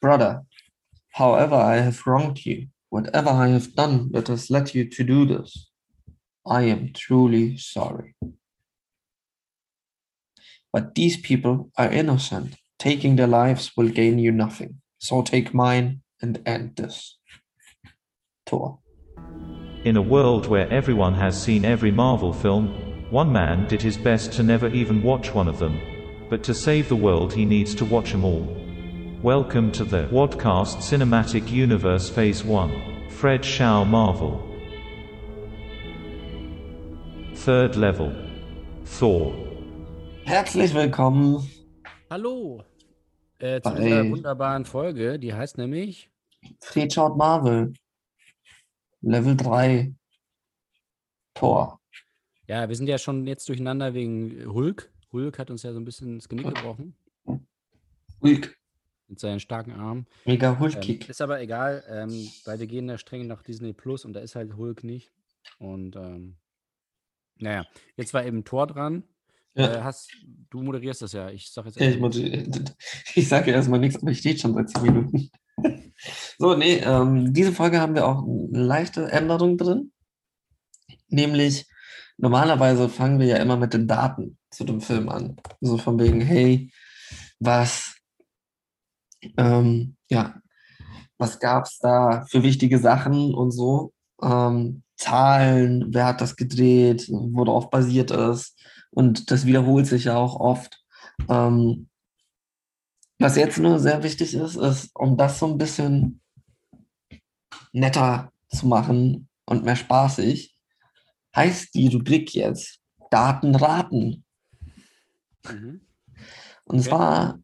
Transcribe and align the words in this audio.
Brother, 0.00 0.42
however 1.10 1.56
I 1.56 1.76
have 1.76 2.06
wronged 2.06 2.46
you, 2.46 2.68
whatever 2.90 3.30
I 3.30 3.48
have 3.48 3.74
done 3.74 4.10
that 4.12 4.28
has 4.28 4.50
led 4.50 4.74
you 4.74 4.88
to 4.88 5.04
do 5.04 5.26
this, 5.26 5.70
I 6.46 6.62
am 6.62 6.92
truly 6.94 7.56
sorry. 7.56 8.14
But 10.72 10.94
these 10.94 11.16
people 11.16 11.70
are 11.76 11.90
innocent. 11.90 12.56
Taking 12.78 13.16
their 13.16 13.26
lives 13.26 13.72
will 13.76 13.88
gain 13.88 14.18
you 14.18 14.30
nothing. 14.30 14.80
So 14.98 15.22
take 15.22 15.52
mine 15.52 16.02
and 16.22 16.42
end 16.46 16.76
this. 16.76 17.18
Thor. 18.46 18.78
In 19.84 19.96
a 19.96 20.02
world 20.02 20.46
where 20.46 20.70
everyone 20.72 21.14
has 21.14 21.40
seen 21.40 21.64
every 21.64 21.90
Marvel 21.90 22.32
film, 22.32 22.68
one 23.10 23.32
man 23.32 23.66
did 23.68 23.82
his 23.82 23.96
best 23.96 24.32
to 24.34 24.42
never 24.42 24.68
even 24.68 25.02
watch 25.02 25.34
one 25.34 25.48
of 25.48 25.58
them. 25.58 25.80
But 26.28 26.42
to 26.44 26.54
save 26.54 26.88
the 26.88 26.96
world, 26.96 27.32
he 27.32 27.44
needs 27.44 27.74
to 27.76 27.84
watch 27.84 28.12
them 28.12 28.24
all. 28.24 28.57
Welcome 29.22 29.72
to 29.72 29.84
the 29.84 30.06
Wadcast 30.12 30.78
Cinematic 30.78 31.50
Universe 31.50 32.08
Phase 32.08 32.44
1. 32.44 33.10
Fred 33.10 33.44
Shaw 33.44 33.84
Marvel. 33.84 34.40
Third 37.34 37.74
Level. 37.74 38.14
Thor. 38.84 39.34
Herzlich 40.24 40.72
willkommen 40.72 41.50
Hallo 42.08 42.62
äh, 43.40 43.60
zu 43.60 43.74
dieser 43.74 44.08
wunderbaren 44.08 44.64
Folge, 44.64 45.18
die 45.18 45.34
heißt 45.34 45.58
nämlich 45.58 46.12
Fred 46.60 46.92
schaut 46.92 47.16
Marvel. 47.16 47.74
Level 49.00 49.36
3. 49.36 49.94
Tor. 51.34 51.80
Ja, 52.46 52.68
wir 52.68 52.76
sind 52.76 52.86
ja 52.88 52.98
schon 52.98 53.26
jetzt 53.26 53.48
durcheinander 53.48 53.94
wegen 53.94 54.44
Hulk. 54.46 54.92
Hulk 55.12 55.40
hat 55.40 55.50
uns 55.50 55.64
ja 55.64 55.72
so 55.72 55.80
ein 55.80 55.84
bisschen 55.84 56.18
das 56.18 56.28
Genick 56.28 56.54
gebrochen 56.54 56.94
Hulk. 58.22 58.57
Mit 59.08 59.18
seinen 59.18 59.40
starken 59.40 59.72
Armen. 59.72 60.06
Mega 60.24 60.52
Ähm, 60.52 60.58
Hulk-Kick. 60.60 61.08
ist 61.08 61.20
aber 61.20 61.40
egal, 61.40 61.84
ähm, 61.88 62.30
weil 62.44 62.60
wir 62.60 62.66
gehen 62.66 62.88
da 62.88 62.98
streng 62.98 63.26
nach 63.26 63.42
Disney 63.42 63.72
Plus 63.72 64.04
und 64.04 64.12
da 64.12 64.20
ist 64.20 64.34
halt 64.34 64.56
Hulk 64.56 64.84
nicht. 64.84 65.10
Und 65.58 65.96
ähm, 65.96 66.36
naja, 67.38 67.64
jetzt 67.96 68.14
war 68.14 68.24
eben 68.24 68.44
Thor 68.44 68.66
dran. 68.66 69.04
Ja. 69.54 69.74
Äh, 69.74 69.82
hast, 69.82 70.10
du 70.50 70.62
moderierst 70.62 71.02
das 71.02 71.12
ja. 71.12 71.30
Ich 71.30 71.50
sag 71.50 71.64
jetzt 71.66 71.80
Ja, 71.80 71.88
ich, 71.88 71.98
ich 73.16 73.28
sage 73.28 73.50
erstmal 73.50 73.80
nichts, 73.80 74.00
aber 74.00 74.10
ich 74.10 74.18
stehe 74.18 74.38
schon 74.38 74.54
seit 74.54 74.70
10 74.70 74.82
Minuten. 74.82 75.30
So, 76.38 76.54
nee, 76.54 76.76
ähm, 76.76 77.34
diese 77.34 77.52
Folge 77.52 77.80
haben 77.80 77.96
wir 77.96 78.06
auch 78.06 78.22
eine 78.22 78.62
leichte 78.62 79.10
Änderung 79.10 79.58
drin. 79.58 79.90
Nämlich, 81.08 81.66
normalerweise 82.16 82.88
fangen 82.88 83.18
wir 83.18 83.26
ja 83.26 83.38
immer 83.38 83.56
mit 83.56 83.74
den 83.74 83.88
Daten 83.88 84.38
zu 84.50 84.62
dem 84.62 84.80
Film 84.80 85.08
an. 85.08 85.36
So 85.60 85.76
von 85.76 85.98
wegen, 85.98 86.20
hey, 86.20 86.70
was, 87.40 87.96
ähm, 89.36 89.96
ja, 90.08 90.40
was 91.18 91.38
gab 91.40 91.64
es 91.64 91.78
da 91.78 92.24
für 92.28 92.42
wichtige 92.42 92.78
Sachen 92.78 93.34
und 93.34 93.50
so. 93.50 93.92
Ähm, 94.22 94.82
Zahlen, 94.96 95.86
wer 95.94 96.06
hat 96.06 96.20
das 96.20 96.36
gedreht, 96.36 97.08
worauf 97.10 97.70
basiert 97.70 98.10
es. 98.10 98.56
Und 98.90 99.30
das 99.30 99.46
wiederholt 99.46 99.86
sich 99.86 100.04
ja 100.04 100.16
auch 100.16 100.40
oft. 100.40 100.82
Ähm, 101.28 101.88
was 103.18 103.36
jetzt 103.36 103.58
nur 103.58 103.78
sehr 103.78 104.02
wichtig 104.02 104.34
ist, 104.34 104.56
ist, 104.56 104.90
um 104.94 105.16
das 105.16 105.38
so 105.38 105.46
ein 105.46 105.58
bisschen 105.58 106.20
netter 107.72 108.32
zu 108.48 108.66
machen 108.66 109.28
und 109.44 109.64
mehr 109.64 109.76
spaßig, 109.76 110.56
heißt 111.34 111.74
die 111.74 111.88
Rubrik 111.88 112.34
jetzt 112.34 112.80
Daten 113.10 113.54
raten. 113.54 114.24
Mhm. 115.48 115.80
Und 116.64 116.82
zwar 116.82 117.40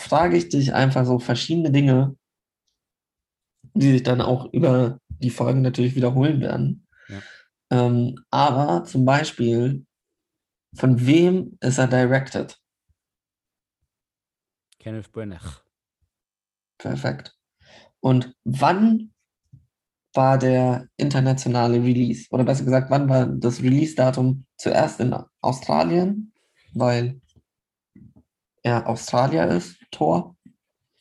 frage 0.00 0.36
ich 0.36 0.48
dich 0.48 0.74
einfach 0.74 1.04
so 1.04 1.18
verschiedene 1.18 1.70
Dinge, 1.70 2.16
die 3.74 3.92
sich 3.92 4.02
dann 4.02 4.20
auch 4.20 4.52
über 4.52 4.98
die 5.08 5.30
Folgen 5.30 5.62
natürlich 5.62 5.94
wiederholen 5.94 6.40
werden. 6.40 6.86
Ja. 7.08 7.22
Ähm, 7.70 8.16
aber 8.30 8.84
zum 8.84 9.04
Beispiel, 9.04 9.86
von 10.74 11.06
wem 11.06 11.58
ist 11.60 11.78
er 11.78 11.86
directed? 11.86 12.58
Kenneth 14.78 15.12
Branagh. 15.12 15.62
Perfekt. 16.78 17.36
Und 18.00 18.34
wann 18.44 19.12
war 20.14 20.38
der 20.38 20.88
internationale 20.96 21.82
Release? 21.82 22.26
Oder 22.30 22.44
besser 22.44 22.64
gesagt, 22.64 22.90
wann 22.90 23.08
war 23.08 23.26
das 23.26 23.62
Release-Datum 23.62 24.46
zuerst 24.56 25.00
in 25.00 25.14
Australien? 25.40 26.32
Weil 26.72 27.19
er 28.62 28.86
Australier 28.88 29.46
ist, 29.48 29.76
Tor. 29.90 30.36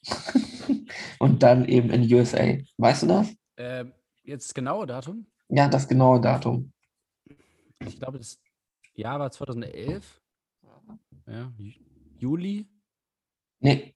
Und 1.19 1.43
dann 1.43 1.65
eben 1.67 1.89
in 1.89 2.11
USA. 2.13 2.57
Weißt 2.77 3.03
du 3.03 3.07
das? 3.07 3.33
Ähm, 3.57 3.93
jetzt 4.23 4.53
genaue 4.55 4.87
Datum? 4.87 5.25
Ja, 5.49 5.67
das 5.67 5.87
genaue 5.87 6.21
Datum. 6.21 6.71
Ich 7.85 7.97
glaube, 7.97 8.17
das 8.19 8.39
Jahr 8.93 9.19
war 9.19 9.31
2011. 9.31 10.21
Ja, 11.27 11.51
Ju- 11.57 11.79
Juli. 12.17 12.67
Nee. 13.59 13.95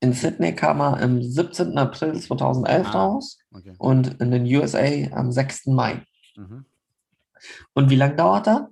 In 0.00 0.12
Sydney 0.12 0.54
kam 0.54 0.80
er 0.80 1.00
am 1.00 1.22
17. 1.22 1.76
April 1.78 2.20
2011 2.20 2.86
Ah. 2.88 2.90
raus 2.90 3.38
Okay. 3.52 3.74
und 3.78 4.20
in 4.20 4.30
den 4.30 4.44
USA 4.44 4.84
am 5.16 5.32
6. 5.32 5.66
Mai. 5.72 6.04
Mhm. 6.36 6.66
Und 7.74 7.90
wie 7.90 7.96
lange 7.96 8.16
dauert 8.16 8.46
er? 8.48 8.70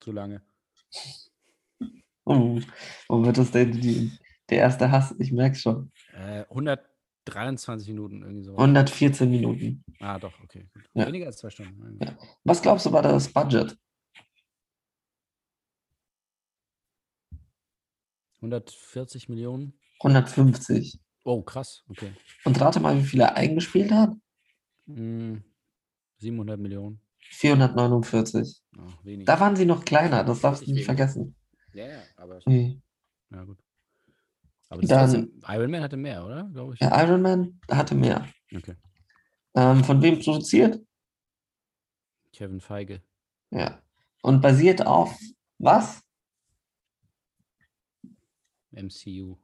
Zu 0.00 0.12
lange. 0.12 0.42
Oh, 2.26 2.60
wo 3.08 3.24
wird 3.24 3.38
das 3.38 3.52
denn 3.52 3.70
die, 3.70 4.10
der 4.50 4.58
erste 4.58 4.90
Hass? 4.90 5.14
Ich 5.20 5.30
merke 5.30 5.54
schon. 5.56 5.92
Äh, 6.12 6.44
123 6.50 7.88
Minuten 7.88 8.22
irgendwie 8.22 8.42
so. 8.42 8.52
114 8.56 9.30
Minuten. 9.30 9.84
Ah, 10.00 10.18
doch, 10.18 10.32
okay. 10.42 10.68
Ja. 10.94 11.06
Weniger 11.06 11.26
als 11.26 11.38
zwei 11.38 11.50
Stunden. 11.50 11.98
Ja. 12.02 12.18
Was 12.42 12.60
glaubst 12.60 12.84
du, 12.84 12.92
war 12.92 13.02
das 13.02 13.28
Budget? 13.32 13.78
140 18.38 19.28
Millionen. 19.28 19.78
150. 20.00 20.98
Oh, 21.24 21.42
krass. 21.42 21.84
Okay. 21.88 22.12
Und 22.44 22.60
rate 22.60 22.80
mal, 22.80 22.98
wie 22.98 23.04
viel 23.04 23.20
er 23.20 23.36
eingespielt 23.36 23.92
hat? 23.92 24.10
Hm, 24.86 25.44
700 26.18 26.58
Millionen. 26.58 27.00
449. 27.30 28.62
Ach. 28.78 28.98
Da 29.04 29.40
waren 29.40 29.56
sie 29.56 29.64
noch 29.64 29.84
kleiner, 29.84 30.24
das 30.24 30.40
darfst 30.40 30.62
du 30.62 30.66
nicht 30.66 30.74
wenig. 30.74 30.84
vergessen. 30.86 31.36
Ja, 31.76 31.86
ja, 31.86 32.02
aber 32.16 32.40
Nee. 32.46 32.80
ja, 33.30 33.44
gut. 33.44 33.58
Aber 34.68 34.80
das 34.82 35.12
Dann- 35.12 35.32
Iron 35.48 35.70
Man 35.70 35.82
hatte 35.82 35.96
mehr, 35.96 36.24
oder? 36.24 36.44
Glaube 36.52 36.74
ich. 36.74 36.80
Der 36.80 36.90
Iron 37.04 37.22
Man 37.22 37.60
hatte 37.70 37.94
mehr. 37.94 38.26
Okay. 38.54 38.74
Ähm, 39.54 39.84
von 39.84 40.02
wem 40.02 40.18
produziert? 40.18 40.80
Kevin 42.32 42.60
Feige. 42.60 43.00
Ja. 43.50 43.80
Und 44.22 44.40
basiert 44.42 44.84
auf 44.86 45.16
was? 45.58 46.02
MCU. 48.72 49.36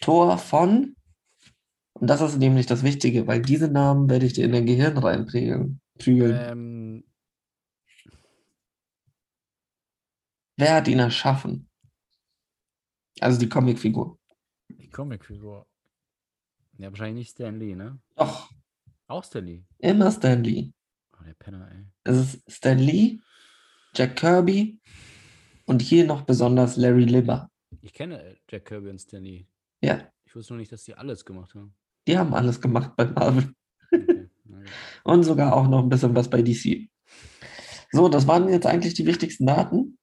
Tor 0.00 0.36
von. 0.38 0.96
Und 1.94 2.06
das 2.08 2.20
ist 2.20 2.38
nämlich 2.38 2.66
das 2.66 2.82
Wichtige, 2.82 3.26
weil 3.26 3.40
diese 3.40 3.68
Namen 3.68 4.10
werde 4.10 4.26
ich 4.26 4.32
dir 4.32 4.44
in 4.44 4.52
dein 4.52 4.66
Gehirn 4.66 4.98
reinprügeln. 4.98 5.80
Prügeln. 5.98 6.38
Ähm, 6.50 7.04
Wer 10.62 10.74
hat 10.76 10.86
ihn 10.88 11.00
erschaffen? 11.00 11.68
Also 13.20 13.38
die 13.38 13.48
Comicfigur. 13.48 14.18
die 14.68 14.88
Comicfigur. 14.88 15.66
Ja, 16.78 16.88
wahrscheinlich 16.90 17.16
nicht 17.26 17.30
Stan 17.32 17.58
Lee, 17.58 17.74
ne? 17.74 17.98
Doch, 18.16 18.50
Auch 19.08 19.24
Stan 19.24 19.44
Lee. 19.44 19.64
immer 19.78 20.10
Stan 20.10 20.42
Lee. 20.42 20.72
Oh, 21.18 21.24
der 21.24 21.34
Penner, 21.34 21.68
ey. 21.70 21.84
Es 22.04 22.16
ist 22.34 22.42
Stan 22.52 22.78
Lee, 22.78 23.18
Jack 23.94 24.16
Kirby 24.16 24.80
und 25.66 25.82
hier 25.82 26.06
noch 26.06 26.22
besonders 26.22 26.76
Larry 26.76 27.04
Libber. 27.04 27.50
Ich 27.80 27.92
kenne 27.92 28.22
äh, 28.22 28.36
Jack 28.48 28.66
Kirby 28.66 28.88
und 28.90 29.00
Stan 29.00 29.22
Lee. 29.22 29.46
Ja, 29.82 30.08
Ich 30.24 30.34
wusste 30.36 30.52
nur 30.54 30.60
nicht, 30.60 30.70
dass 30.72 30.84
die 30.84 30.94
alles 30.94 31.24
gemacht 31.24 31.54
haben. 31.54 31.74
die 32.06 32.16
haben 32.16 32.32
alles 32.34 32.60
gemacht 32.60 32.92
bei 32.96 33.04
Marvel. 33.06 33.52
Okay. 33.90 34.28
Und 35.04 35.24
sogar 35.24 35.54
auch 35.56 35.66
noch 35.66 35.82
ein 35.82 35.88
bisschen 35.88 36.14
was 36.14 36.30
bei 36.30 36.40
DC. 36.42 36.88
So, 37.90 38.08
das 38.08 38.26
waren 38.28 38.48
jetzt 38.48 38.64
eigentlich 38.66 38.94
die 38.94 39.06
wichtigsten 39.06 39.44
Daten. 39.46 39.98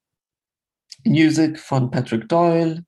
Music 1.05 1.59
von 1.59 1.89
Patrick 1.91 2.27
Doyle. 2.29 2.85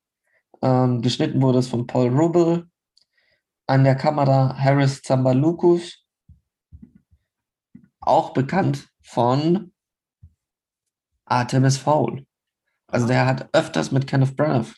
Ähm, 0.61 1.01
geschnitten 1.01 1.41
wurde 1.41 1.59
es 1.59 1.67
von 1.67 1.87
Paul 1.87 2.09
Rubel. 2.09 2.69
An 3.67 3.83
der 3.83 3.95
Kamera 3.95 4.55
Harris 4.57 5.01
Zambalukus. 5.01 6.05
Auch 7.99 8.33
bekannt 8.33 8.89
von 9.01 9.71
Artemis 11.25 11.77
Fowl. 11.77 12.25
Also 12.87 13.07
der 13.07 13.25
hat 13.25 13.49
öfters 13.53 13.91
mit 13.91 14.07
Kenneth 14.07 14.35
Branagh 14.35 14.73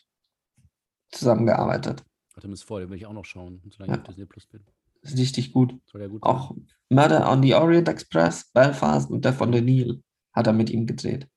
zusammengearbeitet. 1.10 2.04
Artemis 2.34 2.62
Fowl, 2.62 2.80
den 2.82 2.90
will 2.90 2.96
ich 2.98 3.06
auch 3.06 3.12
noch 3.12 3.24
schauen, 3.24 3.60
solange 3.70 3.92
ich 3.92 3.96
Ja. 3.96 4.02
auf 4.02 4.08
Disney 4.08 4.26
Plus 4.26 4.46
bin. 4.46 4.64
ist 5.02 5.18
richtig 5.18 5.52
gut. 5.52 5.78
Soll 5.86 6.08
gut 6.08 6.22
Auch 6.22 6.54
Murder 6.90 7.30
on 7.30 7.42
the 7.42 7.54
Orient 7.54 7.88
Express, 7.88 8.50
Belfast 8.52 9.10
und 9.10 9.24
Death 9.24 9.40
on 9.40 9.52
the 9.52 9.60
Nile 9.60 10.02
hat 10.32 10.46
er 10.46 10.52
mit 10.52 10.70
ihm 10.70 10.86
gedreht. 10.86 11.28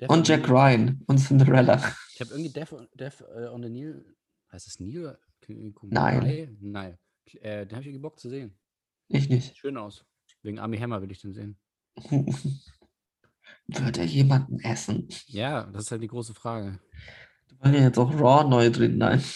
Death 0.00 0.10
Und 0.10 0.28
Jack. 0.28 0.48
Ryan 0.48 1.02
und 1.06 1.18
Cinderella. 1.18 1.76
Ich 2.14 2.20
habe 2.20 2.30
irgendwie 2.30 2.52
Death, 2.52 2.74
Death 2.94 3.20
äh, 3.34 3.46
on 3.48 3.62
the 3.62 3.68
Nile. 3.68 4.04
Heißt 4.52 4.66
es 4.66 4.80
Nile? 4.80 5.18
Komisch. 5.44 5.74
Nein. 5.82 6.56
Nein. 6.60 6.98
Äh, 7.40 7.66
den 7.66 7.76
habe 7.76 7.88
ich 7.88 8.00
Bock 8.00 8.18
zu 8.18 8.28
sehen. 8.28 8.56
Ich 9.08 9.28
nicht. 9.28 9.56
Schön 9.56 9.76
aus. 9.76 10.04
Wegen 10.42 10.58
Army 10.58 10.78
Hammer 10.78 11.02
will 11.02 11.10
ich 11.10 11.20
den 11.20 11.32
sehen. 11.32 11.58
Würde 13.66 14.00
er 14.00 14.06
jemanden 14.06 14.60
essen? 14.60 15.08
Ja, 15.26 15.64
das 15.64 15.84
ist 15.84 15.90
halt 15.90 16.02
die 16.02 16.08
große 16.08 16.34
Frage. 16.34 16.78
Wollen 17.58 17.74
wir 17.74 17.82
jetzt 17.82 17.98
auch 17.98 18.12
Raw 18.20 18.48
neu 18.48 18.70
drin? 18.70 18.98
Nein. 18.98 19.22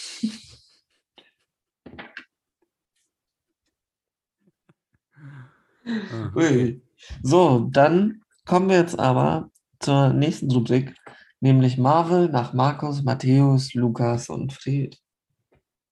Ah. 5.85 6.31
Ui. 6.37 6.81
So, 7.23 7.67
dann 7.69 8.21
kommen 8.45 8.69
wir 8.69 8.77
jetzt 8.77 8.97
aber 8.97 9.51
zur 9.83 10.13
nächsten 10.13 10.49
Rubrik, 10.51 10.95
nämlich 11.39 11.77
Marvel 11.77 12.29
nach 12.29 12.53
Markus, 12.53 13.03
Matthäus, 13.03 13.73
Lukas 13.73 14.29
und 14.29 14.53
Fred. 14.53 14.97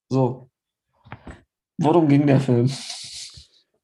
So. 0.09 0.49
Worum 1.77 2.07
ging 2.07 2.25
der 2.25 2.39
Film? 2.39 2.69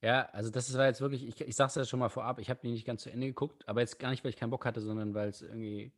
Ja, 0.02 0.30
also 0.32 0.50
das 0.50 0.76
war 0.78 0.86
jetzt 0.86 1.02
wirklich, 1.02 1.28
ich, 1.28 1.42
ich 1.42 1.56
sag's 1.56 1.76
ja 1.76 1.84
schon 1.84 2.00
mal 2.00 2.10
vorab, 2.10 2.40
ich 2.40 2.50
habe 2.50 2.62
den 2.62 2.72
nicht 2.72 2.86
ganz 2.86 3.04
zu 3.04 3.12
Ende 3.12 3.28
geguckt, 3.28 3.68
aber 3.68 3.82
jetzt 3.82 4.00
gar 4.00 4.12
nicht, 4.12 4.24
weil 4.24 4.30
ich 4.30 4.38
keinen 4.38 4.52
Bock 4.52 4.66
hatte, 4.66 4.80
sondern 4.80 5.14
weil 5.14 5.30
es 5.30 5.42
irgendwie 5.42 5.92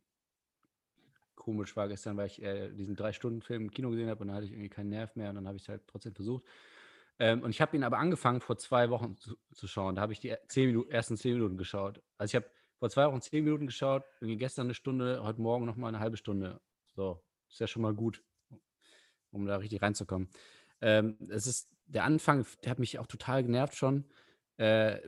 komisch 1.36 1.76
war 1.76 1.88
gestern, 1.88 2.16
weil 2.16 2.26
ich 2.26 2.42
äh, 2.42 2.70
diesen 2.70 2.96
Drei-Stunden-Film 2.96 3.64
im 3.64 3.70
Kino 3.70 3.90
gesehen 3.90 4.08
habe 4.08 4.20
und 4.20 4.28
dann 4.28 4.36
hatte 4.36 4.46
ich 4.46 4.52
irgendwie 4.52 4.68
keinen 4.68 4.88
Nerv 4.88 5.14
mehr 5.16 5.30
und 5.30 5.36
dann 5.36 5.46
habe 5.46 5.56
ich 5.56 5.62
es 5.62 5.68
halt 5.68 5.82
trotzdem 5.86 6.14
versucht. 6.14 6.44
Ähm, 7.18 7.42
und 7.42 7.50
ich 7.50 7.60
habe 7.60 7.76
ihn 7.76 7.84
aber 7.84 7.98
angefangen, 7.98 8.40
vor 8.40 8.56
zwei 8.56 8.90
Wochen 8.90 9.16
zu, 9.16 9.36
zu 9.52 9.68
schauen. 9.68 9.94
Da 9.94 10.02
habe 10.02 10.12
ich 10.12 10.20
die 10.20 10.34
zehn 10.48 10.66
Minuten, 10.66 10.90
ersten 10.90 11.16
zehn 11.16 11.34
Minuten 11.34 11.56
geschaut. 11.56 12.02
Also 12.18 12.30
ich 12.30 12.34
habe 12.36 12.50
vor 12.80 12.88
zwei 12.90 13.06
Wochen 13.06 13.20
zehn 13.20 13.44
Minuten 13.44 13.66
geschaut, 13.66 14.02
irgendwie 14.20 14.38
gestern 14.38 14.66
eine 14.66 14.74
Stunde, 14.74 15.22
heute 15.22 15.40
Morgen 15.40 15.66
nochmal 15.66 15.90
eine 15.90 16.00
halbe 16.00 16.16
Stunde. 16.16 16.60
So, 16.96 17.22
ist 17.48 17.60
ja 17.60 17.66
schon 17.66 17.82
mal 17.82 17.94
gut, 17.94 18.22
um 19.30 19.46
da 19.46 19.56
richtig 19.56 19.82
reinzukommen. 19.82 20.28
Ähm, 20.80 21.16
es 21.28 21.46
ist, 21.46 21.68
der 21.86 22.04
Anfang, 22.04 22.46
der 22.64 22.70
hat 22.70 22.78
mich 22.78 22.98
auch 22.98 23.06
total 23.06 23.42
genervt 23.44 23.74
schon, 23.76 24.06
äh, 24.56 24.98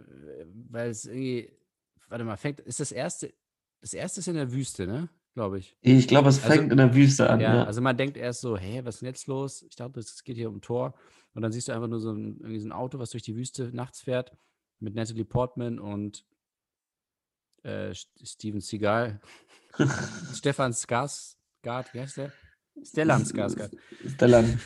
weil 0.70 0.90
es 0.90 1.06
irgendwie, 1.06 1.50
warte 2.08 2.24
mal, 2.24 2.36
fängt, 2.36 2.60
ist 2.60 2.78
das 2.78 2.92
erste, 2.92 3.32
das 3.80 3.94
erste 3.94 4.20
ist 4.20 4.28
in 4.28 4.34
der 4.34 4.52
Wüste, 4.52 4.86
ne? 4.86 5.08
Glaube 5.34 5.58
ich. 5.58 5.78
Ich 5.80 6.06
glaube, 6.08 6.28
es 6.28 6.44
Also- 6.44 6.54
fängt 6.54 6.70
in 6.70 6.76
der 6.76 6.94
Wüste 6.94 7.30
an. 7.30 7.40
Ja, 7.40 7.54
Ja, 7.56 7.64
also 7.64 7.80
man 7.80 7.96
denkt 7.96 8.18
erst 8.18 8.42
so, 8.42 8.58
hä, 8.58 8.82
was 8.84 8.96
ist 8.96 9.00
denn 9.00 9.06
jetzt 9.08 9.26
los? 9.28 9.62
Ich 9.62 9.76
dachte, 9.76 9.98
es 9.98 10.22
geht 10.24 10.36
hier 10.36 10.50
um 10.50 10.60
Tor. 10.60 10.94
Und 11.32 11.40
dann 11.40 11.52
siehst 11.52 11.68
du 11.68 11.72
einfach 11.72 11.88
nur 11.88 12.00
so 12.00 12.12
ein, 12.12 12.38
so 12.60 12.68
ein 12.68 12.72
Auto, 12.72 12.98
was 12.98 13.10
durch 13.10 13.22
die 13.22 13.34
Wüste 13.34 13.70
nachts 13.74 14.02
fährt, 14.02 14.36
mit 14.78 14.94
Natalie 14.94 15.24
Portman 15.24 15.78
und 15.78 16.26
äh, 17.62 17.90
St- 17.90 18.08
Steven 18.24 18.60
Seagal. 18.60 19.20
Stefan 20.34 20.72
Skarsgård, 20.72 21.92
wie 21.92 22.00
heißt 22.00 22.18
der? 22.18 22.32
Stellan 22.82 23.24
Skarsgård. 23.24 23.70
Stellan. 24.14 24.60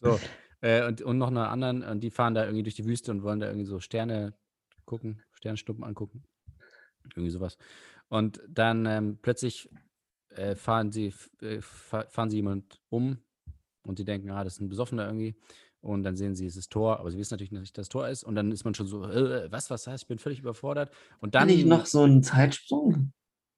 So, 0.00 0.18
äh, 0.60 0.86
und, 0.86 1.02
und 1.02 1.18
noch 1.18 1.28
eine 1.28 1.48
anderen, 1.48 1.82
und 1.82 2.00
die 2.00 2.10
fahren 2.10 2.34
da 2.34 2.44
irgendwie 2.44 2.62
durch 2.62 2.74
die 2.74 2.84
Wüste 2.84 3.10
und 3.10 3.22
wollen 3.22 3.40
da 3.40 3.46
irgendwie 3.46 3.66
so 3.66 3.80
Sterne 3.80 4.34
gucken, 4.84 5.22
Sternschnuppen 5.32 5.84
angucken. 5.84 6.24
Irgendwie 7.14 7.30
sowas. 7.30 7.56
Und 8.08 8.40
dann 8.48 8.86
ähm, 8.86 9.18
plötzlich 9.22 9.70
äh, 10.30 10.54
fahren 10.54 10.92
sie, 10.92 11.14
äh, 11.40 11.60
fa- 11.60 12.06
fahren 12.08 12.30
sie 12.30 12.36
jemand 12.36 12.80
um 12.88 13.18
und 13.84 13.98
die 13.98 14.04
denken, 14.04 14.30
ah, 14.30 14.44
das 14.44 14.54
ist 14.54 14.60
ein 14.60 14.68
Besoffener 14.68 15.06
irgendwie. 15.06 15.34
Und 15.82 16.04
dann 16.04 16.16
sehen 16.16 16.34
sie, 16.36 16.46
es 16.46 16.56
ist 16.56 16.70
Tor, 16.70 17.00
aber 17.00 17.10
sie 17.10 17.18
wissen 17.18 17.34
natürlich 17.34 17.52
nicht, 17.52 17.76
dass 17.76 17.86
es 17.86 17.88
Tor 17.90 18.08
ist. 18.08 18.22
Und 18.24 18.36
dann 18.36 18.52
ist 18.52 18.64
man 18.64 18.74
schon 18.74 18.86
so, 18.86 19.04
äh, 19.04 19.50
was, 19.50 19.68
was 19.68 19.86
heißt, 19.86 20.04
ich 20.04 20.08
bin 20.08 20.18
völlig 20.18 20.38
überfordert. 20.38 20.90
Und 21.20 21.32
Kann 21.34 21.48
dann, 21.48 21.58
ich 21.58 21.64
noch 21.64 21.86
so 21.86 22.02
einen 22.02 22.22
Zeitsprung? 22.22 23.12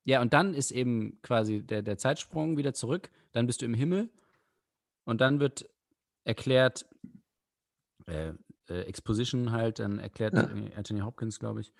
ja, 0.07 0.21
und 0.23 0.33
dann 0.33 0.55
ist 0.55 0.71
eben 0.71 1.21
quasi 1.23 1.63
der, 1.63 1.83
der 1.83 1.99
Zeitsprung 1.99 2.57
wieder 2.57 2.73
zurück. 2.75 3.11
Dann 3.33 3.47
bist 3.47 3.61
du 3.63 3.67
im 3.67 3.75
Himmel 3.75 4.11
und 5.05 5.21
dann 5.21 5.39
wird 5.39 5.69
erklärt, 6.25 6.87
äh, 8.07 8.33
äh, 8.69 8.81
Exposition 8.83 9.51
halt, 9.53 9.79
dann 9.79 9.99
erklärt 9.99 10.35
Ja. 10.35 10.43
irgendwie 10.49 10.75
Anthony 10.75 11.01
Hopkins, 11.01 11.39
glaube 11.39 11.61
ich, 11.61 11.73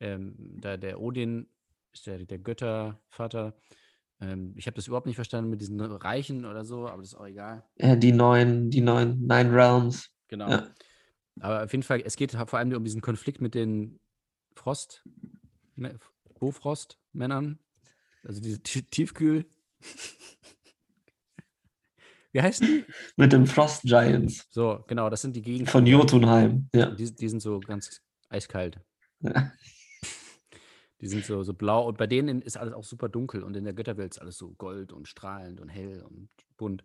ähm, 0.00 0.34
da 0.60 0.76
der 0.76 1.00
Odin 1.00 1.48
ist 1.94 2.06
der, 2.06 2.18
der 2.24 2.38
Göttervater. 2.38 3.54
Ähm, 4.20 4.54
ich 4.56 4.66
habe 4.66 4.74
das 4.76 4.86
überhaupt 4.86 5.06
nicht 5.06 5.16
verstanden 5.16 5.50
mit 5.50 5.60
diesen 5.60 5.80
Reichen 5.80 6.44
oder 6.46 6.64
so, 6.64 6.88
aber 6.88 7.02
das 7.02 7.08
ist 7.12 7.18
auch 7.18 7.26
egal. 7.26 7.64
Ja, 7.76 7.96
die 7.96 8.12
neuen, 8.12 8.70
die 8.70 8.80
neuen 8.80 9.20
Nine 9.26 9.52
Realms. 9.52 10.10
Genau. 10.28 10.48
Ja. 10.48 10.70
Aber 11.40 11.64
auf 11.64 11.72
jeden 11.72 11.82
Fall, 11.82 12.00
es 12.04 12.16
geht 12.16 12.32
vor 12.32 12.58
allem 12.58 12.72
um 12.72 12.84
diesen 12.84 13.02
Konflikt 13.02 13.40
mit 13.42 13.54
den 13.54 14.00
Frost, 14.54 15.04
Me- 15.74 15.98
Bofrost-Männern, 16.38 17.58
also 18.22 18.40
diese 18.40 18.62
Tie- 18.62 18.82
Tiefkühl. 18.82 19.44
Wie 22.32 22.42
heißen 22.42 22.66
die? 22.66 22.84
Mit 23.16 23.32
den 23.32 23.46
Frost 23.46 23.82
Giants 23.82 24.46
So, 24.50 24.84
genau, 24.88 25.08
das 25.10 25.22
sind 25.22 25.36
die 25.36 25.42
Gegend. 25.42 25.70
von 25.70 25.86
Jotunheim. 25.86 26.68
Ja. 26.74 26.90
Die, 26.90 27.14
die 27.14 27.28
sind 27.28 27.40
so 27.40 27.60
ganz 27.60 28.02
eiskalt. 28.28 28.80
Ja. 29.20 29.52
Die 31.00 31.08
sind 31.08 31.24
so, 31.24 31.42
so 31.42 31.52
blau 31.52 31.86
und 31.86 31.98
bei 31.98 32.06
denen 32.06 32.40
ist 32.40 32.56
alles 32.56 32.72
auch 32.72 32.84
super 32.84 33.08
dunkel 33.08 33.42
und 33.42 33.54
in 33.56 33.64
der 33.64 33.74
Götterwelt 33.74 34.12
ist 34.14 34.20
alles 34.20 34.38
so 34.38 34.52
gold 34.56 34.92
und 34.92 35.08
strahlend 35.08 35.60
und 35.60 35.68
hell 35.68 36.02
und 36.02 36.28
bunt. 36.56 36.84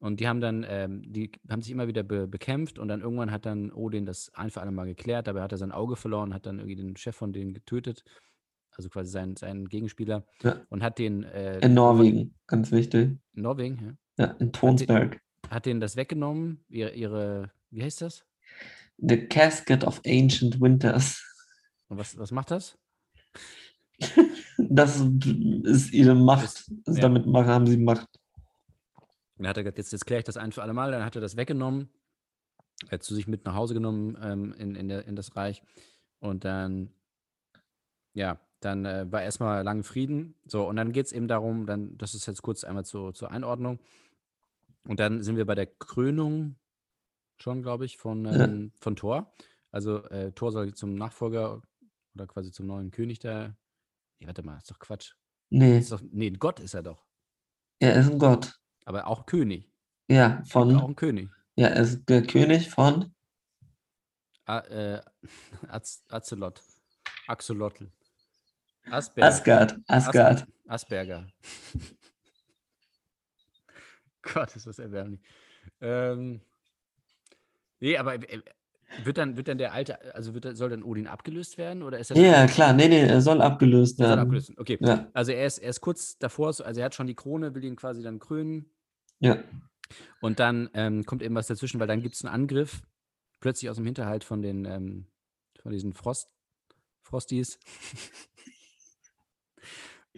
Und 0.00 0.20
die 0.20 0.28
haben 0.28 0.40
dann, 0.40 0.64
ähm, 0.68 1.02
die 1.04 1.32
haben 1.50 1.60
sich 1.60 1.72
immer 1.72 1.88
wieder 1.88 2.04
be 2.04 2.26
bekämpft 2.28 2.78
und 2.78 2.88
dann 2.88 3.00
irgendwann 3.00 3.30
hat 3.32 3.44
dann 3.46 3.72
Odin 3.72 4.06
das 4.06 4.30
ein 4.34 4.50
für 4.50 4.60
alle 4.60 4.70
Mal 4.70 4.86
geklärt. 4.86 5.26
Dabei 5.26 5.42
hat 5.42 5.52
er 5.52 5.58
sein 5.58 5.72
Auge 5.72 5.96
verloren, 5.96 6.32
hat 6.32 6.46
dann 6.46 6.58
irgendwie 6.58 6.76
den 6.76 6.96
Chef 6.96 7.16
von 7.16 7.32
denen 7.32 7.52
getötet, 7.52 8.04
also 8.70 8.88
quasi 8.88 9.10
seinen, 9.10 9.36
seinen 9.36 9.68
Gegenspieler 9.68 10.24
Ja. 10.42 10.62
und 10.68 10.82
hat 10.82 10.98
den 10.98 11.24
äh, 11.24 11.58
In 11.58 11.74
Norwegen, 11.74 12.34
ganz 12.46 12.70
wichtig. 12.70 13.18
in 13.34 13.42
Norwegen, 13.42 13.98
ja, 14.18 14.24
Ja, 14.26 14.30
in 14.38 14.52
Tonsberg. 14.52 15.20
hat 15.50 15.66
denen 15.66 15.80
das 15.80 15.96
weggenommen, 15.96 16.64
ihre, 16.68 16.92
ihre, 16.94 17.50
wie 17.70 17.82
heißt 17.82 18.00
das? 18.02 18.24
The 18.98 19.26
Casket 19.26 19.84
of 19.84 20.00
Ancient 20.06 20.60
Winters. 20.60 21.22
Und 21.88 21.98
was, 21.98 22.16
was 22.16 22.30
macht 22.30 22.52
das? 22.52 22.78
Das 24.58 25.00
ist 25.00 25.92
ihre 25.92 26.14
Macht. 26.14 26.70
Also 26.86 27.00
ja. 27.00 27.08
Damit 27.08 27.26
haben 27.26 27.66
sie 27.66 27.76
Macht. 27.76 28.08
Dann 29.36 29.46
hat 29.46 29.56
er 29.56 29.62
gesagt, 29.62 29.78
jetzt, 29.78 29.92
jetzt 29.92 30.06
kläre 30.06 30.18
ich 30.18 30.24
das 30.24 30.36
ein 30.36 30.52
für 30.52 30.62
alle 30.62 30.72
Mal. 30.72 30.90
Dann 30.90 31.04
hat 31.04 31.14
er 31.14 31.20
das 31.20 31.36
weggenommen, 31.36 31.88
äh, 32.90 32.98
zu 32.98 33.14
sich 33.14 33.28
mit 33.28 33.44
nach 33.44 33.54
Hause 33.54 33.74
genommen 33.74 34.18
ähm, 34.20 34.52
in, 34.58 34.74
in, 34.74 34.88
der, 34.88 35.06
in 35.06 35.16
das 35.16 35.36
Reich. 35.36 35.62
Und 36.20 36.44
dann, 36.44 36.90
ja, 38.14 38.40
dann 38.60 38.84
äh, 38.84 39.10
war 39.10 39.22
erstmal 39.22 39.62
lange 39.62 39.84
Frieden. 39.84 40.34
So, 40.44 40.68
und 40.68 40.76
dann 40.76 40.92
geht 40.92 41.06
es 41.06 41.12
eben 41.12 41.28
darum, 41.28 41.66
dann, 41.66 41.96
das 41.96 42.14
ist 42.14 42.26
jetzt 42.26 42.42
kurz 42.42 42.64
einmal 42.64 42.84
zur, 42.84 43.14
zur 43.14 43.30
Einordnung. 43.30 43.78
Und 44.84 44.98
dann 44.98 45.22
sind 45.22 45.36
wir 45.36 45.46
bei 45.46 45.54
der 45.54 45.66
Krönung 45.66 46.56
schon, 47.36 47.62
glaube 47.62 47.84
ich, 47.84 47.98
von, 47.98 48.24
Ja. 48.24 48.44
ähm, 48.44 48.72
von 48.80 48.96
Thor. 48.96 49.32
Also 49.70 50.02
äh, 50.04 50.32
Thor 50.32 50.50
soll 50.50 50.74
zum 50.74 50.94
Nachfolger 50.94 51.62
oder 52.14 52.26
quasi 52.26 52.50
zum 52.50 52.66
neuen 52.66 52.90
König 52.90 53.20
da. 53.20 53.54
Nee, 54.18 54.26
warte 54.26 54.42
mal, 54.42 54.56
ist 54.58 54.70
doch 54.70 54.78
Quatsch. 54.78 55.12
Nee, 55.50 55.78
Ist 55.78 55.92
doch, 55.92 56.02
nee, 56.02 56.30
Gott 56.30 56.60
ist 56.60 56.74
er 56.74 56.82
doch. 56.82 57.06
er 57.78 57.94
ist 57.96 58.10
ein 58.10 58.18
Gott. 58.18 58.58
Aber 58.84 59.06
auch 59.06 59.24
König. 59.26 59.70
Ja, 60.10 60.40
Auch 60.42 60.46
von. 60.48 60.76
ein 60.78 60.96
König. 60.96 61.30
Ja, 61.56 61.68
er 61.68 61.82
ist 61.82 62.04
der 62.08 62.22
König 62.26 62.68
von. 62.70 63.14
A, 64.44 64.58
äh, 64.60 65.02
Az, 65.68 66.04
Azelot. 66.08 66.62
Axolotl. 67.26 67.90
Asperger. 68.90 69.26
Asgard. 69.28 69.78
Asgard. 69.86 70.46
Asperger. 70.66 71.26
Gott, 74.22 74.56
ist 74.56 74.66
das 74.66 74.78
erbärmlich. 74.78 75.20
Ähm, 75.80 76.40
nee, 77.80 77.96
aber 77.96 78.14
äh, 78.14 78.42
wird 79.04 79.18
dann, 79.18 79.36
wird 79.36 79.48
dann 79.48 79.58
der 79.58 79.72
alte, 79.72 80.14
also 80.14 80.34
wird, 80.34 80.56
soll 80.56 80.70
dann 80.70 80.82
Odin 80.82 81.06
abgelöst 81.06 81.58
werden? 81.58 81.82
Oder 81.82 81.98
ist 81.98 82.10
er 82.10 82.16
Ja, 82.16 82.46
klar. 82.46 82.72
Nee, 82.72 82.88
nee, 82.88 83.00
er 83.02 83.20
soll 83.20 83.40
abgelöst 83.42 83.98
Er 84.00 84.06
soll 84.06 84.16
werden. 84.16 84.20
abgelöst 84.26 84.48
werden. 84.50 84.60
Okay. 84.60 84.78
Ja, 84.80 85.08
Also 85.12 85.32
er 85.32 85.46
ist, 85.46 85.58
er 85.58 85.70
ist 85.70 85.80
kurz 85.80 86.18
davor, 86.18 86.52
so- 86.52 86.64
also 86.64 86.80
er 86.80 86.86
hat 86.86 86.94
schon 86.94 87.06
die 87.06 87.14
Krone, 87.14 87.54
will 87.54 87.64
ihn 87.64 87.76
quasi 87.76 88.02
dann 88.02 88.18
krönen. 88.18 88.70
ja. 89.20 89.38
Und 90.20 90.38
dann 90.38 90.68
ähm, 90.74 91.04
kommt 91.06 91.22
eben 91.22 91.34
was 91.34 91.46
dazwischen, 91.46 91.80
weil 91.80 91.86
dann 91.86 92.02
gibt 92.02 92.14
es 92.14 92.22
einen 92.22 92.34
Angriff, 92.34 92.82
plötzlich 93.40 93.70
aus 93.70 93.76
dem 93.76 93.86
Hinterhalt 93.86 94.22
von 94.22 94.42
den, 94.42 94.66
ähm, 94.66 95.06
von 95.62 95.72
diesen 95.72 95.94
Frost, 95.94 96.28
Frosties. 97.02 97.58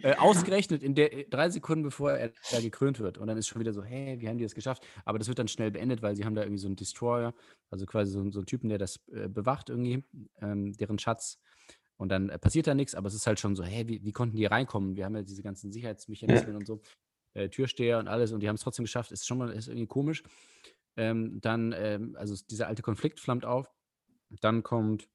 Äh, 0.03 0.15
ausgerechnet 0.15 0.83
in 0.83 0.95
der 0.95 1.09
drei 1.29 1.49
Sekunden, 1.49 1.83
bevor 1.83 2.11
er 2.11 2.31
da 2.51 2.59
gekrönt 2.59 2.99
wird. 2.99 3.17
Und 3.17 3.27
dann 3.27 3.37
ist 3.37 3.47
schon 3.47 3.59
wieder 3.59 3.73
so, 3.73 3.83
hey, 3.83 4.19
wie 4.19 4.27
haben 4.27 4.37
die 4.37 4.43
das 4.43 4.55
geschafft? 4.55 4.85
Aber 5.05 5.19
das 5.19 5.27
wird 5.27 5.39
dann 5.39 5.47
schnell 5.47 5.71
beendet, 5.71 6.01
weil 6.01 6.15
sie 6.15 6.25
haben 6.25 6.35
da 6.35 6.41
irgendwie 6.41 6.61
so 6.61 6.67
einen 6.67 6.75
Destroyer, 6.75 7.33
also 7.69 7.85
quasi 7.85 8.11
so, 8.11 8.19
so 8.31 8.39
einen 8.39 8.45
Typen, 8.45 8.69
der 8.69 8.77
das 8.77 8.99
äh, 9.11 9.27
bewacht 9.27 9.69
irgendwie, 9.69 10.03
ähm, 10.41 10.73
deren 10.73 10.99
Schatz. 10.99 11.39
Und 11.97 12.09
dann 12.09 12.29
äh, 12.29 12.39
passiert 12.39 12.67
da 12.67 12.73
nichts, 12.73 12.95
aber 12.95 13.07
es 13.07 13.13
ist 13.13 13.27
halt 13.27 13.39
schon 13.39 13.55
so, 13.55 13.63
hey, 13.63 13.87
wie, 13.87 14.03
wie 14.03 14.11
konnten 14.11 14.35
die 14.35 14.45
reinkommen? 14.45 14.95
Wir 14.95 15.05
haben 15.05 15.15
ja 15.15 15.21
diese 15.21 15.43
ganzen 15.43 15.71
Sicherheitsmechanismen 15.71 16.55
und 16.55 16.65
so 16.65 16.81
äh, 17.33 17.49
Türsteher 17.49 17.99
und 17.99 18.07
alles 18.07 18.31
und 18.31 18.41
die 18.41 18.47
haben 18.47 18.55
es 18.55 18.61
trotzdem 18.61 18.85
geschafft. 18.85 19.11
Ist 19.11 19.27
schon 19.27 19.37
mal 19.37 19.51
ist 19.51 19.67
irgendwie 19.67 19.87
komisch. 19.87 20.23
Ähm, 20.97 21.39
dann, 21.41 21.73
ähm, 21.77 22.15
also 22.17 22.35
dieser 22.49 22.67
alte 22.67 22.81
Konflikt 22.81 23.19
flammt 23.19 23.45
auf. 23.45 23.71
Dann 24.41 24.63
kommt, 24.63 25.09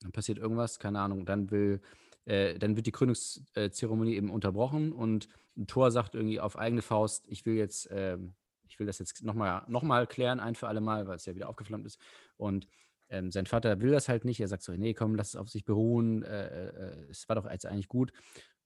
dann 0.00 0.12
passiert 0.12 0.38
irgendwas, 0.38 0.78
keine 0.78 1.00
Ahnung. 1.00 1.26
Dann 1.26 1.50
will 1.50 1.80
äh, 2.24 2.58
dann 2.58 2.76
wird 2.76 2.86
die 2.86 2.92
Krönungszeremonie 2.92 4.14
eben 4.14 4.30
unterbrochen 4.30 4.92
und 4.92 5.28
Thor 5.66 5.90
sagt 5.90 6.14
irgendwie 6.14 6.40
auf 6.40 6.58
eigene 6.58 6.82
Faust, 6.82 7.26
ich 7.28 7.44
will 7.46 7.54
jetzt, 7.54 7.88
ähm, 7.90 8.34
ich 8.68 8.78
will 8.78 8.86
das 8.86 8.98
jetzt 8.98 9.22
nochmal 9.22 9.64
noch 9.68 9.82
mal 9.82 10.06
klären, 10.06 10.40
ein 10.40 10.54
für 10.54 10.68
alle 10.68 10.80
Mal, 10.80 11.06
weil 11.06 11.16
es 11.16 11.26
ja 11.26 11.34
wieder 11.34 11.48
aufgeflammt 11.48 11.86
ist. 11.86 11.98
Und 12.36 12.66
ähm, 13.08 13.30
sein 13.30 13.46
Vater 13.46 13.80
will 13.80 13.90
das 13.90 14.08
halt 14.08 14.24
nicht. 14.24 14.40
Er 14.40 14.48
sagt 14.48 14.62
so, 14.62 14.72
nee, 14.72 14.94
komm, 14.94 15.14
lass 15.14 15.30
es 15.30 15.36
auf 15.36 15.48
sich 15.48 15.64
beruhen. 15.64 16.22
Äh, 16.22 16.68
äh, 16.68 17.06
es 17.10 17.28
war 17.28 17.36
doch 17.36 17.50
jetzt 17.50 17.66
eigentlich 17.66 17.88
gut. 17.88 18.12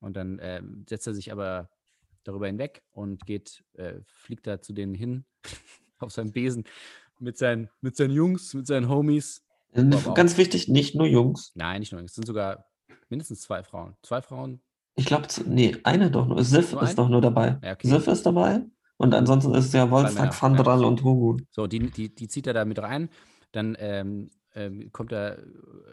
Und 0.00 0.16
dann 0.16 0.38
ähm, 0.42 0.84
setzt 0.88 1.06
er 1.06 1.14
sich 1.14 1.32
aber 1.32 1.70
darüber 2.24 2.46
hinweg 2.46 2.82
und 2.92 3.24
geht, 3.26 3.64
äh, 3.74 3.94
fliegt 4.04 4.46
da 4.46 4.60
zu 4.60 4.72
denen 4.72 4.94
hin 4.94 5.24
auf 5.98 6.12
seinem 6.12 6.32
Besen 6.32 6.64
mit 7.18 7.38
seinen, 7.38 7.70
mit 7.80 7.96
seinen 7.96 8.10
Jungs, 8.10 8.54
mit 8.54 8.66
seinen 8.66 8.88
Homies. 8.88 9.42
Äh, 9.72 9.84
ganz 10.14 10.36
wichtig, 10.36 10.68
nicht 10.68 10.94
nur 10.94 11.06
Jungs. 11.06 11.52
Nein, 11.54 11.80
nicht 11.80 11.92
nur 11.92 12.00
Jungs. 12.00 12.12
Es 12.12 12.16
sind 12.16 12.26
sogar 12.26 12.66
mindestens 13.14 13.42
zwei 13.42 13.62
Frauen. 13.62 13.96
Zwei 14.02 14.20
Frauen. 14.20 14.60
Ich 14.96 15.06
glaube, 15.06 15.28
nee, 15.46 15.76
eine 15.84 16.10
doch 16.10 16.26
nur. 16.26 16.42
Sif 16.42 16.72
nur 16.72 16.82
ist 16.82 16.90
ein? 16.90 16.96
doch 16.96 17.08
nur 17.08 17.20
dabei. 17.20 17.58
Ja, 17.62 17.72
okay. 17.72 17.88
Sif 17.88 18.08
ist 18.08 18.26
dabei. 18.26 18.62
Und 18.96 19.14
ansonsten 19.14 19.54
ist 19.54 19.72
ja 19.72 19.90
Wolfsack, 19.90 20.34
Fandral 20.34 20.80
ja. 20.80 20.86
und 20.86 21.02
Hogu. 21.02 21.38
So, 21.50 21.66
die, 21.66 21.90
die, 21.90 22.14
die 22.14 22.28
zieht 22.28 22.46
er 22.46 22.54
da 22.54 22.64
mit 22.64 22.80
rein. 22.80 23.08
Dann 23.52 23.76
ähm, 23.78 24.30
ähm, 24.54 24.90
kommt 24.92 25.12
da, 25.12 25.36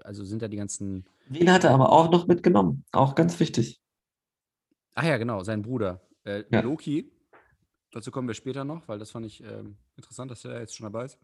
also 0.03 0.23
sind 0.23 0.41
da 0.41 0.47
die 0.47 0.57
ganzen. 0.57 1.05
Wen 1.27 1.51
hat 1.51 1.63
er 1.63 1.71
aber 1.71 1.91
auch 1.91 2.11
noch 2.11 2.27
mitgenommen? 2.27 2.85
Auch 2.91 3.15
ganz 3.15 3.39
wichtig. 3.39 3.81
Ach 4.95 5.03
ja, 5.03 5.17
genau, 5.17 5.43
sein 5.43 5.61
Bruder. 5.61 6.01
Äh, 6.23 6.43
ja. 6.51 6.61
Loki. 6.61 7.11
Dazu 7.91 8.09
kommen 8.11 8.27
wir 8.27 8.35
später 8.35 8.63
noch, 8.63 8.87
weil 8.87 8.99
das 8.99 9.11
fand 9.11 9.25
ich 9.25 9.43
ähm, 9.43 9.77
interessant, 9.95 10.31
dass 10.31 10.45
er 10.45 10.59
jetzt 10.59 10.75
schon 10.75 10.85
dabei 10.85 11.05
ist. 11.05 11.19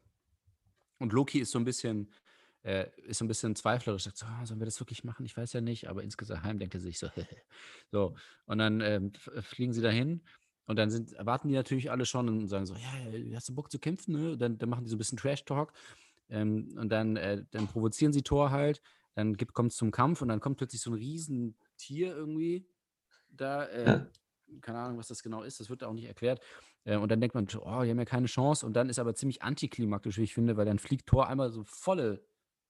Und 1.00 1.14
Loki 1.14 1.40
ist 1.40 1.52
so 1.52 1.60
ein 1.60 1.66
bisschen, 1.66 2.12
äh, 2.68 2.90
ist 2.98 3.20
so 3.20 3.26
ein 3.26 3.30
bisschen 3.30 3.56
zweiflerisch, 3.56 4.04
sagt 4.04 4.18
so, 4.18 4.26
oh, 4.26 4.46
sollen 4.46 4.60
wir 4.60 4.66
das 4.66 4.80
wirklich 4.82 5.06
machen? 5.06 5.26
Ich 5.26 5.38
weiß 5.38 5.54
ja 5.54 5.62
nicht, 5.62 5.88
aber 5.88 6.04
insgeheim 6.04 6.60
denkt 6.60 6.76
er 6.76 6.82
sich 6.82 7.00
so, 7.00 7.08
so. 7.92 8.14
Und 8.46 8.58
dann 8.58 8.82
ähm, 8.82 9.14
fliegen 9.42 9.72
sie 9.72 9.82
dahin 9.82 10.22
und 10.66 10.76
dann 10.76 10.90
sind, 10.90 11.14
erwarten 11.14 11.48
die 11.48 11.56
natürlich 11.56 11.90
alle 11.90 12.06
schon 12.06 12.28
und 12.28 12.50
sagen 12.50 12.66
so, 12.66 12.76
ja, 12.76 13.36
hast 13.36 13.48
du 13.48 13.56
Bock 13.56 13.72
zu 13.72 13.80
kämpfen? 13.80 14.14
Ne? 14.14 14.38
Dann, 14.38 14.58
dann 14.58 14.68
machen 14.68 14.84
die 14.84 14.90
so 14.90 14.98
ein 14.98 15.00
bisschen 15.00 15.18
Trash-Talk 15.18 15.72
ähm, 16.28 16.76
und 16.78 16.90
dann, 16.90 17.16
äh, 17.16 17.46
dann 17.52 17.68
provozieren 17.68 18.12
sie 18.12 18.22
Thor 18.22 18.52
halt, 18.52 18.82
dann 19.16 19.38
kommt 19.38 19.72
es 19.72 19.78
zum 19.78 19.92
Kampf 19.92 20.22
und 20.22 20.28
dann 20.28 20.42
kommt 20.42 20.58
plötzlich 20.58 20.82
so 20.82 20.92
ein 20.92 20.96
Riesentier 20.96 22.14
irgendwie 22.18 22.68
da, 23.30 23.66
äh, 23.68 24.06
keine 24.60 24.80
Ahnung, 24.80 24.98
was 24.98 25.08
das 25.08 25.24
genau 25.24 25.44
ist, 25.44 25.62
das 25.62 25.70
wird 25.70 25.86
auch 25.86 25.94
nicht 25.94 26.08
erklärt. 26.08 26.42
Äh, 26.84 26.98
und 26.98 27.10
dann 27.10 27.22
denkt 27.22 27.34
man, 27.34 27.48
oh, 27.62 27.84
die 27.84 27.90
haben 27.90 27.98
ja 27.98 28.04
keine 28.04 28.28
Chance. 28.28 28.66
Und 28.66 28.74
dann 28.74 28.90
ist 28.90 29.00
aber 29.00 29.16
ziemlich 29.16 29.42
antiklimaktisch, 29.42 30.18
wie 30.18 30.24
ich 30.24 30.34
finde, 30.34 30.58
weil 30.58 30.66
dann 30.66 30.80
fliegt 30.80 31.08
Thor 31.08 31.30
einmal 31.30 31.50
so 31.50 31.64
volle 31.64 32.26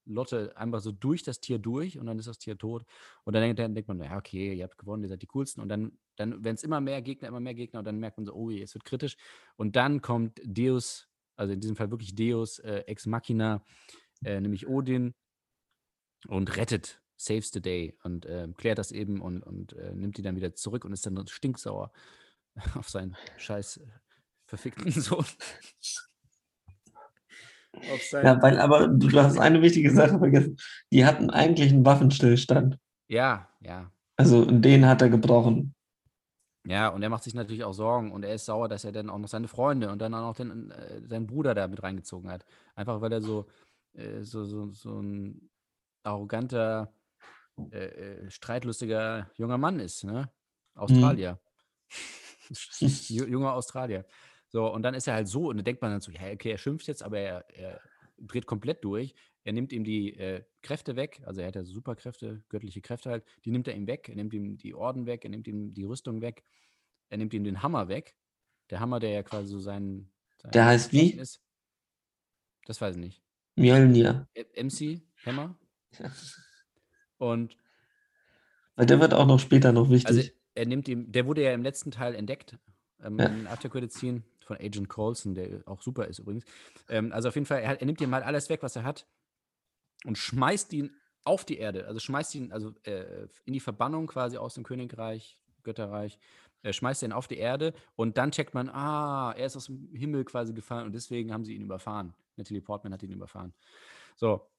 Lotte 0.08 0.56
einfach 0.58 0.80
so 0.82 0.92
durch 0.92 1.24
das 1.24 1.40
Tier 1.40 1.60
durch 1.60 2.00
und 2.00 2.06
dann 2.06 2.20
ist 2.20 2.28
das 2.28 2.40
Tier 2.40 2.58
tot. 2.58 2.86
Und 3.24 3.34
dann 3.34 3.44
denkt, 3.44 3.60
dann 3.60 3.76
denkt 3.76 3.88
man, 3.88 4.02
ja, 4.02 4.18
okay, 4.18 4.54
ihr 4.54 4.64
habt 4.64 4.78
gewonnen, 4.78 5.04
ihr 5.04 5.10
seid 5.10 5.22
die 5.22 5.28
coolsten. 5.28 5.62
Und 5.62 5.70
dann, 5.70 5.98
dann 6.16 6.44
werden 6.44 6.56
es 6.56 6.64
immer 6.64 6.82
mehr 6.82 7.02
Gegner, 7.02 7.28
immer 7.28 7.40
mehr 7.40 7.54
Gegner 7.54 7.80
und 7.80 7.86
dann 7.86 8.00
merkt 8.00 8.18
man 8.18 8.26
so, 8.26 8.34
oh 8.34 8.50
je, 8.50 8.62
es 8.62 8.74
wird 8.74 8.86
kritisch. 8.86 9.18
Und 9.56 9.76
dann 9.76 10.02
kommt 10.02 10.42
Deus 10.46 11.08
also 11.38 11.54
in 11.54 11.62
diesem 11.62 11.76
Fall 11.76 11.92
wirklich 11.92 12.16
Deus 12.16 12.60
äh, 12.60 12.84
Ex 12.88 13.06
Machina, 13.06 13.64
äh, 14.26 14.42
nämlich 14.42 14.68
Odin, 14.68 15.14
und 16.28 16.58
rettet, 16.58 17.00
saves 17.16 17.52
the 17.52 17.62
day 17.62 17.96
und 18.04 18.26
äh, 18.26 18.48
klärt 18.58 18.80
das 18.80 18.92
eben 18.92 19.22
und, 19.22 19.44
und 19.44 19.74
äh, 19.74 19.94
nimmt 19.94 20.18
die 20.18 20.24
dann 20.24 20.36
wieder 20.36 20.54
zurück 20.56 20.84
und 20.84 20.92
ist 20.94 21.06
dann 21.06 21.28
stinksauer 21.28 21.92
auf 22.76 22.90
seinen 22.90 23.16
scheiß 23.38 23.78
äh, 23.78 23.88
verfickten 24.46 24.92
Sohn. 25.02 25.26
Ja, 28.12 28.42
weil, 28.42 28.60
aber 28.60 28.88
du 28.88 29.12
hast 29.20 29.38
eine 29.38 29.62
wichtige 29.62 29.92
Sache 29.92 30.20
vergessen. 30.20 30.58
Die 30.92 31.06
hatten 31.06 31.30
eigentlich 31.30 31.72
einen 31.72 31.86
Waffenstillstand. 31.86 32.78
Ja, 33.08 33.48
ja. 33.62 33.92
Also 34.16 34.46
den 34.46 34.86
hat 34.86 35.02
er 35.02 35.10
gebrochen. 35.10 35.76
Ja, 36.66 36.90
und 36.90 37.02
er 37.02 37.10
macht 37.10 37.24
sich 37.24 37.34
natürlich 37.34 37.64
auch 37.64 37.74
Sorgen 37.74 38.12
und 38.12 38.26
er 38.26 38.36
ist 38.36 38.46
sauer, 38.46 38.68
dass 38.68 38.84
er 38.84 38.92
dann 38.92 39.10
auch 39.10 39.20
noch 39.20 39.30
seine 39.30 39.48
Freunde 39.48 39.90
und 39.90 40.00
dann 40.00 40.14
auch 40.14 40.22
noch 40.22 40.36
den, 40.36 40.72
äh, 40.72 41.02
seinen 41.08 41.26
Bruder 41.26 41.56
da 41.56 41.68
mit 41.68 41.82
reingezogen 41.82 42.30
hat. 42.30 42.46
Einfach 42.76 43.00
weil 43.00 43.14
er 43.14 43.22
so, 43.22 43.48
äh, 43.94 44.22
so, 44.24 44.44
so, 44.44 44.70
so 44.72 45.00
ein 45.00 45.50
arroganter, 46.04 46.94
äh, 47.72 47.86
äh 47.86 48.30
streitlustiger 48.30 49.30
junger 49.36 49.58
Mann 49.58 49.80
ist, 49.80 50.04
ne? 50.04 50.30
Australier. 50.76 51.40
Mhm. 52.80 53.28
Junger 53.28 53.54
Australier. 53.54 54.06
So, 54.58 54.74
und 54.74 54.82
dann 54.82 54.96
ist 54.96 55.08
er 55.08 55.14
halt 55.14 55.28
so, 55.28 55.50
und 55.50 55.58
dann 55.58 55.66
denkt 55.66 55.84
man 55.84 55.92
dann 55.92 56.02
so, 56.02 56.12
ja, 56.12 56.32
okay, 56.32 56.50
er 56.50 56.58
schimpft 56.58 56.88
jetzt, 56.88 57.04
aber 57.04 57.20
er, 57.20 57.46
er 57.56 57.80
dreht 58.18 58.48
komplett 58.48 58.84
durch. 58.84 59.14
Er 59.44 59.54
nimmt 59.54 59.72
ihm 59.72 59.84
die 59.84 60.16
äh, 60.16 60.42
Kräfte 60.64 60.96
weg, 60.96 61.22
also 61.28 61.42
er 61.42 61.48
hat 61.50 61.56
ja 61.56 61.64
Superkräfte, 61.64 62.44
göttliche 62.50 62.82
Kräfte 62.82 63.12
halt, 63.12 63.24
die 63.46 63.52
nimmt 63.52 63.68
er 63.68 63.76
ihm 63.76 63.86
weg, 63.86 64.10
er 64.10 64.16
nimmt 64.16 64.34
ihm 64.34 64.58
die 64.58 64.74
Orden 64.74 65.06
weg, 65.06 65.24
er 65.26 65.30
nimmt 65.30 65.48
ihm 65.48 65.76
die 65.76 65.84
Rüstung 65.84 66.22
weg, 66.22 66.44
er 67.10 67.20
nimmt 67.20 67.36
ihm 67.36 67.44
den 67.44 67.62
Hammer 67.62 67.88
weg. 67.88 68.16
Der 68.72 68.80
Hammer, 68.80 69.00
der 69.00 69.12
ja 69.12 69.22
quasi 69.22 69.48
so 69.48 69.60
sein. 69.60 70.10
sein 70.42 70.50
der 70.54 70.66
heißt 70.66 70.92
wie? 70.92 71.12
Ist. 71.12 71.40
Das 72.66 72.82
weiß 72.82 72.96
ich 72.96 73.02
nicht. 73.02 73.22
Mjölnir. 73.58 74.28
MC, 74.56 75.04
Hammer. 75.24 75.56
Und. 77.20 77.56
Weil 78.76 78.88
der 78.88 79.00
wird 79.00 79.14
auch 79.14 79.28
noch 79.28 79.40
später 79.40 79.72
noch 79.72 79.92
wichtig. 79.92 80.08
Also 80.08 80.28
er 80.56 80.66
nimmt 80.66 80.88
ihm, 80.88 81.12
der 81.12 81.28
wurde 81.28 81.44
ja 81.44 81.54
im 81.54 81.62
letzten 81.62 81.92
Teil 81.92 82.16
entdeckt, 82.16 82.58
ähm, 83.04 83.20
ja. 83.20 83.28
in 83.28 83.46
After 83.46 83.70
Credit 83.70 83.94
Scene 83.94 84.24
von 84.48 84.58
Agent 84.58 84.90
Colson, 84.90 85.36
der 85.36 85.62
auch 85.66 85.82
super 85.82 86.06
ist 86.06 86.20
übrigens. 86.20 86.46
Ähm, 86.90 87.12
also 87.12 87.30
auf 87.30 87.36
jeden 87.36 87.46
Fall, 87.46 87.62
er, 87.62 87.80
er 87.80 87.86
nimmt 87.86 88.02
ihm 88.02 88.10
mal 88.10 88.24
alles 88.24 88.50
weg, 88.50 88.64
was 88.64 88.76
er 88.76 88.84
hat 88.84 89.06
und 90.06 90.18
schmeißt 90.18 90.74
ihn 90.74 90.96
auf 91.24 91.44
die 91.44 91.58
Erde, 91.58 91.86
also 91.88 92.00
schmeißt 92.00 92.36
ihn 92.36 92.52
also 92.52 92.74
äh, 92.84 93.28
in 93.46 93.54
die 93.54 93.60
Verbannung 93.60 94.08
quasi 94.08 94.38
aus 94.38 94.54
dem 94.54 94.64
Königreich, 94.64 95.38
Götterreich, 95.64 96.18
äh, 96.64 96.74
schmeißt 96.74 97.04
ihn 97.04 97.12
auf 97.12 97.28
die 97.28 97.38
Erde 97.38 97.74
und 97.96 98.18
dann 98.18 98.32
checkt 98.32 98.54
man, 98.54 98.70
ah, 98.70 99.34
er 99.38 99.46
ist 99.46 99.58
aus 99.58 99.66
dem 99.66 99.94
Himmel 99.94 100.24
quasi 100.24 100.54
gefallen 100.54 100.86
und 100.86 100.94
deswegen 100.94 101.34
haben 101.34 101.44
sie 101.44 101.56
ihn 101.56 101.62
überfahren. 101.62 102.14
Natalie 102.38 102.62
Portman 102.62 102.94
hat 102.94 103.04
ihn 103.04 103.12
überfahren. 103.12 103.54
So. 104.16 104.50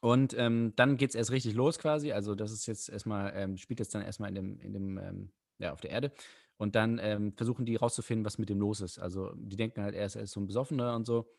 Und 0.00 0.34
ähm, 0.38 0.74
dann 0.76 0.96
geht 0.96 1.10
es 1.10 1.16
erst 1.16 1.32
richtig 1.32 1.54
los 1.54 1.78
quasi. 1.78 2.12
Also, 2.12 2.34
das 2.34 2.52
ist 2.52 2.66
jetzt 2.66 2.88
erstmal, 2.88 3.32
ähm, 3.34 3.56
spielt 3.56 3.80
jetzt 3.80 3.94
dann 3.94 4.02
erstmal 4.02 4.28
in 4.28 4.34
dem, 4.36 4.60
in 4.60 4.72
dem, 4.72 4.98
ähm, 4.98 5.32
ja, 5.58 5.72
auf 5.72 5.80
der 5.80 5.90
Erde. 5.90 6.12
Und 6.58 6.74
dann 6.74 6.98
ähm, 7.00 7.32
versuchen 7.36 7.64
die 7.64 7.76
rauszufinden, 7.76 8.24
was 8.26 8.38
mit 8.38 8.48
dem 8.48 8.58
los 8.58 8.80
ist. 8.80 8.98
Also, 8.98 9.32
die 9.36 9.56
denken 9.56 9.82
halt, 9.82 9.94
er 9.94 10.06
ist, 10.06 10.16
er 10.16 10.22
ist 10.22 10.32
so 10.32 10.40
ein 10.40 10.46
Besoffener 10.46 10.94
und 10.96 11.06
so. 11.06 11.32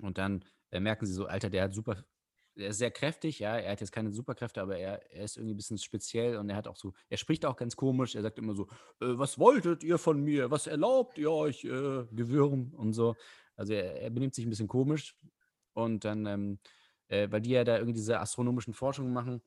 Und 0.00 0.18
dann 0.18 0.44
äh, 0.70 0.80
merken 0.80 1.06
sie 1.06 1.12
so, 1.12 1.26
Alter, 1.26 1.50
der 1.50 1.64
hat 1.64 1.74
super, 1.74 2.04
er 2.56 2.68
ist 2.68 2.78
sehr 2.78 2.90
kräftig, 2.90 3.38
ja, 3.38 3.56
er 3.56 3.72
hat 3.72 3.80
jetzt 3.80 3.92
keine 3.92 4.12
Superkräfte, 4.12 4.62
aber 4.62 4.78
er, 4.78 5.12
er 5.12 5.24
ist 5.24 5.36
irgendwie 5.36 5.54
ein 5.54 5.58
bisschen 5.58 5.78
speziell 5.78 6.36
und 6.36 6.48
er 6.48 6.56
hat 6.56 6.68
auch 6.68 6.76
so, 6.76 6.94
er 7.08 7.16
spricht 7.16 7.44
auch 7.44 7.56
ganz 7.56 7.76
komisch, 7.76 8.14
er 8.14 8.22
sagt 8.22 8.38
immer 8.38 8.54
so, 8.54 8.64
äh, 9.00 9.18
was 9.18 9.38
wolltet 9.38 9.84
ihr 9.84 9.98
von 9.98 10.22
mir, 10.22 10.50
was 10.50 10.66
erlaubt 10.66 11.18
ihr 11.18 11.30
euch, 11.30 11.64
äh, 11.64 12.04
Gewürm 12.12 12.72
und 12.74 12.92
so. 12.92 13.16
Also 13.56 13.72
er, 13.72 14.02
er, 14.02 14.10
benimmt 14.10 14.34
sich 14.34 14.46
ein 14.46 14.50
bisschen 14.50 14.68
komisch 14.68 15.16
und 15.74 16.04
dann, 16.04 16.26
ähm, 16.26 16.58
äh, 17.08 17.30
weil 17.30 17.40
die 17.40 17.50
ja 17.50 17.64
da 17.64 17.76
irgendwie 17.76 17.94
diese 17.94 18.20
astronomischen 18.20 18.74
Forschungen 18.74 19.12
machen, 19.12 19.42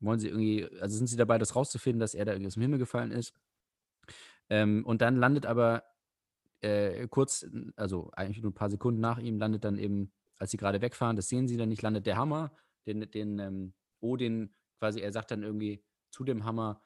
wollen 0.00 0.18
sie 0.18 0.28
irgendwie, 0.28 0.64
also 0.80 0.96
sind 0.96 1.08
sie 1.08 1.16
dabei, 1.16 1.38
das 1.38 1.56
rauszufinden, 1.56 2.00
dass 2.00 2.14
er 2.14 2.24
da 2.24 2.32
irgendwie 2.32 2.48
aus 2.48 2.54
dem 2.54 2.62
Himmel 2.62 2.78
gefallen 2.78 3.12
ist. 3.12 3.32
Ähm, 4.50 4.84
und 4.84 5.02
dann 5.02 5.16
landet 5.16 5.46
aber 5.46 5.84
äh, 6.60 7.06
kurz, 7.08 7.46
also 7.76 8.10
eigentlich 8.12 8.42
nur 8.42 8.50
ein 8.50 8.54
paar 8.54 8.70
Sekunden 8.70 9.00
nach 9.00 9.18
ihm, 9.18 9.38
landet 9.38 9.64
dann 9.64 9.78
eben 9.78 10.12
als 10.38 10.50
sie 10.50 10.56
gerade 10.56 10.80
wegfahren, 10.80 11.16
das 11.16 11.28
sehen 11.28 11.48
sie 11.48 11.56
dann 11.56 11.68
nicht, 11.68 11.82
landet 11.82 12.06
der 12.06 12.16
Hammer, 12.16 12.52
den, 12.86 13.10
den 13.10 13.38
ähm, 13.38 13.74
Odin 14.00 14.54
quasi, 14.78 15.00
er 15.00 15.12
sagt 15.12 15.30
dann 15.30 15.42
irgendwie 15.42 15.82
zu 16.10 16.24
dem 16.24 16.44
Hammer, 16.44 16.82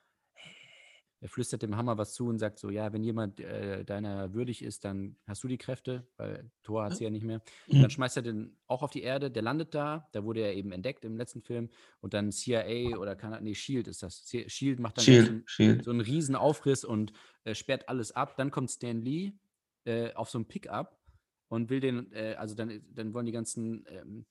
er 1.21 1.29
flüstert 1.29 1.63
dem 1.63 1.77
Hammer 1.77 1.99
was 1.99 2.15
zu 2.15 2.29
und 2.29 2.39
sagt 2.39 2.59
so, 2.59 2.71
ja, 2.71 2.93
wenn 2.93 3.03
jemand 3.03 3.41
äh, 3.41 3.85
deiner 3.85 4.35
würdig 4.35 4.63
ist, 4.63 4.85
dann 4.85 5.17
hast 5.27 5.43
du 5.43 5.49
die 5.49 5.59
Kräfte, 5.59 6.07
weil 6.17 6.51
Thor 6.63 6.85
hat 6.85 6.97
sie 6.97 7.05
ja 7.05 7.11
nicht 7.11 7.25
mehr. 7.25 7.43
Mhm. 7.67 7.83
Dann 7.83 7.91
schmeißt 7.91 8.17
er 8.17 8.23
den 8.23 8.57
auch 8.67 8.83
auf 8.83 8.91
die 8.91 9.03
Erde, 9.03 9.31
der 9.31 9.43
landet 9.43 9.75
da, 9.75 10.09
da 10.13 10.23
wurde 10.23 10.41
er 10.41 10.55
eben 10.55 10.71
entdeckt 10.71 11.05
im 11.05 11.17
letzten 11.17 11.43
Film 11.43 11.71
und 12.01 12.15
dann 12.15 12.31
CIA 12.31 12.97
oder 12.99 13.17
kann 13.17 13.43
nee, 13.43 13.55
Shield 13.55 13.89
ist 13.89 14.03
das. 14.03 14.25
Shield 14.47 14.79
macht 14.79 14.99
dann 14.99 15.05
Shield, 15.05 15.27
so, 15.27 15.33
einen, 15.33 15.43
Shield. 15.47 15.85
so 15.85 15.91
einen 15.91 16.01
riesen 16.01 16.37
Aufriss 16.37 16.85
und 16.85 17.13
äh, 17.45 17.55
sperrt 17.55 17.89
alles 17.89 18.13
ab. 18.13 18.37
Dann 18.37 18.51
kommt 18.53 18.71
Stan 18.71 19.01
Lee 19.01 19.33
äh, 19.85 20.13
auf 20.15 20.31
so 20.31 20.39
ein 20.39 20.47
Pickup 20.47 20.99
und 21.49 21.69
will 21.69 21.81
den, 21.81 22.13
äh, 22.13 22.37
also 22.39 22.55
dann, 22.55 22.81
dann 22.93 23.13
wollen 23.13 23.27
die 23.27 23.33
ganzen 23.33 23.85
ähm, 23.89 24.25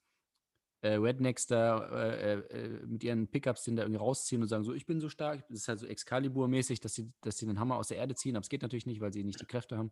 äh, 0.81 0.93
Rednecks 0.93 1.47
da 1.47 1.89
äh, 1.89 2.33
äh, 2.33 2.85
mit 2.85 3.03
ihren 3.03 3.27
Pickups 3.27 3.63
den 3.63 3.75
da 3.75 3.83
irgendwie 3.83 3.99
rausziehen 3.99 4.41
und 4.41 4.47
sagen 4.47 4.63
so, 4.63 4.73
ich 4.73 4.85
bin 4.85 4.99
so 4.99 5.09
stark. 5.09 5.43
Das 5.47 5.57
ist 5.57 5.67
halt 5.67 5.79
so 5.79 5.87
Excalibur-mäßig, 5.87 6.79
dass 6.79 6.93
sie, 6.93 7.11
dass 7.21 7.37
sie 7.37 7.47
den 7.47 7.59
Hammer 7.59 7.77
aus 7.77 7.87
der 7.87 7.97
Erde 7.97 8.15
ziehen, 8.15 8.35
aber 8.35 8.43
es 8.43 8.49
geht 8.49 8.61
natürlich 8.61 8.85
nicht, 8.85 9.01
weil 9.01 9.13
sie 9.13 9.23
nicht 9.23 9.41
die 9.41 9.45
Kräfte 9.45 9.77
haben. 9.77 9.91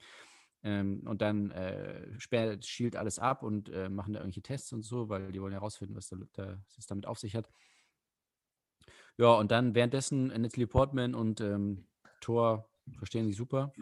Ähm, 0.63 1.03
und 1.05 1.21
dann 1.21 1.51
äh, 1.51 2.19
sperrt 2.19 2.65
Shield 2.65 2.95
alles 2.95 3.19
ab 3.19 3.43
und 3.43 3.69
äh, 3.69 3.89
machen 3.89 4.13
da 4.13 4.19
irgendwelche 4.19 4.41
Tests 4.41 4.73
und 4.73 4.83
so, 4.83 5.09
weil 5.09 5.31
die 5.31 5.41
wollen 5.41 5.53
herausfinden, 5.53 5.95
was, 5.95 6.09
da, 6.09 6.17
da, 6.33 6.57
es 6.77 6.85
damit 6.85 7.07
auf 7.07 7.19
sich 7.19 7.35
hat. 7.35 7.49
Ja, 9.17 9.33
und 9.33 9.51
dann 9.51 9.75
währenddessen 9.75 10.27
Natalie 10.27 10.67
Portman 10.67 11.15
und 11.15 11.39
ähm, 11.41 11.87
Thor 12.19 12.69
verstehen 12.97 13.25
sich 13.25 13.37
super. 13.37 13.73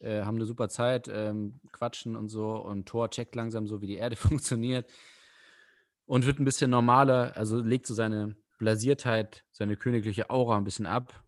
Äh, 0.00 0.22
haben 0.22 0.36
eine 0.36 0.46
super 0.46 0.68
Zeit, 0.68 1.08
ähm, 1.08 1.60
quatschen 1.72 2.14
und 2.14 2.28
so. 2.28 2.56
Und 2.56 2.86
Thor 2.86 3.10
checkt 3.10 3.34
langsam 3.34 3.66
so, 3.66 3.80
wie 3.80 3.86
die 3.86 3.96
Erde 3.96 4.16
funktioniert 4.16 4.90
und 6.06 6.26
wird 6.26 6.38
ein 6.38 6.44
bisschen 6.44 6.70
normaler, 6.70 7.36
also 7.36 7.60
legt 7.60 7.86
so 7.86 7.94
seine 7.94 8.36
Blasiertheit, 8.58 9.44
seine 9.50 9.76
königliche 9.76 10.30
Aura 10.30 10.56
ein 10.56 10.64
bisschen 10.64 10.86
ab, 10.86 11.24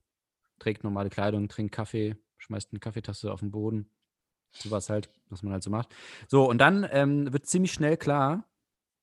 trägt 0.59 0.85
normale 0.85 1.11
Kleidung, 1.11 1.49
trinkt 1.49 1.75
Kaffee, 1.75 2.17
schmeißt 2.39 2.73
eine 2.73 2.81
Kaffeetasse 2.81 3.33
auf 3.33 3.41
den 3.41 3.51
Boden. 3.51 3.91
Sowas 4.53 4.89
halt, 4.89 5.11
was 5.29 5.43
man 5.43 5.53
halt 5.53 5.63
so 5.63 5.71
macht. 5.71 5.95
So, 6.29 6.49
und 6.49 6.59
dann 6.59 6.87
ähm, 6.91 7.33
wird 7.33 7.47
ziemlich 7.47 7.73
schnell 7.73 7.97
klar, 7.97 8.49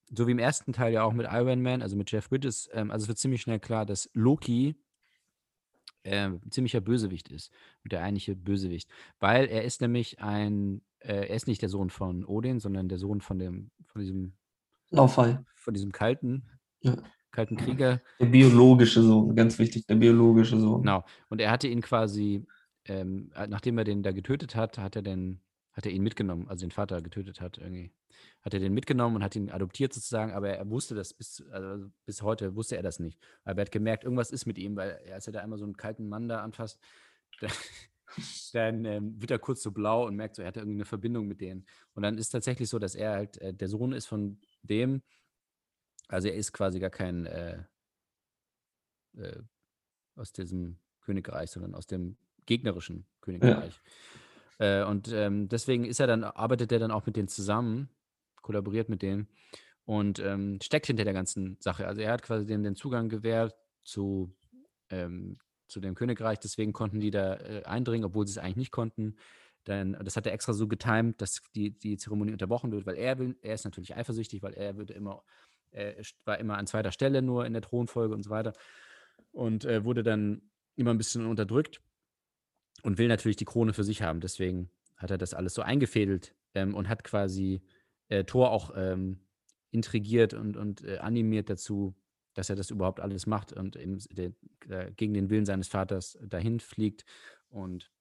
so 0.09 0.27
wie 0.27 0.31
im 0.31 0.39
ersten 0.39 0.73
Teil 0.73 0.93
ja 0.93 1.03
auch 1.03 1.13
mit 1.13 1.27
Iron 1.29 1.61
Man, 1.61 1.81
also 1.81 1.95
mit 1.95 2.11
Jeff 2.11 2.29
Bridges, 2.29 2.69
ähm, 2.73 2.91
also 2.91 3.03
es 3.03 3.07
wird 3.07 3.17
ziemlich 3.17 3.41
schnell 3.41 3.59
klar, 3.59 3.85
dass 3.85 4.09
Loki 4.13 4.75
äh, 6.03 6.27
ein 6.27 6.51
ziemlicher 6.51 6.81
Bösewicht 6.81 7.29
ist. 7.29 7.51
Und 7.83 7.91
der 7.93 8.03
eigentliche 8.03 8.35
Bösewicht. 8.35 8.89
Weil 9.19 9.45
er 9.47 9.63
ist 9.63 9.81
nämlich 9.81 10.19
ein, 10.19 10.81
äh, 10.99 11.27
er 11.27 11.35
ist 11.35 11.47
nicht 11.47 11.61
der 11.61 11.69
Sohn 11.69 11.89
von 11.89 12.25
Odin, 12.25 12.59
sondern 12.59 12.89
der 12.89 12.97
Sohn 12.97 13.21
von 13.21 13.39
dem, 13.39 13.71
von 13.85 14.01
diesem, 14.01 14.33
Laufei. 14.93 15.39
von 15.55 15.73
diesem 15.73 15.91
kalten, 15.91 16.43
Ja. 16.81 16.97
kalten 17.31 17.57
Krieger. 17.57 18.01
Der 18.19 18.25
biologische 18.27 19.01
Sohn, 19.01 19.35
ganz 19.35 19.57
wichtig, 19.59 19.85
der 19.87 19.95
biologische 19.95 20.59
Sohn. 20.59 20.81
Genau. 20.81 21.03
Und 21.29 21.39
er 21.41 21.51
hatte 21.51 21.67
ihn 21.67 21.81
quasi, 21.81 22.45
ähm, 22.85 23.31
äh, 23.35 23.47
nachdem 23.47 23.77
er 23.77 23.83
den 23.85 24.03
da 24.03 24.11
getötet 24.11 24.55
hat, 24.55 24.77
hat 24.77 24.95
er 24.95 25.01
den, 25.01 25.41
hat 25.71 25.85
er 25.85 25.91
ihn 25.91 26.03
mitgenommen, 26.03 26.47
also 26.49 26.65
den 26.65 26.71
Vater 26.71 27.01
getötet 27.01 27.41
hat 27.41 27.57
irgendwie. 27.57 27.91
Hat 28.43 28.53
er 28.53 28.59
den 28.59 28.73
mitgenommen 28.73 29.15
und 29.15 29.23
hat 29.23 29.35
ihn 29.35 29.49
adoptiert 29.49 29.93
sozusagen, 29.93 30.33
aber 30.33 30.49
er 30.49 30.69
wusste 30.69 30.93
das 30.95 31.13
bis, 31.13 31.43
also 31.51 31.87
bis 32.05 32.21
heute 32.21 32.55
wusste 32.55 32.75
er 32.77 32.83
das 32.83 32.99
nicht. 32.99 33.17
Aber 33.45 33.59
er 33.61 33.65
hat 33.65 33.71
gemerkt, 33.71 34.03
irgendwas 34.03 34.31
ist 34.31 34.45
mit 34.45 34.57
ihm, 34.57 34.75
weil 34.75 34.99
als 35.13 35.25
er 35.27 35.33
da 35.33 35.39
einmal 35.39 35.57
so 35.57 35.65
einen 35.65 35.75
kalten 35.77 36.07
Mann 36.09 36.27
da 36.27 36.41
anfasst, 36.43 36.79
da, 37.41 37.47
dann 38.53 38.85
ähm, 38.85 39.21
wird 39.21 39.31
er 39.31 39.39
kurz 39.39 39.61
so 39.61 39.71
blau 39.71 40.05
und 40.05 40.15
merkt 40.15 40.35
so, 40.35 40.41
er 40.41 40.49
hat 40.49 40.57
irgendwie 40.57 40.77
eine 40.77 40.85
Verbindung 40.85 41.27
mit 41.27 41.41
denen. 41.41 41.65
Und 41.93 42.03
dann 42.03 42.17
ist 42.17 42.29
tatsächlich 42.29 42.69
so, 42.69 42.79
dass 42.79 42.95
er 42.95 43.11
halt 43.11 43.37
äh, 43.37 43.53
der 43.53 43.67
Sohn 43.67 43.93
ist 43.93 44.05
von 44.05 44.39
dem, 44.61 45.01
also 46.07 46.27
er 46.27 46.35
ist 46.35 46.51
quasi 46.53 46.79
gar 46.79 46.89
kein 46.89 47.25
äh, 47.25 47.63
äh, 49.17 49.41
aus 50.15 50.31
diesem 50.31 50.77
Königreich, 51.01 51.49
sondern 51.51 51.75
aus 51.75 51.87
dem 51.87 52.17
gegnerischen 52.45 53.05
Königreich. 53.21 53.79
Äh, 54.59 54.83
und 54.83 55.11
ähm, 55.11 55.49
deswegen 55.49 55.85
ist 55.85 55.99
er 55.99 56.07
dann, 56.07 56.23
arbeitet 56.23 56.71
er 56.71 56.79
dann 56.79 56.91
auch 56.91 57.05
mit 57.05 57.15
denen 57.15 57.27
zusammen, 57.27 57.89
kollaboriert 58.41 58.89
mit 58.89 59.01
denen 59.01 59.27
und 59.85 60.19
ähm, 60.19 60.59
steckt 60.61 60.87
hinter 60.87 61.03
der 61.03 61.13
ganzen 61.13 61.57
Sache. 61.59 61.87
Also 61.87 62.01
er 62.01 62.11
hat 62.11 62.21
quasi 62.21 62.45
denen 62.45 62.63
den 62.63 62.75
Zugang 62.75 63.09
gewährt 63.09 63.55
zu, 63.83 64.35
ähm, 64.89 65.37
zu 65.73 65.79
dem 65.79 65.95
Königreich, 65.95 66.39
deswegen 66.39 66.71
konnten 66.71 66.99
die 66.99 67.11
da 67.11 67.35
äh, 67.35 67.63
eindringen, 67.63 68.05
obwohl 68.05 68.25
sie 68.25 68.31
es 68.31 68.37
eigentlich 68.37 68.55
nicht 68.55 68.71
konnten. 68.71 69.15
Dann, 69.65 69.97
das 70.03 70.15
hat 70.15 70.25
er 70.25 70.33
extra 70.33 70.53
so 70.53 70.67
getimt, 70.67 71.21
dass 71.21 71.41
die, 71.55 71.71
die 71.71 71.97
Zeremonie 71.97 72.33
unterbrochen 72.33 72.71
wird, 72.71 72.85
weil 72.85 72.95
er 72.95 73.17
will, 73.17 73.37
er 73.41 73.55
ist 73.55 73.63
natürlich 73.65 73.95
eifersüchtig, 73.95 74.43
weil 74.43 74.53
er 74.53 74.77
würde 74.77 74.93
immer, 74.93 75.23
er 75.71 75.95
war 76.25 76.37
immer 76.39 76.57
an 76.57 76.67
zweiter 76.67 76.91
Stelle 76.91 77.21
nur 77.21 77.45
in 77.45 77.53
der 77.53 77.61
Thronfolge 77.61 78.13
und 78.13 78.23
so 78.23 78.29
weiter 78.29 78.53
und 79.31 79.65
äh, 79.65 79.83
wurde 79.83 80.03
dann 80.03 80.41
immer 80.75 80.91
ein 80.91 80.97
bisschen 80.97 81.25
unterdrückt 81.25 81.81
und 82.83 82.97
will 82.97 83.07
natürlich 83.07 83.37
die 83.37 83.45
Krone 83.45 83.73
für 83.73 83.83
sich 83.83 84.01
haben. 84.01 84.19
Deswegen 84.19 84.69
hat 84.97 85.11
er 85.11 85.17
das 85.17 85.33
alles 85.33 85.53
so 85.53 85.61
eingefädelt 85.61 86.35
ähm, 86.55 86.75
und 86.75 86.89
hat 86.89 87.03
quasi 87.03 87.61
äh, 88.09 88.25
Thor 88.25 88.51
auch 88.51 88.73
ähm, 88.75 89.19
intrigiert 89.71 90.33
und, 90.33 90.57
und 90.57 90.83
äh, 90.83 90.97
animiert 90.97 91.49
dazu, 91.49 91.95
dass 92.33 92.49
er 92.49 92.55
das 92.55 92.69
überhaupt 92.69 92.99
alles 92.99 93.25
macht 93.27 93.53
und 93.53 93.75
s- 93.75 94.07
der, 94.11 94.31
äh, 94.69 94.91
gegen 94.91 95.13
den 95.13 95.29
Willen 95.29 95.45
seines 95.45 95.67
Vaters 95.67 96.17
dahin 96.21 96.59
fliegt 96.59 97.05
und 97.49 97.91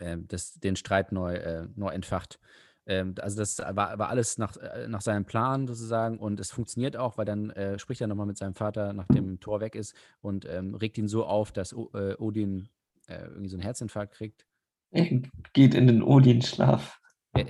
ähm, 0.00 0.26
das, 0.28 0.54
den 0.54 0.76
Streit 0.76 1.12
neu, 1.12 1.34
äh, 1.34 1.66
neu 1.74 1.88
entfacht. 1.90 2.38
Ähm, 2.86 3.14
also 3.20 3.38
das 3.38 3.58
war, 3.58 3.98
war 3.98 4.08
alles 4.08 4.38
nach, 4.38 4.56
äh, 4.56 4.88
nach 4.88 5.00
seinem 5.02 5.24
Plan 5.24 5.66
sozusagen 5.66 6.18
und 6.18 6.40
es 6.40 6.50
funktioniert 6.50 6.96
auch, 6.96 7.18
weil 7.18 7.24
dann 7.24 7.50
äh, 7.50 7.78
spricht 7.78 8.00
er 8.00 8.06
nochmal 8.06 8.26
mit 8.26 8.38
seinem 8.38 8.54
Vater, 8.54 8.92
nachdem 8.92 9.40
Thor 9.40 9.60
weg 9.60 9.74
ist 9.74 9.94
und 10.20 10.44
ähm, 10.46 10.74
regt 10.74 10.98
ihn 10.98 11.08
so 11.08 11.24
auf, 11.24 11.52
dass 11.52 11.74
o 11.74 11.90
äh, 11.94 12.14
Odin 12.18 12.68
äh, 13.06 13.22
irgendwie 13.24 13.48
so 13.48 13.56
einen 13.56 13.62
Herzinfarkt 13.62 14.14
kriegt. 14.14 14.46
Er 14.90 15.04
geht 15.52 15.74
in 15.74 15.86
den 15.86 16.02
Odin-Schlaf. 16.02 17.00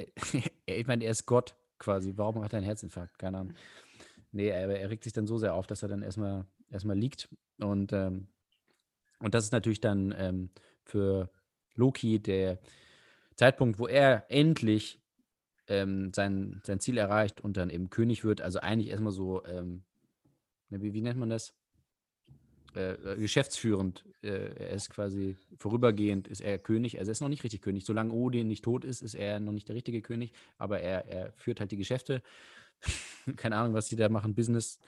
Ich 0.66 0.86
meine, 0.86 1.04
er 1.04 1.12
ist 1.12 1.24
Gott 1.24 1.56
quasi. 1.78 2.12
Warum 2.16 2.44
hat 2.44 2.52
er 2.52 2.58
einen 2.58 2.66
Herzinfarkt? 2.66 3.18
Keine 3.18 3.38
Ahnung. 3.38 3.54
Nee, 4.32 4.52
aber 4.52 4.78
er 4.78 4.90
regt 4.90 5.04
sich 5.04 5.12
dann 5.12 5.26
so 5.26 5.38
sehr 5.38 5.54
auf, 5.54 5.66
dass 5.66 5.82
er 5.82 5.88
dann 5.88 6.02
erstmal 6.02 6.44
erstmal 6.70 6.98
liegt. 6.98 7.28
Und, 7.58 7.92
ähm, 7.92 8.28
und 9.20 9.34
das 9.34 9.44
ist 9.44 9.52
natürlich 9.52 9.80
dann 9.80 10.14
ähm, 10.16 10.50
für 10.84 11.30
Loki 11.74 12.20
der 12.20 12.58
Zeitpunkt, 13.36 13.78
wo 13.78 13.86
er 13.86 14.26
endlich 14.28 15.00
ähm, 15.68 16.12
sein, 16.14 16.60
sein 16.64 16.80
Ziel 16.80 16.98
erreicht 16.98 17.40
und 17.40 17.56
dann 17.56 17.70
eben 17.70 17.90
König 17.90 18.24
wird. 18.24 18.40
Also 18.40 18.60
eigentlich 18.60 18.90
erstmal 18.90 19.12
so, 19.12 19.44
ähm, 19.44 19.84
ne, 20.70 20.82
wie, 20.82 20.92
wie 20.92 21.02
nennt 21.02 21.18
man 21.18 21.30
das? 21.30 21.54
Äh, 22.74 22.92
äh, 22.92 23.16
geschäftsführend. 23.16 24.04
Äh, 24.22 24.54
er 24.54 24.70
ist 24.70 24.90
quasi 24.90 25.36
vorübergehend, 25.56 26.28
ist 26.28 26.40
er 26.40 26.58
König. 26.58 26.98
Also 26.98 27.10
er 27.10 27.12
ist 27.12 27.20
noch 27.20 27.28
nicht 27.28 27.44
richtig 27.44 27.62
König. 27.62 27.84
Solange 27.84 28.12
Odin 28.12 28.46
nicht 28.46 28.64
tot 28.64 28.84
ist, 28.84 29.02
ist 29.02 29.14
er 29.14 29.40
noch 29.40 29.52
nicht 29.52 29.68
der 29.68 29.76
richtige 29.76 30.02
König. 30.02 30.32
Aber 30.58 30.80
er, 30.80 31.06
er 31.06 31.32
führt 31.32 31.60
halt 31.60 31.70
die 31.70 31.76
Geschäfte. 31.76 32.22
Keine 33.36 33.56
Ahnung, 33.56 33.74
was 33.74 33.88
die 33.88 33.96
da 33.96 34.08
machen, 34.08 34.34
Business. 34.34 34.78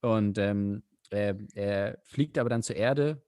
Und 0.00 0.38
ähm, 0.38 0.82
er, 1.10 1.36
er 1.54 1.98
fliegt 2.04 2.38
aber 2.38 2.48
dann 2.48 2.62
zur 2.62 2.76
Erde, 2.76 3.22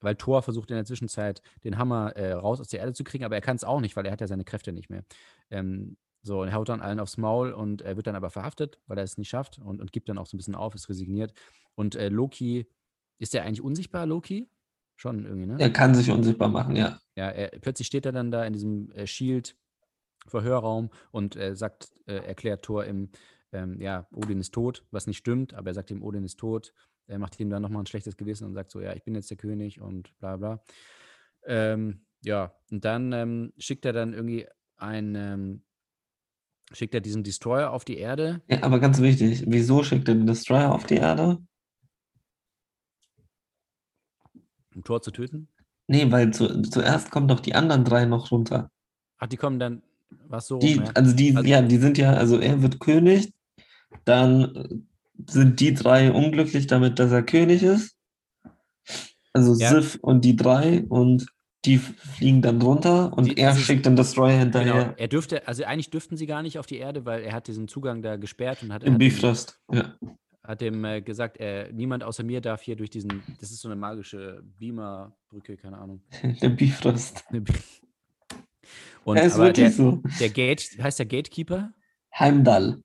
weil 0.00 0.16
Thor 0.16 0.42
versucht 0.42 0.70
in 0.70 0.76
der 0.76 0.84
Zwischenzeit 0.84 1.42
den 1.64 1.78
Hammer 1.78 2.16
äh, 2.16 2.32
raus 2.32 2.60
aus 2.60 2.68
der 2.68 2.80
Erde 2.80 2.92
zu 2.92 3.04
kriegen, 3.04 3.24
aber 3.24 3.34
er 3.34 3.40
kann 3.40 3.56
es 3.56 3.64
auch 3.64 3.80
nicht, 3.80 3.96
weil 3.96 4.06
er 4.06 4.12
hat 4.12 4.20
ja 4.20 4.26
seine 4.26 4.44
Kräfte 4.44 4.72
nicht 4.72 4.90
mehr. 4.90 5.04
Ähm, 5.50 5.96
so, 6.22 6.42
und 6.42 6.48
er 6.48 6.54
haut 6.54 6.68
dann 6.68 6.80
allen 6.80 7.00
aufs 7.00 7.16
Maul 7.16 7.52
und 7.52 7.82
er 7.82 7.96
wird 7.96 8.06
dann 8.06 8.16
aber 8.16 8.30
verhaftet, 8.30 8.80
weil 8.86 8.98
er 8.98 9.04
es 9.04 9.18
nicht 9.18 9.28
schafft 9.28 9.58
und, 9.58 9.80
und 9.80 9.92
gibt 9.92 10.08
dann 10.08 10.18
auch 10.18 10.26
so 10.26 10.36
ein 10.36 10.38
bisschen 10.38 10.54
auf, 10.54 10.74
ist 10.74 10.88
resigniert. 10.88 11.32
Und 11.74 11.94
äh, 11.94 12.08
Loki, 12.08 12.66
ist 13.18 13.34
der 13.34 13.44
eigentlich 13.44 13.62
unsichtbar, 13.62 14.06
Loki? 14.06 14.50
Schon 14.96 15.24
irgendwie, 15.24 15.46
ne? 15.46 15.56
Er 15.58 15.72
kann 15.72 15.94
sich 15.94 16.10
unsichtbar 16.10 16.48
machen, 16.48 16.74
ja. 16.74 17.00
Ja, 17.14 17.30
er, 17.30 17.58
plötzlich 17.60 17.86
steht 17.86 18.04
er 18.04 18.12
dann 18.12 18.30
da 18.30 18.44
in 18.44 18.52
diesem 18.52 18.90
äh, 18.92 19.06
Shield-Verhörraum 19.06 20.90
und 21.12 21.36
äh, 21.36 21.54
sagt, 21.54 21.92
äh, 22.06 22.16
erklärt 22.16 22.64
Thor 22.64 22.84
im, 22.84 23.10
ähm, 23.52 23.80
ja, 23.80 24.06
Odin 24.12 24.40
ist 24.40 24.52
tot, 24.54 24.84
was 24.90 25.06
nicht 25.06 25.18
stimmt, 25.18 25.54
aber 25.54 25.70
er 25.70 25.74
sagt 25.74 25.90
ihm, 25.90 26.02
Odin 26.02 26.24
ist 26.24 26.38
tot. 26.38 26.72
Er 27.06 27.18
macht 27.18 27.38
ihm 27.40 27.48
dann 27.50 27.62
nochmal 27.62 27.82
ein 27.82 27.86
schlechtes 27.86 28.16
Gewissen 28.16 28.44
und 28.46 28.54
sagt 28.54 28.70
so, 28.70 28.80
ja, 28.80 28.94
ich 28.94 29.02
bin 29.04 29.14
jetzt 29.14 29.30
der 29.30 29.36
König 29.38 29.80
und 29.80 30.16
bla 30.18 30.36
bla. 30.36 30.62
Ähm, 31.46 32.04
ja, 32.22 32.52
und 32.70 32.84
dann 32.84 33.12
ähm, 33.12 33.52
schickt 33.56 33.84
er 33.86 33.92
dann 33.94 34.12
irgendwie 34.12 34.46
ein, 34.76 35.14
ähm, 35.14 35.62
schickt 36.72 36.92
er 36.94 37.00
diesen 37.00 37.24
Destroyer 37.24 37.70
auf 37.72 37.84
die 37.86 37.96
Erde. 37.96 38.42
ja. 38.48 38.62
Aber 38.62 38.78
ganz 38.78 39.00
wichtig, 39.00 39.44
wieso 39.46 39.82
schickt 39.82 40.08
er 40.08 40.14
den 40.16 40.26
Destroyer 40.26 40.72
auf 40.74 40.84
die 40.84 40.96
Erde? 40.96 41.38
um 44.74 44.84
Thor 44.84 45.02
zu 45.02 45.10
töten. 45.10 45.48
Nee, 45.88 46.10
weil 46.12 46.32
zu, 46.32 46.62
zuerst 46.62 47.10
kommen 47.10 47.28
doch 47.28 47.40
die 47.40 47.54
anderen 47.54 47.84
drei 47.84 48.04
noch 48.04 48.30
runter. 48.30 48.70
Ach, 49.18 49.26
die 49.26 49.36
kommen 49.36 49.58
dann, 49.58 49.82
was 50.28 50.46
so 50.46 50.58
Die, 50.58 50.74
rum, 50.74 50.84
ja. 50.84 50.90
also 50.92 51.16
die, 51.16 51.34
Also- 51.36 51.48
ja, 51.48 51.62
die 51.62 51.78
sind 51.78 51.98
ja, 51.98 52.12
also 52.12 52.38
er 52.38 52.62
wird 52.62 52.78
König, 52.78 53.32
dann 54.04 54.86
sind 55.26 55.60
die 55.60 55.74
drei 55.74 56.12
unglücklich 56.12 56.66
damit, 56.66 56.98
dass 56.98 57.10
er 57.12 57.22
König 57.22 57.62
ist. 57.62 57.96
Also 59.32 59.54
Ja. 59.60 59.70
Sif 59.70 59.98
und 60.00 60.24
die 60.24 60.36
drei 60.36 60.84
und 60.88 61.26
die 61.64 61.78
fliegen 61.78 62.40
dann 62.40 62.62
runter 62.62 63.12
und 63.16 63.26
Die- 63.26 63.36
er 63.36 63.50
also- 63.50 63.60
schickt 63.60 63.84
den 63.84 63.96
Destroyer 63.96 64.30
Genau, 64.44 64.58
hinterher. 64.60 64.94
er 64.96 65.08
dürfte, 65.08 65.46
also 65.46 65.64
eigentlich 65.64 65.90
dürften 65.90 66.16
sie 66.16 66.26
gar 66.26 66.42
nicht 66.42 66.58
auf 66.58 66.66
die 66.66 66.76
Erde, 66.78 67.04
weil 67.04 67.22
er 67.22 67.32
hat 67.32 67.48
diesen 67.48 67.66
Zugang 67.68 68.00
da 68.00 68.16
gesperrt 68.16 68.62
und 68.62 68.72
hat, 68.72 68.84
Im 68.84 68.96
Bifrost, 68.96 69.58
ja. 69.72 69.92
hat 70.44 70.60
dem 70.60 70.84
äh, 70.84 71.02
gesagt, 71.02 71.38
äh, 71.40 71.70
niemand 71.72 72.04
außer 72.04 72.22
mir 72.22 72.40
darf 72.40 72.62
hier 72.62 72.76
durch 72.76 72.90
diesen, 72.90 73.22
das 73.40 73.50
ist 73.50 73.60
so 73.60 73.68
eine 73.68 73.76
magische 73.76 74.40
Beamer-Brücke, 74.58 75.56
keine 75.56 75.78
Ahnung. 75.78 76.00
Der 76.42 76.48
Bifrost. 76.50 77.24
Und 79.04 79.16
er 79.16 79.24
ist 79.24 79.34
aber 79.34 79.52
der, 79.52 79.70
so. 79.70 80.02
der 80.20 80.28
Gate, 80.30 80.62
heißt 80.80 80.98
der 80.98 81.06
Gatekeeper? 81.06 81.72
Heimdall, 82.16 82.82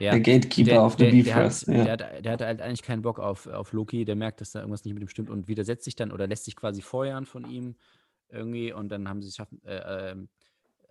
Ja. 0.00 0.12
der 0.12 0.20
Gatekeeper 0.20 0.72
Der, 0.72 0.82
auf 0.82 0.96
der 0.96 1.04
der, 1.06 1.12
Bifrost. 1.12 1.66
der, 1.68 1.76
Ja. 1.76 1.84
hat, 1.92 2.24
der 2.24 2.32
hat 2.32 2.40
halt 2.42 2.60
eigentlich 2.62 2.82
keinen 2.82 3.02
Bock 3.02 3.18
auf, 3.18 3.46
auf 3.46 3.72
Loki, 3.72 4.04
der 4.04 4.16
merkt, 4.16 4.40
dass 4.40 4.52
da 4.52 4.60
irgendwas 4.60 4.84
nicht 4.84 4.94
mit 4.94 5.02
ihm 5.02 5.08
stimmt 5.08 5.30
und 5.30 5.48
widersetzt 5.48 5.84
sich 5.84 5.96
dann 5.96 6.12
oder 6.12 6.26
lässt 6.26 6.44
sich 6.44 6.56
quasi 6.56 6.82
feuern 6.82 7.26
von 7.26 7.48
ihm 7.50 7.76
irgendwie 8.28 8.72
und 8.72 8.88
dann 8.90 9.08
haben 9.08 9.22
sie 9.22 9.28
es 9.28 9.36
schaffen, 9.36 9.62
äh, 9.64 10.10
ähm, 10.12 10.28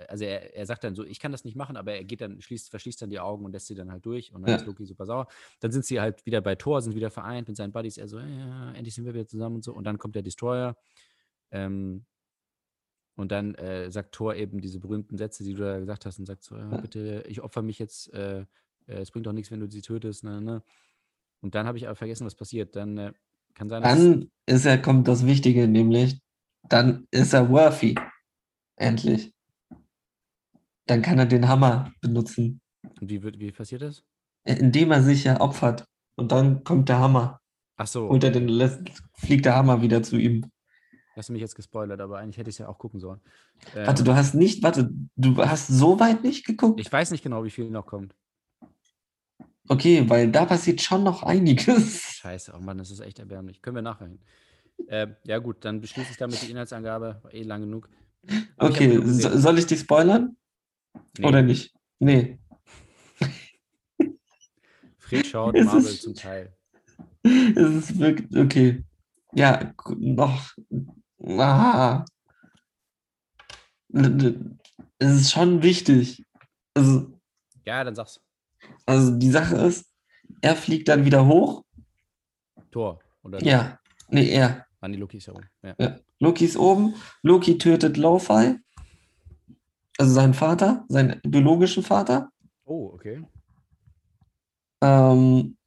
also 0.09 0.25
er, 0.25 0.55
er 0.55 0.65
sagt 0.65 0.83
dann 0.83 0.95
so, 0.95 1.05
ich 1.05 1.19
kann 1.19 1.31
das 1.31 1.45
nicht 1.45 1.55
machen, 1.55 1.77
aber 1.77 1.93
er 1.93 2.03
geht 2.03 2.19
dann, 2.21 2.41
schließt, 2.41 2.69
verschließt 2.69 3.01
dann 3.01 3.09
die 3.09 3.19
Augen 3.19 3.45
und 3.45 3.51
lässt 3.53 3.67
sie 3.67 3.75
dann 3.75 3.91
halt 3.91 4.05
durch 4.05 4.33
und 4.33 4.41
dann 4.41 4.51
Ja. 4.51 4.55
ist 4.57 4.65
Loki 4.65 4.85
super 4.85 5.05
sauer. 5.05 5.27
Dann 5.61 5.71
sind 5.71 5.85
sie 5.85 6.01
halt 6.01 6.25
wieder 6.25 6.41
bei 6.41 6.55
Thor, 6.55 6.81
sind 6.81 6.95
wieder 6.95 7.11
vereint 7.11 7.47
mit 7.47 7.55
seinen 7.57 7.71
Buddies, 7.71 7.97
er 7.97 8.07
so, 8.07 8.19
ja, 8.19 8.73
endlich 8.73 8.95
sind 8.95 9.05
wir 9.05 9.13
wieder 9.13 9.27
zusammen 9.27 9.55
und 9.57 9.63
so 9.63 9.73
und 9.73 9.85
dann 9.85 9.97
kommt 9.97 10.15
der 10.15 10.23
Destroyer 10.23 10.75
ähm, 11.51 12.05
und 13.15 13.31
dann 13.31 13.55
äh, 13.55 13.91
sagt 13.91 14.13
Thor 14.13 14.35
eben 14.35 14.59
diese 14.59 14.79
berühmten 14.79 15.17
Sätze, 15.17 15.43
die 15.43 15.53
du 15.53 15.63
da 15.63 15.79
gesagt 15.79 16.05
hast 16.05 16.19
und 16.19 16.25
sagt 16.25 16.43
so, 16.43 16.55
ja, 16.57 16.69
Ja. 16.69 16.77
bitte, 16.77 17.23
ich 17.27 17.41
opfer 17.41 17.61
mich 17.61 17.79
jetzt, 17.79 18.11
äh, 18.13 18.45
äh, 18.87 18.95
es 18.95 19.11
bringt 19.11 19.25
doch 19.25 19.33
nichts, 19.33 19.51
wenn 19.51 19.59
du 19.59 19.69
sie 19.69 19.81
tötest, 19.81 20.23
ne, 20.23 20.41
ne. 20.41 20.63
Und 21.41 21.53
dann 21.55 21.67
habe 21.67 21.77
ich 21.77 21.85
aber 21.85 21.95
vergessen, 21.95 22.25
was 22.25 22.35
passiert. 22.35 22.75
Dann 22.75 22.97
äh, 22.97 23.13
kann 23.53 23.69
sein, 23.69 23.83
dass 23.83 23.97
Dann 23.97 24.31
ist 24.45 24.65
er, 24.65 24.81
kommt 24.81 25.07
das 25.07 25.25
Wichtige, 25.25 25.67
nämlich, 25.67 26.19
dann 26.69 27.07
ist 27.11 27.33
er 27.33 27.49
worthy. 27.49 27.95
Endlich. 28.77 29.33
Dann 30.87 31.01
kann 31.01 31.19
er 31.19 31.25
den 31.25 31.47
Hammer 31.47 31.91
benutzen, 32.01 32.61
und 33.01 33.09
wie, 33.09 33.23
wird, 33.23 33.39
wie 33.39 33.51
passiert 33.51 33.81
das? 33.81 34.03
indem 34.45 34.91
er 34.91 35.01
sich 35.01 35.23
ja 35.23 35.41
opfert. 35.41 35.85
Und 36.15 36.31
dann 36.31 36.63
kommt 36.63 36.87
der 36.87 36.99
Hammer. 36.99 37.41
Ach 37.77 37.87
so, 37.87 38.07
holt 38.09 38.23
er 38.23 38.31
den, 38.31 38.47
lässt, 38.47 38.79
fliegt 39.15 39.45
der 39.45 39.55
Hammer 39.55 39.81
wieder 39.81 40.01
zu 40.01 40.17
ihm. 40.17 40.49
hast 41.15 41.29
du 41.29 41.33
mich 41.33 41.41
jetzt 41.41 41.55
gespoilert, 41.55 41.99
aber 41.99 42.19
eigentlich 42.19 42.37
hätte 42.37 42.49
ich 42.49 42.55
es 42.55 42.59
ja 42.59 42.69
auch 42.69 42.77
gucken 42.77 42.99
sollen. 42.99 43.19
Ähm, 43.75 43.87
Warte, 43.87 44.03
du 44.03 44.15
hast 44.15 44.33
nicht, 44.33 44.63
warte, 44.63 44.89
du 45.15 45.37
hast 45.37 45.67
so 45.67 45.99
weit 45.99 46.23
nicht 46.23 46.45
geguckt? 46.45 46.79
ich 46.79 46.91
weiß 46.91 47.11
nicht 47.11 47.23
genau, 47.23 47.43
wie 47.43 47.49
viel 47.49 47.69
noch 47.69 47.85
kommt. 47.85 48.15
Okay, 49.67 50.07
weil 50.09 50.31
da 50.31 50.45
passiert 50.45 50.81
schon 50.81 51.03
noch 51.03 51.23
einiges. 51.23 52.01
Scheiße, 52.17 52.53
oh 52.55 52.59
Mann, 52.59 52.77
das 52.77 52.91
ist 52.91 52.99
echt 52.99 53.19
erbärmlich. 53.19 53.61
Können 53.61 53.75
wir 53.77 53.81
nachher 53.81 54.07
hin. 54.07 54.19
Ähm, 54.87 55.15
ja, 55.25 55.39
gut, 55.39 55.63
dann 55.65 55.81
beschließe 55.81 56.11
ich 56.11 56.17
damit 56.17 56.41
die 56.41 56.51
Inhaltsangabe. 56.51 57.19
War 57.23 57.33
eh 57.33 57.43
lang 57.43 57.61
genug. 57.61 57.89
Aber 58.57 58.69
ich 58.69 58.75
Okay, 58.75 58.87
genug 58.89 59.07
so, 59.07 59.37
soll 59.37 59.57
ich 59.59 59.65
dich 59.65 59.79
spoilern? 59.79 60.35
Nee, 61.17 61.25
Oder 61.25 61.41
nicht? 61.41 61.73
Nee. 61.99 62.39
Fred 64.99 65.25
schaut 65.27 65.55
Es 65.57 65.65
Marvel 65.65 65.81
ist- 65.85 66.01
zum 66.03 66.13
Teil. 66.15 66.53
Es 67.23 67.55
ist 67.57 67.99
wirklich, 67.99 68.37
okay. 68.37 68.83
Ja, 69.33 69.73
noch. 69.97 70.53
Ah. 71.27 72.05
Es 74.99 75.11
ist 75.21 75.31
schon 75.31 75.63
wichtig. 75.63 76.23
Also, 76.75 77.19
Ja, 77.65 77.83
dann 77.83 77.95
sag's. 77.95 78.19
Also 78.85 79.11
die 79.11 79.29
Sache 79.29 79.55
ist, 79.55 79.85
er 80.41 80.55
fliegt 80.55 80.87
dann 80.87 81.05
wieder 81.05 81.25
hoch. 81.25 81.63
Tor. 82.71 82.99
Oder 83.23 83.41
Ja, 83.43 83.79
nee, 84.09 84.29
er. 84.29 84.65
An 84.81 84.91
die 84.91 84.97
Lokis 84.97 85.27
herum. 85.27 85.43
Ja. 85.63 85.75
Ja. 85.79 85.99
Loki 86.19 86.45
ist 86.45 86.57
oben. 86.57 86.95
Loki 87.23 87.57
tötet 87.57 87.97
Lo-Fi. 87.97 88.57
Also 89.97 90.13
seinen 90.13 90.33
Vater, 90.33 90.85
seinen 90.89 91.21
biologischen 91.23 91.83
Vater. 91.83 92.29
Oh, 92.65 92.91
okay. 92.93 93.23
Ähm, 94.81 95.57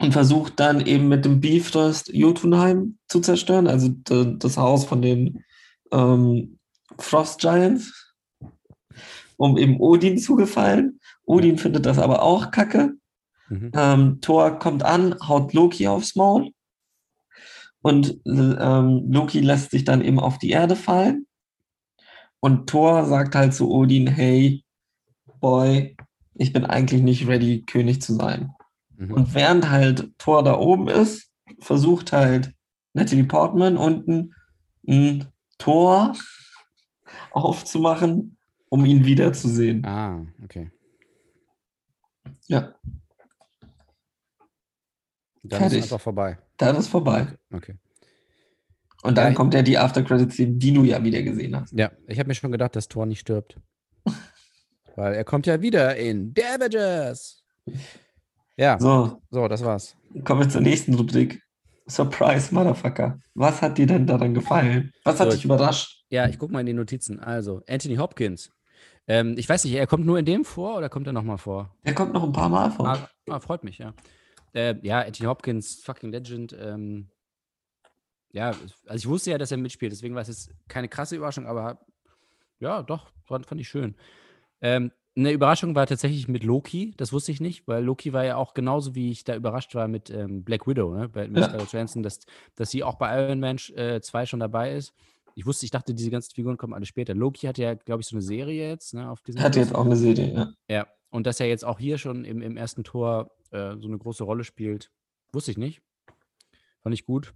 und 0.00 0.12
versucht 0.12 0.60
dann 0.60 0.80
eben 0.84 1.08
mit 1.08 1.24
dem 1.24 1.40
Bifrost 1.40 2.08
Jotunheim 2.12 2.98
zu 3.08 3.20
zerstören, 3.20 3.66
also 3.66 3.88
das 3.88 4.56
Haus 4.56 4.84
von 4.84 5.02
den 5.02 5.44
ähm, 5.92 6.58
Frost 6.98 7.40
Giants, 7.40 8.14
um 9.38 9.56
eben 9.56 9.80
Odin 9.80 10.18
zu 10.18 10.36
gefallen. 10.36 11.00
Odin 11.24 11.56
findet 11.56 11.86
das 11.86 11.98
aber 11.98 12.22
auch 12.22 12.50
kacke. 12.50 12.94
Mhm. 13.48 13.70
Ähm, 13.74 14.20
Thor 14.20 14.58
kommt 14.58 14.82
an, 14.82 15.14
haut 15.26 15.54
Loki 15.54 15.88
aufs 15.88 16.16
Maul. 16.16 16.50
Und 17.80 18.20
ähm, 18.26 19.10
Loki 19.10 19.40
lässt 19.40 19.70
sich 19.70 19.84
dann 19.84 20.02
eben 20.02 20.18
auf 20.20 20.38
die 20.38 20.50
Erde 20.50 20.76
fallen. 20.76 21.26
Und 22.40 22.68
Thor 22.68 23.06
sagt 23.06 23.34
halt 23.34 23.54
zu 23.54 23.70
Odin, 23.70 24.08
hey, 24.08 24.64
Boy, 25.40 25.96
ich 26.34 26.52
bin 26.52 26.66
eigentlich 26.66 27.02
nicht 27.02 27.28
ready, 27.28 27.62
König 27.64 28.02
zu 28.02 28.14
sein. 28.14 28.52
Mhm. 28.96 29.12
Und 29.12 29.34
während 29.34 29.70
halt 29.70 30.10
Thor 30.18 30.42
da 30.42 30.58
oben 30.58 30.88
ist, 30.88 31.30
versucht 31.60 32.12
halt 32.12 32.52
Natalie 32.92 33.24
Portman 33.24 33.76
unten 33.76 34.34
ein 34.86 35.26
Tor 35.58 36.14
aufzumachen, 37.30 38.37
um 38.70 38.84
ihn 38.84 39.04
wiederzusehen. 39.04 39.84
Ah, 39.84 40.24
okay. 40.44 40.70
Ja, 42.48 42.74
Dann 45.42 45.62
ist 45.62 45.68
Fertig. 45.70 45.82
einfach 45.84 46.00
vorbei. 46.00 46.38
dann 46.56 46.76
ist 46.76 46.88
vorbei. 46.88 47.26
Okay. 47.52 47.74
Und 49.02 49.16
dann 49.16 49.28
Ja, 49.28 49.34
kommt 49.34 49.54
ja 49.54 49.62
die 49.62 49.78
After-Credits-Szene, 49.78 50.54
die 50.56 50.72
du 50.72 50.82
ja 50.84 51.02
wieder 51.04 51.22
gesehen 51.22 51.54
hast. 51.56 51.72
Ja, 51.72 51.92
ich 52.08 52.18
habe 52.18 52.28
mir 52.28 52.34
schon 52.34 52.50
gedacht, 52.52 52.74
dass 52.74 52.88
Thor 52.88 53.06
nicht 53.06 53.20
stirbt. 53.20 53.58
Weil 54.96 55.14
er 55.14 55.24
kommt 55.24 55.46
ja 55.46 55.60
wieder 55.62 55.96
in 55.96 56.34
Damages. 56.34 57.44
Ja, 58.56 58.76
so, 58.80 59.22
So, 59.30 59.46
das 59.46 59.62
war's. 59.64 59.96
kommen 60.24 60.40
wir 60.42 60.48
zur 60.48 60.60
nächsten 60.62 60.94
Rubrik. 60.94 61.40
Surprise, 61.86 62.52
Motherfucker. 62.52 63.18
Was 63.34 63.62
hat 63.62 63.78
dir 63.78 63.86
denn 63.86 64.06
daran 64.06 64.34
gefallen? 64.34 64.92
Was 65.04 65.20
hat 65.20 65.30
So. 65.30 65.36
dich 65.36 65.44
überrascht? 65.44 66.04
Ja, 66.10 66.26
ich 66.28 66.38
gucke 66.38 66.52
mal 66.52 66.60
in 66.60 66.66
die 66.66 66.72
Notizen. 66.74 67.20
Also, 67.20 67.62
Anthony 67.68 67.96
Hopkins. 67.96 68.50
Ähm, 69.08 69.34
ich 69.38 69.48
weiß 69.48 69.64
nicht, 69.64 69.74
er 69.74 69.86
kommt 69.86 70.04
nur 70.06 70.18
in 70.18 70.24
dem 70.26 70.44
vor 70.44 70.76
oder 70.76 70.88
kommt 70.88 71.06
er 71.06 71.12
nochmal 71.12 71.38
vor? 71.38 71.74
Der 71.84 71.94
kommt 71.94 72.12
noch 72.12 72.22
ein 72.22 72.32
paar 72.32 72.48
Mal 72.50 72.70
vor. 72.70 72.86
Ah, 72.86 73.08
ah, 73.28 73.40
freut 73.40 73.64
mich, 73.64 73.78
ja. 73.78 73.94
Äh, 74.52 74.74
ja, 74.82 75.00
Anthony 75.00 75.26
Hopkins, 75.26 75.82
fucking 75.82 76.10
Legend. 76.10 76.54
Ähm, 76.58 77.08
ja, 78.32 78.48
also 78.86 78.94
ich 78.94 79.08
wusste 79.08 79.30
ja, 79.30 79.38
dass 79.38 79.50
er 79.50 79.56
mitspielt, 79.56 79.92
deswegen 79.92 80.14
war 80.14 80.22
es 80.22 80.28
jetzt 80.28 80.50
keine 80.68 80.88
krasse 80.88 81.16
Überraschung, 81.16 81.46
aber 81.46 81.80
ja, 82.60 82.82
doch, 82.82 83.10
fand, 83.24 83.46
fand 83.46 83.60
ich 83.60 83.68
schön. 83.68 83.94
Ähm, 84.60 84.92
eine 85.16 85.32
Überraschung 85.32 85.74
war 85.74 85.86
tatsächlich 85.86 86.28
mit 86.28 86.44
Loki, 86.44 86.94
das 86.96 87.12
wusste 87.12 87.32
ich 87.32 87.40
nicht, 87.40 87.66
weil 87.66 87.82
Loki 87.82 88.12
war 88.12 88.24
ja 88.24 88.36
auch 88.36 88.54
genauso, 88.54 88.94
wie 88.94 89.10
ich 89.10 89.24
da 89.24 89.34
überrascht 89.34 89.74
war 89.74 89.88
mit 89.88 90.10
ähm, 90.10 90.44
Black 90.44 90.66
Widow, 90.66 90.94
ne? 90.94 91.08
bei, 91.08 91.26
mit 91.26 91.38
Ja. 91.38 91.48
Scarlett 91.48 91.72
Johansson, 91.72 92.02
dass, 92.02 92.20
dass 92.54 92.70
sie 92.70 92.84
auch 92.84 92.96
bei 92.96 93.26
Iron 93.26 93.40
Man 93.40 93.56
äh, 93.74 94.00
2 94.00 94.26
schon 94.26 94.40
dabei 94.40 94.74
ist. 94.74 94.92
Ich 95.38 95.46
wusste, 95.46 95.66
ich 95.66 95.70
dachte, 95.70 95.94
diese 95.94 96.10
ganzen 96.10 96.34
Figuren 96.34 96.56
kommen 96.56 96.74
alle 96.74 96.84
später. 96.84 97.14
Loki 97.14 97.46
hat 97.46 97.58
ja, 97.58 97.74
glaube 97.74 98.00
ich, 98.00 98.08
so 98.08 98.16
eine 98.16 98.22
Serie 98.22 98.70
jetzt 98.70 98.92
ne, 98.92 99.08
auf 99.08 99.20
diesem 99.20 99.40
Hat 99.40 99.54
jetzt 99.54 99.72
auch 99.72 99.84
eine 99.84 99.94
Serie, 99.94 100.34
ja. 100.34 100.52
ja, 100.68 100.88
und 101.10 101.28
dass 101.28 101.38
er 101.38 101.46
jetzt 101.46 101.64
auch 101.64 101.78
hier 101.78 101.96
schon 101.96 102.24
im, 102.24 102.42
im 102.42 102.56
ersten 102.56 102.82
Tor 102.82 103.30
äh, 103.52 103.76
so 103.76 103.86
eine 103.86 103.98
große 103.98 104.24
Rolle 104.24 104.42
spielt, 104.42 104.90
wusste 105.32 105.52
ich 105.52 105.56
nicht. 105.56 105.80
Fand 106.82 106.92
ich 106.92 107.06
gut. 107.06 107.34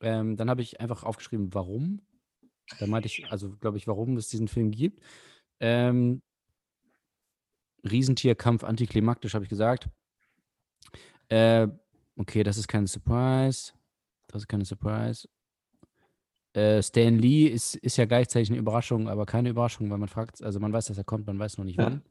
Ähm, 0.00 0.38
dann 0.38 0.48
habe 0.48 0.62
ich 0.62 0.80
einfach 0.80 1.04
aufgeschrieben, 1.04 1.52
warum. 1.52 2.00
Da 2.78 2.86
meinte 2.86 3.06
ich, 3.06 3.30
also 3.30 3.50
glaube 3.50 3.76
ich, 3.76 3.86
warum 3.86 4.16
es 4.16 4.28
diesen 4.28 4.48
Film 4.48 4.70
gibt. 4.70 5.02
Ähm, 5.60 6.22
Riesentierkampf 7.84 8.64
antiklimaktisch, 8.64 9.34
habe 9.34 9.44
ich 9.44 9.50
gesagt. 9.50 9.90
Äh, 11.28 11.68
okay, 12.16 12.44
das 12.44 12.56
ist 12.56 12.66
keine 12.66 12.86
Surprise. 12.86 13.74
Das 14.28 14.40
ist 14.40 14.48
keine 14.48 14.64
Surprise. 14.64 15.28
Äh, 16.52 16.82
Stan 16.82 17.16
Lee 17.16 17.46
ist, 17.46 17.76
ist 17.76 17.96
ja 17.96 18.06
gleichzeitig 18.06 18.50
eine 18.50 18.58
Überraschung, 18.58 19.08
aber 19.08 19.24
keine 19.24 19.50
Überraschung, 19.50 19.88
weil 19.90 19.98
man 19.98 20.08
fragt, 20.08 20.42
also 20.42 20.58
man 20.58 20.72
weiß, 20.72 20.86
dass 20.86 20.98
er 20.98 21.04
kommt, 21.04 21.26
man 21.26 21.38
weiß 21.38 21.58
noch 21.58 21.64
nicht 21.64 21.78
wann. 21.78 22.02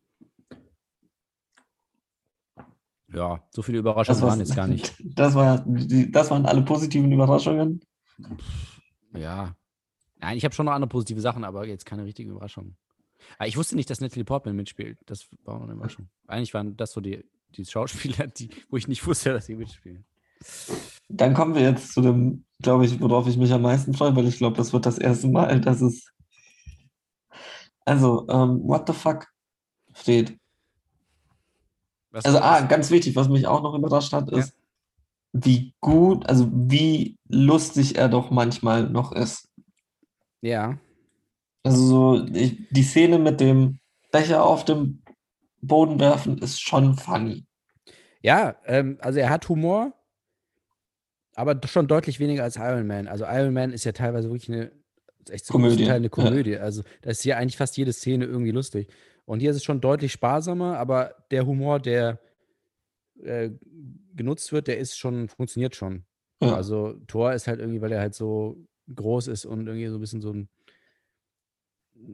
Ja, 3.12 3.44
so 3.52 3.62
viele 3.62 3.80
Überraschungen 3.80 4.22
waren 4.22 4.40
jetzt 4.40 4.56
gar 4.56 4.68
nicht. 4.68 4.94
Das, 5.16 5.34
war, 5.34 5.66
das 5.66 6.32
waren 6.32 6.46
alle 6.46 6.62
positiven 6.62 7.12
Überraschungen. 7.12 7.82
Ja. 9.14 9.56
Nein, 10.18 10.38
ich 10.38 10.46
habe 10.46 10.54
schon 10.54 10.66
noch 10.66 10.74
andere 10.74 10.90
positive 10.90 11.20
Sachen, 11.20 11.44
aber 11.44 11.66
jetzt 11.66 11.86
keine 11.86 12.06
richtige 12.06 12.30
Überraschung. 12.30 12.76
Aber 13.38 13.48
ich 13.48 13.58
wusste 13.58 13.76
nicht, 13.76 13.90
dass 13.90 14.02
Natalie 14.02 14.26
Portman 14.26 14.56
mitspielt. 14.56 15.00
Das 15.06 15.28
war 15.44 15.56
auch 15.56 15.64
eine 15.64 15.74
Überraschung. 15.74 16.10
Eigentlich 16.28 16.54
waren 16.54 16.78
das 16.78 16.92
so 16.92 17.02
die, 17.02 17.26
die 17.56 17.66
Schauspieler, 17.66 18.28
die, 18.28 18.50
wo 18.70 18.78
ich 18.78 18.88
nicht 18.88 19.06
wusste, 19.06 19.34
dass 19.34 19.48
sie 19.48 19.56
mitspielen. 19.56 20.06
Dann 21.10 21.34
kommen 21.34 21.56
wir 21.56 21.64
jetzt 21.64 21.94
zu 21.94 22.02
dem, 22.02 22.46
glaube 22.62 22.86
ich, 22.86 23.02
worauf 23.02 23.28
ich 23.28 23.38
mich 23.38 23.52
am 23.52 23.64
meisten 23.64 23.94
freue, 23.94 24.16
weil 24.16 24.28
ich 24.28 24.38
glaube, 24.38 24.58
das 24.58 24.72
wird 24.72 24.86
das 24.86 24.98
erste 24.98 25.28
Mal, 25.28 25.60
dass 25.62 25.82
es. 25.82 26.12
Also, 27.86 28.28
ähm, 28.30 28.62
what 28.64 28.88
the 28.88 28.94
fuck, 28.94 29.28
Fred? 29.94 30.38
Was 32.12 32.26
Also, 32.26 32.40
ah, 32.40 32.62
ganz 32.62 32.92
wichtig, 32.92 33.16
was 33.16 33.30
mich 33.30 33.48
auch 33.48 33.64
noch 33.64 33.74
überrascht 33.74 34.14
hat, 34.14 34.32
ist, 34.32 34.54
wie 35.32 35.74
gut, 35.80 36.28
also 36.28 36.50
wie 36.52 37.18
lustig 37.28 37.98
er 37.98 38.10
doch 38.10 38.30
manchmal 38.30 38.90
noch 38.90 39.12
ist. 39.12 39.50
Ja. 40.42 40.80
Also, 41.64 41.86
so, 41.86 42.26
ich, 42.34 42.68
die 42.70 42.84
Szene 42.84 43.18
mit 43.18 43.40
dem 43.40 43.80
Becher 44.12 44.44
auf 44.44 44.66
dem 44.66 45.02
Boden 45.62 46.00
werfen 46.00 46.38
ist 46.38 46.62
schon 46.62 46.96
funny. 46.96 47.46
Ja, 48.22 48.56
ähm, 48.66 48.98
also 49.02 49.20
er 49.20 49.30
hat 49.30 49.48
Humor, 49.50 49.94
aber 51.40 51.60
schon 51.68 51.88
deutlich 51.88 52.20
weniger 52.20 52.44
als 52.44 52.58
Iron 52.58 52.86
Man. 52.86 53.08
Also 53.08 53.24
Iron 53.26 53.54
Man 53.54 53.72
ist 53.72 53.86
ja 53.86 53.94
teilweise 53.94 54.30
wirklich 54.30 54.50
eine, 54.50 54.74
echt 55.30 55.46
zum 55.46 55.54
Komödie, 55.54 55.86
Teil 55.86 55.96
eine 55.96 56.06
ja. 56.06 56.10
Komödie. 56.10 56.58
Also 56.58 56.84
da 57.02 57.12
ist 57.12 57.24
ja 57.24 57.38
eigentlich 57.38 57.56
fast 57.56 57.78
jede 57.78 57.94
Szene 57.94 58.26
irgendwie 58.26 58.52
lustig. 58.52 58.90
Und 59.24 59.40
hier 59.40 59.52
ist 59.52 59.56
es 59.56 59.64
schon 59.64 59.80
deutlich 59.80 60.12
sparsamer, 60.12 60.78
aber 60.78 61.16
der 61.32 61.46
Humor, 61.46 61.80
der 61.80 62.20
äh, 63.24 63.52
genutzt 64.16 64.52
wird, 64.52 64.68
der 64.68 64.80
ist 64.80 64.98
schon, 64.98 65.30
funktioniert 65.30 65.78
schon. 65.78 66.04
Ja. 66.42 66.56
Also 66.56 67.00
Thor 67.08 67.32
ist 67.32 67.48
halt 67.48 67.62
irgendwie, 67.62 67.80
weil 67.80 67.94
er 67.94 68.02
halt 68.02 68.16
so 68.16 68.68
groß 68.94 69.28
ist 69.28 69.46
und 69.46 69.66
irgendwie 69.66 69.88
so 69.88 69.96
ein 69.96 70.02
bisschen 70.02 70.20
so 70.20 70.34
ein, 70.34 70.50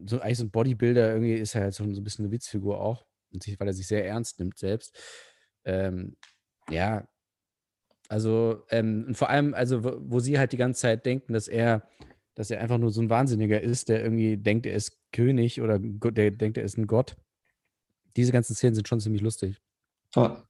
so 0.06 0.20
eigentlich 0.20 0.38
so 0.38 0.44
ein 0.44 0.52
Bodybuilder, 0.52 1.14
irgendwie 1.14 1.34
ist 1.34 1.56
er 1.56 1.62
halt 1.62 1.74
so 1.74 1.84
ein, 1.84 1.96
so 1.96 2.02
ein 2.02 2.04
bisschen 2.04 2.26
eine 2.26 2.32
Witzfigur 2.32 2.80
auch. 2.80 3.08
Und 3.34 3.42
sich, 3.42 3.60
weil 3.60 3.68
er 3.68 3.74
sich 3.74 3.88
sehr 3.88 4.06
ernst 4.06 4.38
nimmt 4.38 4.60
selbst. 4.60 4.96
Ähm, 5.64 6.16
ja, 6.70 7.08
also 8.08 8.64
ähm, 8.70 9.06
und 9.08 9.18
vor 9.18 9.30
allem, 9.30 9.54
also 9.54 9.84
wo, 9.84 9.94
wo 10.00 10.20
sie 10.20 10.38
halt 10.38 10.52
die 10.52 10.58
ganze 10.58 10.82
Zeit 10.82 11.06
denken, 11.06 11.34
dass 11.34 11.48
er, 11.48 11.88
dass 12.36 12.52
er 12.52 12.62
einfach 12.62 12.78
nur 12.78 12.92
so 12.92 13.02
ein 13.02 13.10
Wahnsinniger 13.10 13.62
ist, 13.62 13.90
der 13.90 14.04
irgendwie 14.04 14.38
denkt, 14.38 14.66
er 14.66 14.76
ist 14.76 14.98
König 15.12 15.62
oder 15.62 15.80
der 15.80 16.32
denkt, 16.32 16.58
er 16.58 16.64
ist 16.64 16.78
ein 16.78 16.88
Gott. 16.88 17.16
Diese 18.16 18.32
ganzen 18.32 18.56
Szenen 18.56 18.76
sind 18.76 18.88
schon 18.88 19.00
ziemlich 19.00 19.22
lustig. 19.22 19.62
Ja. 20.16 20.48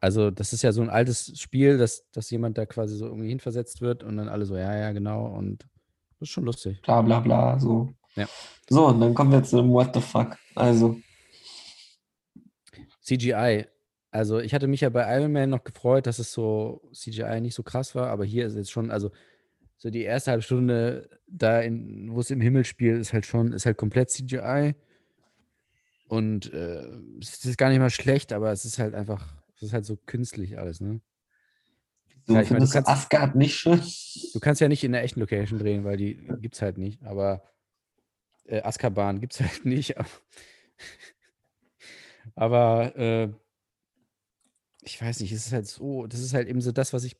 Also, 0.00 0.30
das 0.30 0.52
ist 0.52 0.62
ja 0.62 0.72
so 0.72 0.80
ein 0.80 0.88
altes 0.88 1.38
Spiel, 1.38 1.76
dass, 1.76 2.10
dass 2.10 2.30
jemand 2.30 2.56
da 2.56 2.64
quasi 2.64 2.96
so 2.96 3.06
irgendwie 3.06 3.28
hinversetzt 3.28 3.82
wird 3.82 4.02
und 4.02 4.16
dann 4.16 4.28
alle 4.28 4.46
so, 4.46 4.56
ja, 4.56 4.74
ja, 4.74 4.92
genau. 4.92 5.26
Und 5.26 5.62
das 6.18 6.28
ist 6.28 6.30
schon 6.30 6.44
lustig. 6.44 6.80
bla 6.82 7.02
bla 7.02 7.20
bla, 7.20 7.58
so. 7.58 7.92
Ja. 8.16 8.26
So, 8.68 8.86
und 8.86 9.00
dann 9.00 9.14
kommen 9.14 9.30
wir 9.30 9.42
zu 9.42 9.56
dem 9.58 9.70
What 9.70 9.94
the 9.94 10.00
fuck. 10.00 10.36
Also, 10.54 10.98
CGI. 13.02 13.66
Also 14.10 14.40
ich 14.40 14.54
hatte 14.54 14.66
mich 14.66 14.80
ja 14.80 14.88
bei 14.88 15.18
Iron 15.18 15.32
Man 15.32 15.50
noch 15.50 15.62
gefreut, 15.64 16.06
dass 16.06 16.18
es 16.18 16.32
so 16.32 16.82
CGI 16.92 17.40
nicht 17.40 17.54
so 17.54 17.62
krass 17.62 17.94
war, 17.94 18.08
aber 18.08 18.24
hier 18.24 18.46
ist 18.46 18.56
jetzt 18.56 18.70
schon, 18.70 18.90
also 18.90 19.10
so 19.76 19.88
die 19.90 20.02
erste 20.02 20.32
halbe 20.32 20.42
Stunde 20.42 21.08
da, 21.28 21.60
in, 21.60 22.12
wo 22.12 22.20
es 22.20 22.30
im 22.30 22.40
Himmel 22.40 22.64
spielt, 22.64 23.00
ist 23.00 23.12
halt 23.12 23.24
schon, 23.24 23.52
ist 23.52 23.66
halt 23.66 23.76
komplett 23.78 24.10
CGI. 24.10 24.74
Und 26.08 26.52
äh, 26.52 26.86
es 27.20 27.44
ist 27.44 27.56
gar 27.56 27.68
nicht 27.70 27.78
mal 27.78 27.88
schlecht, 27.88 28.32
aber 28.32 28.50
es 28.50 28.64
ist 28.64 28.78
halt 28.80 28.94
einfach, 28.94 29.36
es 29.54 29.62
ist 29.62 29.72
halt 29.72 29.84
so 29.84 29.96
künstlich 29.96 30.58
alles, 30.58 30.80
ne? 30.80 31.00
Du 32.26 32.34
Ja, 32.34 32.42
ich 32.42 32.50
meine, 32.50 32.64
du 32.64 32.70
findest 32.70 32.72
kannst- 32.72 32.90
Asgard 32.90 33.36
nicht 33.36 33.54
schön? 33.54 33.80
Du 34.32 34.40
kannst 34.40 34.60
ja 34.60 34.68
nicht 34.68 34.82
in 34.82 34.90
der 34.92 35.04
echten 35.04 35.20
Location 35.20 35.58
drehen, 35.60 35.84
weil 35.84 35.96
die 35.96 36.16
gibt's 36.40 36.60
halt 36.62 36.78
nicht, 36.78 37.02
aber 37.04 37.42
äh, 38.46 38.60
Azkaban 38.62 39.20
gibt's 39.20 39.40
halt 39.40 39.64
nicht. 39.64 39.96
Aber, 39.96 40.08
aber 42.34 42.96
äh, 42.96 43.28
ich 44.82 45.00
weiß 45.00 45.20
nicht, 45.20 45.32
es 45.32 45.46
ist 45.46 45.52
halt 45.52 45.66
so, 45.66 46.06
das 46.06 46.20
ist 46.20 46.34
halt 46.34 46.48
eben 46.48 46.60
so 46.60 46.72
das, 46.72 46.92
was 46.92 47.04
ich 47.04 47.16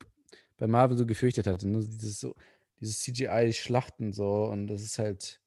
bei 0.56 0.66
Marvel 0.66 0.96
so 0.96 1.06
gefürchtet 1.06 1.46
hatte. 1.46 1.68
Ne? 1.68 1.80
Dieses, 1.80 2.20
so, 2.20 2.34
dieses 2.80 3.00
CGI-Schlachten 3.00 4.12
so 4.12 4.44
und 4.46 4.66
das 4.66 4.82
ist 4.82 4.98
halt, 4.98 5.40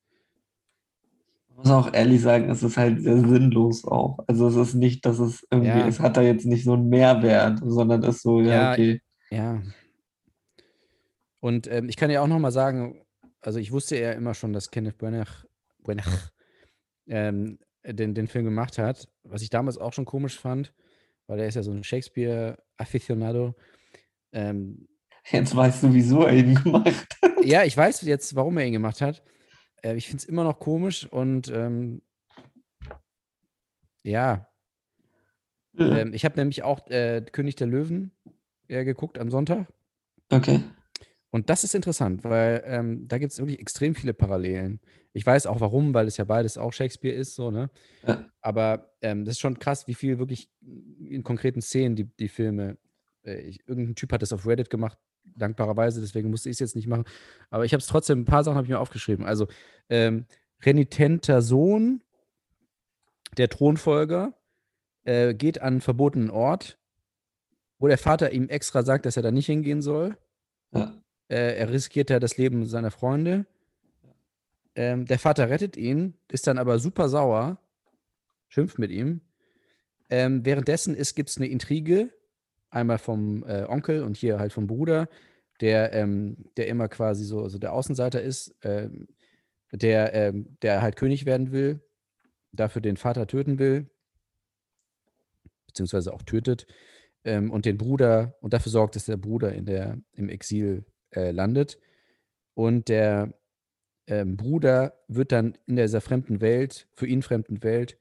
Ich 1.50 1.56
muss 1.56 1.70
auch 1.70 1.94
ehrlich 1.94 2.22
sagen, 2.22 2.50
es 2.50 2.64
ist 2.64 2.78
halt 2.78 3.02
sehr 3.04 3.20
sinnlos 3.20 3.86
auch. 3.86 4.20
Also 4.28 4.48
es 4.48 4.56
ist 4.56 4.74
nicht, 4.74 5.06
dass 5.06 5.20
es 5.20 5.46
irgendwie, 5.52 5.70
Ja. 5.70 5.88
es 5.88 6.00
hat 6.00 6.18
da 6.18 6.22
jetzt 6.22 6.46
nicht 6.46 6.64
so 6.64 6.74
einen 6.74 6.90
Mehrwert, 6.90 7.60
sondern 7.64 8.04
ist 8.04 8.22
so, 8.22 8.42
ja, 8.42 8.48
Ja, 8.48 8.72
okay. 8.74 9.02
ja. 9.30 9.62
Und 11.40 11.68
ähm, 11.68 11.90
ich 11.90 11.98
kann 11.98 12.10
ja 12.10 12.22
auch 12.22 12.28
noch 12.28 12.40
mal 12.40 12.52
sagen, 12.52 13.04
also 13.42 13.60
ich 13.60 13.72
wusste 13.72 14.00
ja 14.00 14.14
immer 14.14 14.34
schon, 14.34 14.54
dass 14.54 14.72
Kenneth 14.72 14.98
Branagh, 14.98 15.46
Branagh 15.84 16.30
ähm, 17.08 17.60
den, 17.86 18.14
den 18.16 18.28
Film 18.28 18.46
gemacht 18.46 18.78
hat, 18.78 19.10
was 19.24 19.42
ich 19.42 19.50
damals 19.50 19.78
auch 19.78 19.92
schon 19.94 20.06
komisch 20.06 20.40
fand, 20.40 20.74
weil 21.28 21.40
er 21.40 21.48
ist 21.48 21.56
ja 21.56 21.64
so 21.64 21.72
ein 21.72 21.84
Shakespeare-Aficionado. 21.84 23.56
Ähm, 24.32 24.88
Jetzt 25.32 25.56
weißt 25.56 25.84
du, 25.84 25.94
wieso 25.94 26.24
er 26.24 26.34
ihn 26.34 26.56
gemacht 26.64 26.88
hat. 27.22 27.32
ja, 27.46 27.64
ich 27.64 27.78
weiß 27.78 28.02
jetzt, 28.02 28.36
warum 28.36 28.58
er 28.58 28.66
ihn 28.66 28.74
gemacht 28.74 29.00
hat. 29.02 29.24
Äh, 29.82 29.96
ich 29.96 30.08
finde 30.08 30.18
es 30.24 30.26
immer 30.26 30.44
noch 30.44 30.60
komisch 30.60 31.06
und 31.06 31.50
ähm, 31.50 32.02
ja, 34.04 34.48
Ja. 35.78 35.98
ähm, 35.98 36.14
ich 36.14 36.26
habe 36.26 36.36
nämlich 36.36 36.64
auch 36.64 36.88
äh, 36.90 37.22
König 37.32 37.56
der 37.56 37.68
Löwen 37.68 38.12
äh, 38.68 38.84
geguckt 38.84 39.18
am 39.18 39.32
Sonntag. 39.32 39.68
Okay. 40.30 40.60
Und 41.34 41.50
das 41.50 41.64
ist 41.64 41.74
interessant, 41.74 42.24
weil 42.24 42.64
ähm, 42.68 43.08
da 43.08 43.18
gibt 43.18 43.32
es 43.32 43.40
wirklich 43.40 43.60
extrem 43.60 43.96
viele 43.96 44.14
Parallelen. 44.14 44.80
Ich 45.14 45.26
weiß 45.26 45.48
auch 45.48 45.62
warum, 45.62 45.96
weil 45.96 46.06
es 46.06 46.18
ja 46.18 46.26
beides 46.26 46.60
auch 46.60 46.74
Shakespeare 46.74 47.16
ist, 47.16 47.34
so, 47.34 47.50
ne? 47.50 47.72
Ja. 48.06 48.30
Aber 48.42 48.94
ähm, 49.02 49.26
das 49.26 49.34
ist 49.34 49.40
schon 49.40 49.58
krass, 49.58 49.88
wie 49.88 49.96
viel 49.96 50.20
wirklich 50.20 50.52
in 50.62 51.24
konkreten 51.24 51.64
Szenen 51.64 51.96
die, 51.96 52.04
die 52.04 52.28
Filme. 52.28 52.78
Äh, 53.24 53.42
ich, 53.42 53.68
irgendein 53.68 53.96
Typ 53.96 54.14
hat 54.14 54.22
das 54.22 54.32
auf 54.32 54.46
Reddit 54.46 54.70
gemacht, 54.70 55.00
dankbarerweise, 55.24 56.02
deswegen 56.02 56.30
musste 56.30 56.50
ich 56.50 56.58
es 56.58 56.60
jetzt 56.60 56.76
nicht 56.76 56.86
machen. 56.86 57.06
Aber 57.50 57.66
ich 57.66 57.74
habe 57.74 57.82
es 57.82 57.88
trotzdem, 57.88 58.22
ein 58.22 58.26
paar 58.26 58.44
Sachen 58.44 58.56
habe 58.56 58.66
ich 58.68 58.72
mir 58.72 58.80
aufgeschrieben. 58.80 59.26
Also, 59.26 59.48
ähm, 59.90 60.28
renitenter 60.62 61.42
Sohn, 61.42 62.04
der 63.38 63.50
Thronfolger, 63.50 64.38
äh, 65.04 65.34
geht 65.34 65.62
an 65.62 65.74
einen 65.74 65.82
verbotenen 65.82 66.30
Ort, 66.30 66.78
wo 67.80 67.88
der 67.88 67.98
Vater 67.98 68.32
ihm 68.34 68.50
extra 68.50 68.84
sagt, 68.84 69.08
dass 69.08 69.18
er 69.18 69.24
da 69.24 69.32
nicht 69.32 69.48
hingehen 69.48 69.82
soll. 69.82 70.16
Ja. 70.76 71.03
Äh, 71.30 71.58
er 71.58 71.72
riskiert 71.72 72.10
ja 72.10 72.20
das 72.20 72.38
Leben 72.38 72.66
seiner 72.66 72.92
Freunde. 72.92 73.46
Ähm, 74.76 75.06
der 75.06 75.20
Vater 75.20 75.50
rettet 75.50 75.78
ihn, 75.78 76.16
ist 76.32 76.48
dann 76.48 76.58
aber 76.58 76.80
super 76.80 77.10
sauer, 77.10 77.60
schimpft 78.48 78.80
mit 78.80 78.92
ihm. 78.92 79.22
Ähm, 80.10 80.46
währenddessen 80.46 80.96
gibt 81.16 81.30
es 81.30 81.38
eine 81.38 81.48
Intrige, 81.48 82.12
einmal 82.70 82.98
vom 82.98 83.44
äh, 83.44 83.66
Onkel 83.68 84.04
und 84.04 84.18
hier 84.18 84.40
halt 84.40 84.52
vom 84.52 84.68
Bruder, 84.68 85.08
der, 85.62 85.94
ähm, 85.94 86.46
der 86.58 86.68
immer 86.68 86.88
quasi 86.88 87.24
so, 87.24 87.48
so 87.50 87.58
der 87.60 87.74
Außenseiter 87.74 88.22
ist, 88.22 88.56
ähm, 88.64 89.08
der, 89.72 90.14
ähm, 90.14 90.58
der 90.62 90.82
halt 90.82 90.96
König 90.96 91.26
werden 91.26 91.52
will, 91.52 91.82
dafür 92.52 92.82
den 92.82 92.98
Vater 92.98 93.28
töten 93.28 93.60
will, 93.60 93.90
beziehungsweise 95.68 96.14
auch 96.14 96.24
tötet, 96.24 96.68
ähm, 97.24 97.52
und 97.52 97.66
den 97.66 97.78
Bruder 97.78 98.36
und 98.42 98.54
dafür 98.54 98.72
sorgt, 98.72 98.96
dass 98.96 99.06
der 99.06 99.18
Bruder 99.18 99.54
in 99.54 99.66
der, 99.66 99.98
im 100.14 100.30
Exil 100.30 100.86
äh, 101.16 101.32
landet. 101.32 101.80
Und 102.54 102.90
der 102.90 103.34
ähm, 104.08 104.38
Bruder 104.38 104.94
wird 105.08 105.32
dann 105.32 105.58
in 105.66 105.78
dieser 105.78 106.02
fremden 106.02 106.42
Welt, 106.42 106.88
für 106.94 107.08
ihn 107.08 107.22
fremden 107.22 107.64
Welt, 107.64 107.98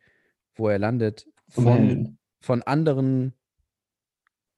wo 0.55 0.68
er 0.68 0.79
landet, 0.79 1.27
von, 1.48 2.18
von 2.40 2.62
anderen 2.62 3.35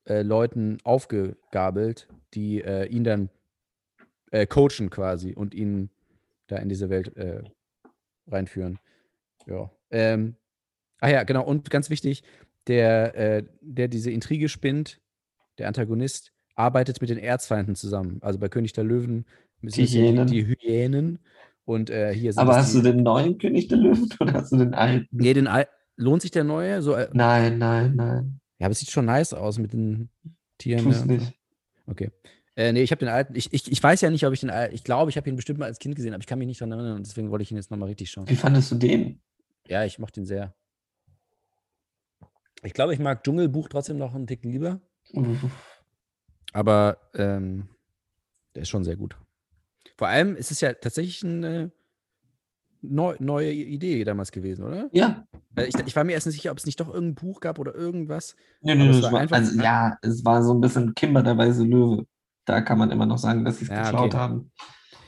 äh, 0.07 0.23
Leuten 0.23 0.79
aufgegabelt, 0.85 2.09
die 2.35 2.63
äh, 2.63 2.87
ihn 2.87 3.05
dann 3.05 3.31
äh, 4.31 4.47
coachen 4.47 4.91
quasi 4.91 5.33
und 5.33 5.55
ihn 5.55 5.91
da 6.47 6.57
in 6.57 6.69
diese 6.69 6.91
Welt 6.91 7.17
äh, 7.17 7.43
reinführen. 8.27 8.79
Ja. 9.47 9.71
Ähm, 9.91 10.37
ah 11.01 11.09
ja, 11.09 11.23
genau. 11.25 11.45
Und 11.45 11.71
ganz 11.71 11.91
wichtig, 11.91 12.23
der, 12.67 13.43
der 13.61 13.89
diese 13.89 14.11
Intrige 14.11 14.49
spinnt, 14.49 15.01
der 15.59 15.69
Antagonist, 15.69 16.34
arbeitet 16.55 17.01
mit 17.01 17.11
den 17.11 17.19
Erzfeinden 17.19 17.75
zusammen. 17.75 18.19
Also 18.23 18.39
bei 18.39 18.49
König 18.49 18.73
der 18.73 18.85
Löwen 18.85 19.25
ja 19.63 19.85
Hyänen. 19.87 20.27
die, 20.27 20.45
die 20.45 20.47
Hyänen. 20.47 21.19
Und 21.65 21.89
äh, 21.91 22.15
hier 22.15 22.33
sind 22.33 22.41
Aber 22.43 22.57
hast 22.57 22.73
die, 22.75 22.79
du 22.83 22.93
den 22.93 23.03
neuen 23.03 23.39
König 23.39 23.69
der 23.69 23.79
Löwen 23.79 24.09
oder 24.21 24.35
hast 24.35 24.53
du 24.53 24.57
den 24.57 24.75
alten? 24.75 25.09
Nee, 25.11 25.33
den 25.33 25.47
Al 25.47 25.67
lohnt 25.97 26.23
sich 26.23 26.31
der 26.31 26.45
neue? 26.45 26.83
So, 26.83 26.95
äh, 26.95 27.09
Nein, 27.13 27.59
nein, 27.59 27.95
nein. 27.97 28.41
ja, 28.59 28.67
aber 28.67 28.73
es 28.73 28.81
sieht 28.81 28.91
schon 28.91 29.07
nice 29.07 29.33
aus 29.33 29.59
mit 29.59 29.73
den 29.73 30.11
Tieren. 30.59 30.85
Tu's 30.85 31.05
nicht. 31.05 31.33
Okay. 31.87 32.11
Äh, 32.57 32.73
nee, 32.73 32.83
ich 32.83 32.91
habe 32.93 33.01
den 33.01 33.09
alten, 33.09 33.35
ich, 33.35 33.53
ich, 33.53 33.71
ich 33.71 33.83
weiß 33.83 34.01
ja 34.03 34.11
nicht, 34.11 34.25
ob 34.27 34.33
ich 34.33 34.41
den 34.41 34.51
alten, 34.51 34.75
ich 34.75 34.85
glaube, 34.85 35.11
ich 35.11 35.17
habe 35.17 35.29
ihn 35.29 35.37
bestimmt 35.37 35.59
mal 35.59 35.67
als 35.67 35.79
Kind 35.79 35.97
gesehen, 35.97 36.15
aber 36.15 36.21
ich 36.21 36.27
kann 36.27 36.39
mich 36.39 36.47
nicht 36.47 36.61
daran 36.61 36.73
erinnern 36.73 36.97
und 36.97 37.07
deswegen 37.07 37.31
wollte 37.31 37.43
ich 37.43 37.51
ihn 37.51 37.57
jetzt 37.57 37.71
nochmal 37.71 37.89
richtig 37.89 38.11
schauen. 38.11 38.29
Wie 38.29 38.37
fandest 38.37 38.71
du 38.71 38.77
den? 38.77 39.21
Ja, 39.67 39.85
ich 39.85 39.99
mochte 39.99 40.21
ihn 40.21 40.27
sehr. 40.27 40.55
Ich 42.63 42.73
glaube, 42.75 42.95
ich 42.95 43.01
mag 43.01 43.25
Dschungelbuch 43.25 43.69
trotzdem 43.69 43.99
noch 43.99 44.15
einen 44.15 44.27
Tick 44.27 44.45
lieber, 44.45 44.81
aber 46.55 46.97
ähm, 47.15 47.69
der 48.55 48.63
ist 48.63 48.71
schon 48.71 48.85
sehr 48.85 48.97
gut. 48.97 49.17
Vor 49.97 50.09
allem 50.09 50.37
ist 50.37 50.51
es 50.51 50.61
ja 50.63 50.73
tatsächlich 50.73 51.23
eine 51.25 51.71
neu, 52.81 53.17
neue 53.19 53.53
Idee 53.53 54.05
damals 54.05 54.33
gewesen, 54.33 54.65
oder? 54.65 54.89
Ja. 54.93 55.27
Äh, 55.57 55.67
Ich, 55.67 55.75
ich 55.87 55.95
war 55.97 56.05
mir 56.05 56.13
erst 56.13 56.27
nicht 56.27 56.37
sicher, 56.37 56.51
ob 56.53 56.59
es 56.59 56.67
nicht 56.67 56.81
doch 56.81 56.89
irgendein 56.93 57.15
Buch 57.17 57.41
gab 57.41 57.59
oder 57.59 57.75
irgendwas. 57.75 58.37
Nee, 58.61 58.75
nee, 58.75 58.89
es 58.89 59.03
war 59.03 59.13
war, 59.13 59.21
einfach- 59.21 59.37
also, 59.37 59.61
ja, 59.61 59.99
es 60.03 60.25
war 60.25 60.43
so 60.43 60.55
ein 60.55 60.61
bisschen 60.61 60.95
Kimber 60.95 61.23
der 61.23 61.37
weiße 61.37 61.65
Löwe. 61.65 62.07
Da 62.45 62.61
kann 62.61 62.79
man 62.79 62.91
immer 62.91 63.07
noch 63.07 63.19
sagen, 63.19 63.45
dass 63.45 63.59
sie 63.59 63.65
es 63.65 63.71
Ja, 63.71 63.85
geklaut 63.85 64.07
okay. 64.15 64.17
haben. 64.19 64.53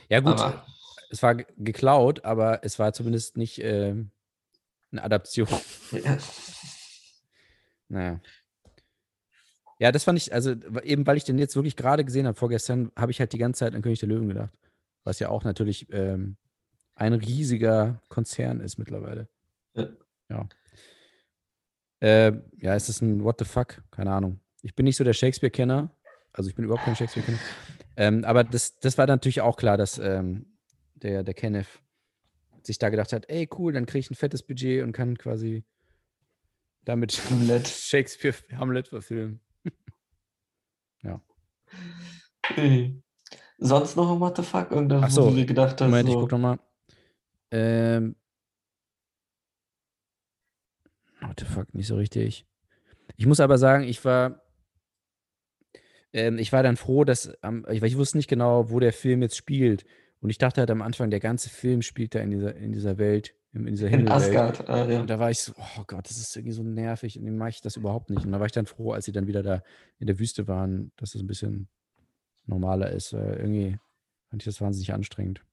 Ja, 0.09 0.19
gut, 0.21 0.39
Aber 0.39 0.65
es 1.09 1.21
war 1.21 1.35
ge- 1.35 1.45
geklaut, 1.57 2.25
aber 2.25 2.63
es 2.63 2.79
war 2.79 2.93
zumindest 2.93 3.37
nicht 3.37 3.59
ähm, 3.63 4.11
eine 4.91 5.03
Adaption. 5.03 5.47
ja, 5.91 6.17
Naja. 7.89 8.19
Ja, 9.79 9.91
das 9.91 10.03
fand 10.03 10.17
ich, 10.17 10.33
also 10.33 10.51
eben 10.83 11.05
weil 11.05 11.17
ich 11.17 11.23
den 11.23 11.37
jetzt 11.37 11.55
wirklich 11.55 11.75
gerade 11.75 12.03
gesehen 12.03 12.25
habe, 12.25 12.37
vorgestern, 12.37 12.91
habe 12.95 13.11
ich 13.11 13.19
halt 13.19 13.33
die 13.33 13.37
ganze 13.37 13.59
Zeit 13.59 13.75
an 13.75 13.81
König 13.81 13.99
der 13.99 14.09
Löwen 14.09 14.27
gedacht. 14.27 14.51
Was 15.03 15.19
ja 15.19 15.29
auch 15.29 15.43
natürlich 15.43 15.87
ähm, 15.91 16.37
ein 16.95 17.13
riesiger 17.13 18.01
Konzern 18.09 18.59
ist 18.59 18.77
mittlerweile. 18.77 19.27
Ja. 19.75 19.89
Ja. 20.29 20.49
Äh, 21.99 22.33
ja, 22.57 22.75
ist 22.75 22.89
das 22.89 23.01
ein 23.01 23.23
What 23.23 23.39
the 23.39 23.45
fuck? 23.45 23.83
Keine 23.91 24.11
Ahnung. 24.11 24.39
Ich 24.61 24.75
bin 24.75 24.85
nicht 24.85 24.97
so 24.97 25.03
der 25.03 25.13
Shakespeare-Kenner. 25.13 25.91
Also 26.33 26.49
ich 26.49 26.55
bin 26.55 26.65
überhaupt 26.65 26.85
kein 26.85 26.95
Shakespeare-Kenner. 26.95 27.39
Ähm, 27.95 28.25
aber 28.25 28.43
das, 28.43 28.79
das 28.79 28.97
war 28.97 29.07
natürlich 29.07 29.41
auch 29.41 29.57
klar, 29.57 29.77
dass 29.77 29.97
ähm, 29.97 30.45
der, 30.95 31.23
der 31.23 31.33
Kenneth 31.33 31.67
sich 32.63 32.77
da 32.77 32.89
gedacht 32.89 33.13
hat, 33.13 33.29
ey, 33.29 33.49
cool, 33.57 33.73
dann 33.73 33.85
kriege 33.85 33.99
ich 33.99 34.11
ein 34.11 34.15
fettes 34.15 34.43
Budget 34.43 34.83
und 34.83 34.91
kann 34.91 35.17
quasi 35.17 35.63
damit 36.83 37.19
Hamlet. 37.29 37.67
Shakespeare 37.67 38.35
Hamlet 38.57 38.89
verfilmen. 38.89 39.39
Okay. 42.49 43.01
Sonst 43.59 43.95
noch 43.95 44.11
ein 44.11 44.19
What 44.19 44.37
the 44.37 44.43
fuck? 44.43 44.71
Irgendwas, 44.71 45.03
Ach 45.03 45.09
so, 45.09 45.25
wo 45.25 45.35
du 45.35 45.45
gedacht 45.45 45.81
hast, 45.81 45.87
Moment, 45.89 46.07
ich 46.07 46.13
so, 46.13 46.19
guck 46.21 46.31
noch 46.31 46.39
mal. 46.39 46.59
Ähm, 47.51 48.15
what 51.21 51.39
the 51.39 51.45
fuck, 51.45 51.73
nicht 51.73 51.87
so 51.87 51.95
richtig. 51.95 52.45
Ich 53.15 53.25
muss 53.25 53.39
aber 53.39 53.57
sagen, 53.57 53.83
ich 53.83 54.03
war, 54.05 54.41
ähm, 56.13 56.37
ich 56.37 56.53
war 56.53 56.61
dann 56.63 56.77
froh, 56.77 57.03
dass, 57.03 57.33
am- 57.43 57.65
ich, 57.69 57.81
weil 57.81 57.87
ich 57.89 57.97
wusste 57.97 58.17
nicht 58.17 58.29
genau, 58.29 58.69
wo 58.69 58.79
der 58.79 58.93
Film 58.93 59.21
jetzt 59.21 59.37
spielt. 59.37 59.85
Und 60.21 60.29
ich 60.29 60.37
dachte 60.37 60.61
halt 60.61 60.71
am 60.71 60.81
Anfang, 60.81 61.09
der 61.09 61.19
ganze 61.19 61.49
Film 61.49 61.81
spielt 61.81 62.15
da 62.15 62.19
in 62.19 62.31
dieser, 62.31 62.55
in 62.55 62.71
dieser 62.73 62.97
Welt, 62.97 63.33
in 63.53 63.65
dieser 63.65 63.87
in 63.87 63.93
Himmelwelt. 63.93 64.15
Asgard. 64.15 64.69
Ah, 64.69 64.85
ja. 64.85 65.01
Und 65.01 65.09
da 65.09 65.19
war 65.19 65.31
ich 65.31 65.39
so, 65.39 65.53
oh 65.57 65.83
Gott, 65.87 66.09
das 66.09 66.17
ist 66.17 66.35
irgendwie 66.35 66.53
so 66.53 66.63
nervig 66.63 67.17
und 67.17 67.25
dann 67.25 67.37
mache 67.37 67.49
ich 67.49 67.61
das 67.61 67.75
überhaupt 67.75 68.09
nicht. 68.09 68.25
Und 68.25 68.31
da 68.31 68.39
war 68.39 68.45
ich 68.45 68.51
dann 68.51 68.65
froh, 68.65 68.91
als 68.91 69.05
sie 69.05 69.11
dann 69.11 69.27
wieder 69.27 69.43
da 69.43 69.63
in 69.99 70.07
der 70.07 70.19
Wüste 70.19 70.47
waren, 70.47 70.91
dass 70.97 71.15
es 71.15 71.21
ein 71.21 71.27
bisschen 71.27 71.67
normaler 72.45 72.91
ist. 72.91 73.13
Irgendwie 73.13 73.77
fand 74.29 74.41
ich 74.41 74.45
das 74.45 74.61
wahnsinnig 74.61 74.93
anstrengend. 74.93 75.43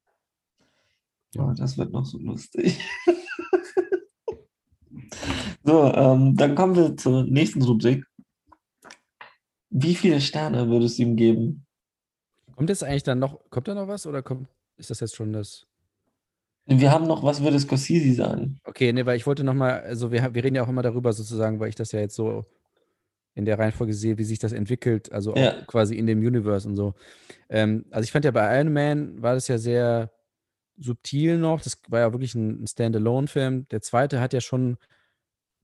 Oh, 1.36 1.52
das 1.56 1.78
wird 1.78 1.92
noch 1.92 2.04
so 2.04 2.18
lustig. 2.18 2.78
so, 5.64 5.92
ähm, 5.92 6.36
dann 6.36 6.54
kommen 6.54 6.76
wir 6.76 6.96
zur 6.96 7.24
nächsten 7.24 7.62
Rubrik. 7.62 8.04
Wie 9.70 9.96
viele 9.96 10.20
Sterne 10.20 10.68
würdest 10.68 10.98
du 10.98 11.02
ihm 11.02 11.16
geben? 11.16 11.66
Kommt 12.54 12.68
jetzt 12.68 12.84
eigentlich 12.84 13.02
dann 13.02 13.18
noch, 13.18 13.40
kommt 13.50 13.66
da 13.66 13.74
noch 13.74 13.88
was 13.88 14.06
oder 14.06 14.22
kommt, 14.22 14.48
ist 14.76 14.90
das 14.90 15.00
jetzt 15.00 15.16
schon 15.16 15.32
das? 15.32 15.66
Wir 16.66 16.90
haben 16.90 17.06
noch, 17.06 17.22
was 17.22 17.42
würde 17.42 17.58
Scorsese 17.60 18.14
sagen? 18.14 18.58
Okay, 18.64 18.92
nee, 18.92 19.04
weil 19.04 19.16
ich 19.16 19.26
wollte 19.26 19.44
nochmal, 19.44 19.80
also 19.82 20.10
wir, 20.10 20.34
wir 20.34 20.44
reden 20.44 20.56
ja 20.56 20.64
auch 20.64 20.68
immer 20.68 20.82
darüber 20.82 21.12
sozusagen, 21.12 21.60
weil 21.60 21.68
ich 21.68 21.74
das 21.74 21.92
ja 21.92 22.00
jetzt 22.00 22.14
so 22.16 22.46
in 23.34 23.44
der 23.44 23.58
Reihenfolge 23.58 23.92
sehe, 23.92 24.16
wie 24.16 24.24
sich 24.24 24.38
das 24.38 24.52
entwickelt, 24.52 25.12
also 25.12 25.34
Ja. 25.36 25.52
quasi 25.66 25.96
in 25.96 26.06
dem 26.06 26.20
Universe 26.20 26.66
und 26.68 26.76
so. 26.76 26.94
Ähm, 27.50 27.84
also 27.90 28.04
ich 28.04 28.12
fand 28.12 28.24
ja 28.24 28.30
bei 28.30 28.56
Iron 28.58 28.72
Man 28.72 29.20
war 29.20 29.34
das 29.34 29.48
ja 29.48 29.58
sehr 29.58 30.10
subtil 30.78 31.38
noch, 31.38 31.60
das 31.60 31.78
war 31.88 32.00
ja 32.00 32.12
wirklich 32.12 32.34
ein, 32.34 32.66
Standalone-Film. 32.66 33.68
Der 33.68 33.80
zweite 33.82 34.20
hat 34.20 34.32
ja 34.32 34.40
schon 34.40 34.76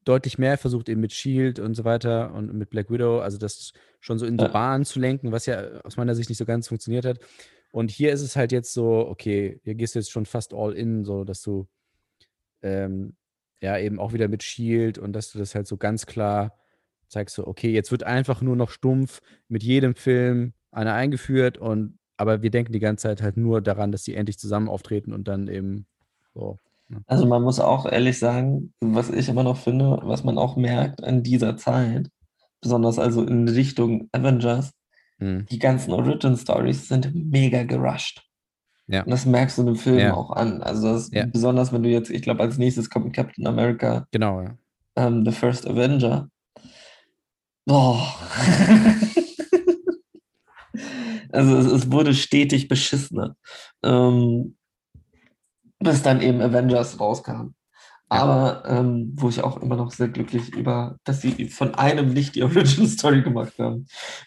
deutlich 0.05 0.39
mehr 0.39 0.59
versucht, 0.59 0.89
eben 0.89 1.01
mit 1.01 1.13
Shield 1.13 1.59
und 1.59 1.75
so 1.75 1.85
weiter 1.85 2.35
und 2.35 2.53
mit 2.55 2.71
Black 2.71 2.91
Widow, 2.91 3.21
also 3.21 3.39
das 3.39 3.73
schon 4.01 4.19
so 4.19 4.27
in 4.27 4.39
so 4.39 4.47
Ja. 4.47 4.51
Bahnen 4.53 4.85
zu 4.85 4.99
lenken, 4.99 5.31
was 5.33 5.47
ja 5.47 5.81
aus 5.85 5.97
meiner 5.97 6.15
Sicht 6.15 6.29
nicht 6.29 6.39
so 6.39 6.45
ganz 6.47 6.69
funktioniert 6.69 7.05
hat. 7.05 7.19
Und 7.71 7.91
hier 7.91 8.13
ist 8.13 8.23
es 8.23 8.37
halt 8.37 8.53
jetzt 8.53 8.73
so, 8.73 9.07
okay, 9.09 9.61
hier 9.63 9.75
gehst 9.75 9.95
du 9.95 10.01
jetzt 10.01 10.11
schon 10.11 10.27
fast 10.27 10.53
all 10.53 10.73
in, 10.73 11.05
so 11.05 11.25
dass 11.25 11.43
du 11.43 11.67
ähm, 12.63 13.15
ja 13.61 13.79
eben 13.79 14.01
auch 14.01 14.13
wieder 14.13 14.29
mit 14.29 14.43
Shield 14.43 14.99
und 14.99 15.13
dass 15.13 15.33
du 15.33 15.39
das 15.39 15.55
halt 15.55 15.67
so 15.67 15.77
ganz 15.77 16.07
klar 16.07 16.57
zeigst, 17.09 17.35
so, 17.35 17.47
okay, 17.47 17.71
jetzt 17.71 17.91
wird 17.91 18.05
einfach 18.05 18.41
nur 18.41 18.57
noch 18.57 18.71
stumpf 18.71 19.21
mit 19.49 19.63
jedem 19.63 19.95
Film 19.95 20.53
einer 20.71 20.95
eingeführt 20.95 21.59
und 21.59 21.99
aber 22.17 22.43
wir 22.43 22.51
denken 22.51 22.73
die 22.73 22.81
ganze 22.81 23.05
Zeit 23.05 23.23
halt 23.23 23.37
nur 23.37 23.63
daran, 23.63 23.93
dass 23.93 24.05
sie 24.05 24.15
endlich 24.15 24.39
zusammen 24.39 24.69
auftreten 24.69 25.13
und 25.15 25.27
dann 25.27 25.49
eben 25.49 25.87
so. 26.35 26.59
Also 27.07 27.25
man 27.25 27.43
muss 27.43 27.61
auch 27.61 27.87
ehrlich 27.87 28.19
sagen, 28.19 28.75
was 28.81 29.11
ich 29.11 29.29
immer 29.29 29.43
noch 29.43 29.57
finde, 29.57 30.01
was 30.03 30.23
man 30.23 30.37
auch 30.37 30.57
merkt 30.57 31.03
an 31.03 31.23
dieser 31.23 31.57
Zeit, 31.57 32.11
besonders 32.61 32.99
also 32.99 33.25
in 33.25 33.49
Richtung 33.49 34.09
Avengers, 34.13 34.73
Hm. 35.21 35.47
die 35.51 35.59
ganzen 35.59 35.93
Origin 35.93 36.37
Stories 36.37 36.89
sind 36.89 37.15
mega 37.15 37.63
gerusht. 37.65 38.23
Ja. 38.89 39.03
Und 39.05 39.11
das 39.11 39.27
merkst 39.27 39.59
du 39.59 39.63
in 39.63 39.67
dem 39.69 39.77
Film 39.77 39.99
Ja. 39.99 40.15
auch 40.15 40.31
an. 40.31 40.63
Also 40.63 40.93
das, 40.95 41.11
Ja. 41.13 41.27
besonders 41.27 41.73
wenn 41.73 41.83
du 41.83 41.89
jetzt, 41.91 42.11
ich 42.11 42.23
glaube, 42.23 42.41
als 42.43 42.59
nächstes 42.59 42.91
kommt 42.91 43.15
Captain 43.15 43.47
America, 43.47 44.07
Genau, 44.11 44.41
ja. 44.43 44.57
ähm, 44.97 45.25
The 45.25 45.33
First 45.33 45.67
Avenger. 45.69 46.29
Boah. 47.67 48.15
also 51.33 51.57
es, 51.59 51.67
es 51.67 51.93
wurde 51.93 52.15
stetig 52.15 52.69
beschissener. 52.69 53.37
Ähm, 53.85 54.57
bis 55.79 56.03
dann 56.03 56.21
eben 56.21 56.41
Avengers 56.41 56.99
rauskam. 56.99 57.55
Aber 58.11 58.65
ähm, 58.67 59.13
wo 59.15 59.29
ich 59.29 59.43
auch 59.43 59.63
immer 59.63 59.77
noch 59.77 59.93
sehr 59.93 60.09
glücklich 60.09 60.53
über, 60.53 60.97
dass 61.05 61.21
sie 61.21 61.49
von 61.49 61.77
einem 61.77 62.13
nicht 62.13 62.35
die 62.35 62.43
Origin 62.43 62.89
Story 62.89 63.23
gemacht 63.23 63.55
haben. 63.59 63.87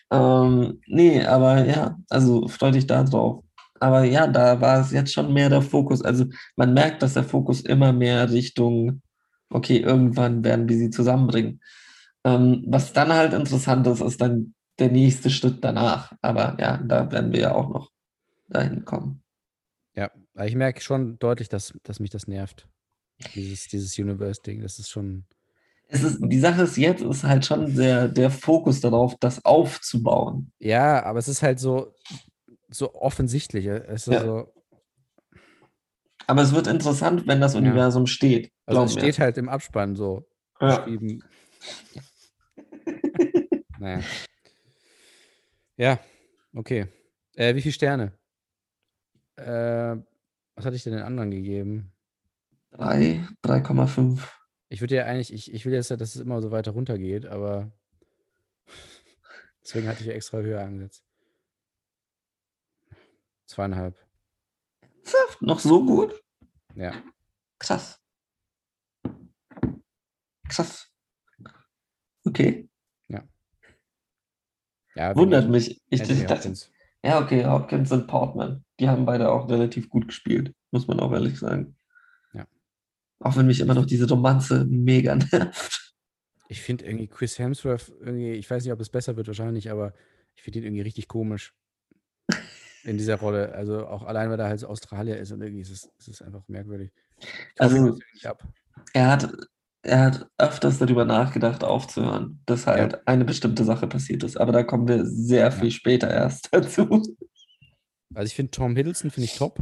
Ähm, 0.10 0.80
nee, 0.88 1.24
aber 1.26 1.66
ja, 1.66 1.98
also 2.10 2.48
freu 2.48 2.72
dich 2.72 2.88
da 2.88 3.04
drauf. 3.04 3.44
Aber 3.82 4.06
ja, 4.06 4.26
da 4.28 4.62
war 4.62 4.80
es 4.80 4.92
jetzt 4.92 5.12
schon 5.14 5.34
mehr 5.34 5.50
der 5.50 5.62
Fokus. 5.62 6.02
Also 6.02 6.26
man 6.56 6.74
merkt, 6.74 7.04
dass 7.04 7.16
der 7.16 7.26
Fokus 7.26 7.60
immer 7.60 7.92
mehr 7.92 8.32
Richtung, 8.32 9.02
okay, 9.50 9.80
irgendwann 9.80 10.46
werden 10.46 10.70
wir 10.70 10.78
sie 10.78 10.90
zusammenbringen. 10.90 11.60
Ähm, 12.24 12.64
was 12.68 12.94
dann 12.94 13.12
halt 13.12 13.34
interessant 13.34 13.86
ist, 13.88 14.00
ist 14.00 14.22
dann 14.22 14.54
der 14.80 14.90
nächste 14.90 15.30
Schritt 15.30 15.62
danach. 15.62 16.14
Aber 16.22 16.56
ja, 16.58 16.78
da 16.78 17.12
werden 17.12 17.34
wir 17.34 17.42
ja 17.42 17.56
auch 17.56 17.68
noch 17.70 17.92
dahin 18.48 18.86
kommen. 18.86 19.22
Ja, 19.94 20.10
ich 20.42 20.56
merke 20.56 20.80
schon 20.80 21.20
deutlich, 21.20 21.50
dass, 21.50 21.74
dass 21.84 22.00
mich 22.00 22.10
das 22.10 22.28
nervt. 22.28 22.70
Dieses, 23.36 23.68
dieses 23.68 23.98
Universe-Ding, 23.98 24.62
das 24.62 24.80
ist 24.80 24.90
schon. 24.90 25.26
Ist, 25.90 26.18
die 26.22 26.40
Sache 26.40 26.64
ist 26.64 26.78
jetzt, 26.78 27.02
ist 27.02 27.24
halt 27.24 27.46
schon 27.46 27.76
der, 27.76 28.08
der 28.08 28.32
Fokus 28.32 28.82
darauf, 28.82 29.16
das 29.20 29.44
aufzubauen. 29.46 30.52
Ja, 30.60 31.04
aber 31.04 31.20
es 31.20 31.28
ist 31.28 31.44
halt 31.44 31.60
so, 31.60 31.94
so 32.70 32.94
offensichtlich. 32.96 33.66
Es 33.68 34.06
Ja. 34.08 34.22
so, 34.22 34.54
Aber 36.26 36.42
es 36.42 36.54
wird 36.54 36.68
interessant, 36.68 37.28
wenn 37.28 37.42
das 37.42 37.54
Ja. 37.54 37.60
Universum 37.60 38.08
steht. 38.08 38.52
also 38.66 38.84
es 38.84 38.96
mir. 38.96 39.02
steht 39.02 39.20
halt 39.20 39.38
im 39.38 39.50
Abspann 39.50 39.96
so 39.96 40.26
Ja. 40.60 40.78
geschrieben. 40.78 41.22
naja. 43.80 44.02
Ja, 45.78 46.00
okay. 46.56 46.88
Äh, 47.36 47.56
wie 47.56 47.62
viele 47.62 47.74
Sterne? 47.74 48.14
Äh, 49.36 49.98
was 50.56 50.66
hatte 50.66 50.76
ich 50.76 50.84
denn 50.84 50.94
den 50.94 51.02
anderen 51.02 51.32
gegeben? 51.32 51.93
Drei, 52.74 53.28
3,5. 53.44 54.28
Ich 54.70 54.82
würde 54.82 54.96
ja 54.96 55.06
eigentlich, 55.06 55.32
ich, 55.32 55.54
ich 55.54 55.66
will 55.66 55.74
jetzt 55.74 55.90
ja, 55.90 55.96
dass 55.96 56.16
es 56.16 56.22
immer 56.22 56.42
so 56.42 56.50
weiter 56.50 56.72
runter 56.72 56.98
geht, 56.98 57.28
aber 57.28 57.72
deswegen 59.64 59.88
hatte 59.88 60.02
ich 60.02 60.08
ja 60.08 60.14
extra 60.14 60.40
höher 60.40 60.62
angesetzt. 60.62 61.04
Zweieinhalb. 63.46 63.96
Noch 65.42 65.60
so 65.60 65.86
gut? 65.86 66.24
Ja. 66.76 66.94
Krass. 67.60 68.02
Krass. 70.50 70.90
Okay. 72.26 72.70
ja 74.96 75.16
Wundert 75.16 75.44
wegen 75.44 75.52
mich. 75.52 75.82
Ich, 75.90 76.02
ich 76.02 76.26
dachte, 76.26 76.54
ja, 77.04 77.22
okay, 77.22 77.46
Hopkins 77.46 77.92
und 77.92 78.08
Portman. 78.08 78.66
Die 78.80 78.90
haben 78.90 79.06
beide 79.06 79.32
auch 79.32 79.48
relativ 79.50 79.90
gut 79.90 80.08
gespielt, 80.08 80.56
muss 80.72 80.88
man 80.88 81.00
auch 81.00 81.12
ehrlich 81.12 81.38
sagen. 81.38 81.76
Ja. 83.24 83.30
Auch 83.30 83.38
wenn 83.38 83.48
mich 83.48 83.60
immer 83.60 83.74
noch 83.74 83.86
diese 83.86 84.08
Romanze 84.08 84.66
mega 84.66 85.16
nervt. 85.32 85.94
Ich 86.50 86.62
finde 86.62 86.86
irgendwie 86.86 87.08
Chris 87.08 87.40
Hemsworth 87.40 87.92
irgendwie, 88.00 88.34
ich 88.34 88.50
weiß 88.50 88.64
nicht, 88.64 88.74
ob 88.74 88.80
es 88.80 88.90
besser 88.90 89.16
wird 89.16 89.28
wahrscheinlich, 89.28 89.72
aber 89.72 89.94
ich 90.36 90.44
finde 90.44 90.60
ihn 90.60 90.66
irgendwie 90.66 90.82
richtig 90.82 91.08
komisch 91.08 91.54
in 92.84 92.98
dieser 92.98 93.16
Rolle. 93.16 93.54
Also 93.54 93.88
auch 93.88 94.04
allein, 94.04 94.30
weil 94.30 94.40
er 94.40 94.48
halt 94.48 94.64
Australier 94.64 95.18
ist 95.18 95.32
und 95.32 95.42
irgendwie 95.42 95.62
ist 95.62 95.72
es, 95.72 95.90
ist 95.98 96.08
es 96.08 96.22
einfach 96.22 96.44
merkwürdig. 96.48 96.92
Also-. 97.58 97.98
Er 98.94 99.12
hat, 99.12 99.34
er 99.84 100.00
hat 100.02 100.28
öfters 100.38 100.80
darüber 100.80 101.06
nachgedacht, 101.06 101.64
aufzuhören, 101.64 102.42
dass 102.46 102.68
halt 102.68 103.08
eine 103.08 103.26
bestimmte 103.26 103.64
Sache 103.64 103.88
passiert 103.88 104.24
ist. 104.24 104.38
Aber 104.38 104.52
da 104.52 104.64
kommen 104.64 104.88
wir 104.88 105.06
sehr 105.06 105.52
viel 105.52 105.72
später 105.72 106.10
erst 106.10 106.50
dazu. 106.52 107.02
Also 108.14 108.28
ich 108.28 108.36
finde 108.36 108.52
Tom 108.52 108.76
Hiddleston 108.76 109.12
finde 109.12 109.26
ich 109.26 109.36
top. 109.36 109.60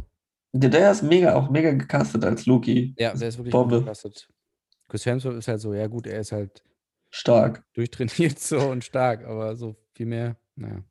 Der, 0.54 0.92
ist 0.92 1.02
mega, 1.04 1.34
auch 1.36 1.50
mega 1.50 1.72
gecastet 1.72 2.26
als 2.26 2.46
Loki. 2.46 2.94
Ja, 2.98 3.14
der 3.14 3.28
ist 3.30 3.38
wirklich 3.38 3.54
Bombe. 3.54 3.80
gecastet. 3.80 4.28
Chris 4.90 5.06
Hemsworth 5.06 5.38
ist 5.38 5.48
halt 5.48 5.62
so, 5.62 5.74
ja 5.74 5.88
gut, 5.88 6.08
er 6.08 6.20
ist 6.20 6.32
halt 6.34 6.64
Stark. 7.10 7.64
durchtrainiert 7.74 8.40
so 8.40 8.60
und 8.70 8.84
stark, 8.84 9.24
aber 9.24 9.56
so 9.56 9.76
viel 9.94 10.06
mehr, 10.08 10.38
naja. 10.56 10.84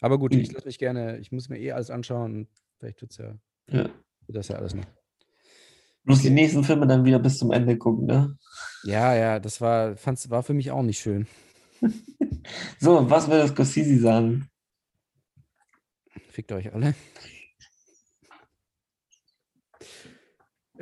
Aber 0.00 0.18
gut, 0.18 0.34
ich 0.34 0.48
Mhm. 0.48 0.54
lasse 0.54 0.66
mich 0.66 0.78
gerne, 0.78 1.18
ich 1.18 1.30
muss 1.30 1.48
mir 1.48 1.58
eh 1.58 1.70
alles 1.72 1.90
anschauen 1.90 2.34
und 2.34 2.48
vielleicht 2.78 3.00
wird's 3.02 3.18
ja, 3.18 3.36
Ja. 3.70 3.84
wird 4.26 4.36
das 4.36 4.48
ja 4.48 4.56
alles 4.56 4.74
noch. 4.74 4.84
Bloß 6.04 6.18
Okay. 6.18 6.28
die 6.28 6.34
nächsten 6.34 6.64
Filme 6.64 6.88
dann 6.88 7.04
wieder 7.04 7.20
bis 7.20 7.38
zum 7.38 7.52
Ende 7.52 7.78
gucken, 7.78 8.06
ne? 8.06 8.36
Ja, 8.82 9.14
ja, 9.14 9.38
das 9.38 9.60
war, 9.60 9.96
fand's, 9.96 10.28
war 10.30 10.42
für 10.42 10.54
mich 10.54 10.72
auch 10.72 10.82
nicht 10.82 10.98
schön. 11.00 11.26
So, 12.80 13.08
was 13.08 13.28
will 13.30 13.38
das 13.38 13.50
Scorsese 13.50 14.00
sagen? 14.00 14.48
Fickt 16.30 16.50
euch 16.50 16.72
alle. 16.74 16.94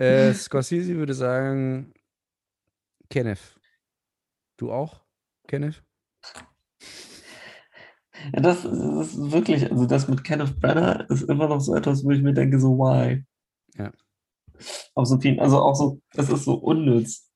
Äh, 0.00 0.32
Scorsese 0.34 0.96
würde 0.96 1.14
sagen, 1.14 1.92
Kenneth. 3.08 3.56
Du 4.56 4.72
auch, 4.72 5.02
Kenneth? 5.46 5.82
Ja, 8.34 8.40
das, 8.40 8.64
ist- 8.64 8.72
das 8.72 9.08
ist 9.14 9.32
wirklich, 9.32 9.70
also 9.70 9.86
das 9.86 10.08
mit 10.08 10.22
Kenneth 10.24 10.60
Branagh 10.60 11.06
ist 11.08 11.22
immer 11.22 11.48
noch 11.48 11.60
so 11.60 11.74
etwas, 11.74 12.04
wo 12.04 12.10
ich 12.10 12.22
mir 12.22 12.34
denke, 12.34 12.58
so, 12.60 12.76
why? 12.78 13.24
Ja. 13.76 13.92
Auf 14.94 15.06
so 15.06 15.18
vielen, 15.18 15.40
also 15.40 15.58
auch 15.60 15.74
so, 15.74 16.00
das 16.12 16.28
ist 16.28 16.44
so 16.44 16.54
unnütz. 16.54 17.30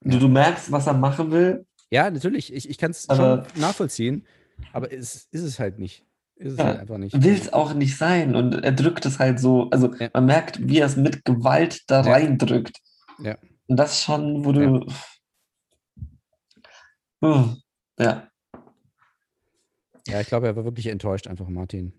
Du, 0.00 0.18
du 0.18 0.28
merkst, 0.28 0.72
was 0.72 0.86
er 0.86 0.94
machen 0.94 1.30
will. 1.30 1.66
Ja, 1.90 2.10
natürlich, 2.10 2.52
ich, 2.52 2.68
ich 2.68 2.78
kann 2.78 2.90
es 2.90 3.06
schon 3.06 3.46
nachvollziehen, 3.56 4.26
aber 4.72 4.92
es 4.92 5.28
ist 5.30 5.42
es 5.42 5.58
halt 5.60 5.78
nicht. 5.78 6.04
Ist 6.36 6.52
es 6.54 6.58
Ja, 6.58 6.64
halt 6.66 6.80
einfach 6.80 6.98
nicht. 6.98 7.22
Will 7.22 7.34
es 7.34 7.52
auch 7.52 7.74
nicht 7.74 7.96
sein. 7.96 8.34
Und 8.34 8.54
er 8.64 8.72
drückt 8.72 9.06
es 9.06 9.18
halt 9.18 9.38
so, 9.38 9.70
also 9.70 9.94
Ja. 9.94 10.10
man 10.12 10.26
merkt, 10.26 10.58
wie 10.68 10.78
er 10.78 10.86
es 10.86 10.96
mit 10.96 11.24
Gewalt 11.24 11.82
da 11.88 12.02
Ja. 12.04 12.12
reindrückt. 12.12 12.78
Ja. 13.18 13.38
Und 13.68 13.76
das 13.76 14.02
schon, 14.02 14.44
wo 14.44 14.52
du. 14.52 14.86
Uh, 17.22 17.54
ja, 17.98 18.28
Ja, 20.06 20.20
ich 20.20 20.26
glaube, 20.26 20.46
er 20.46 20.56
war 20.56 20.64
wirklich 20.64 20.88
enttäuscht, 20.88 21.26
einfach 21.26 21.48
Martin. 21.48 21.94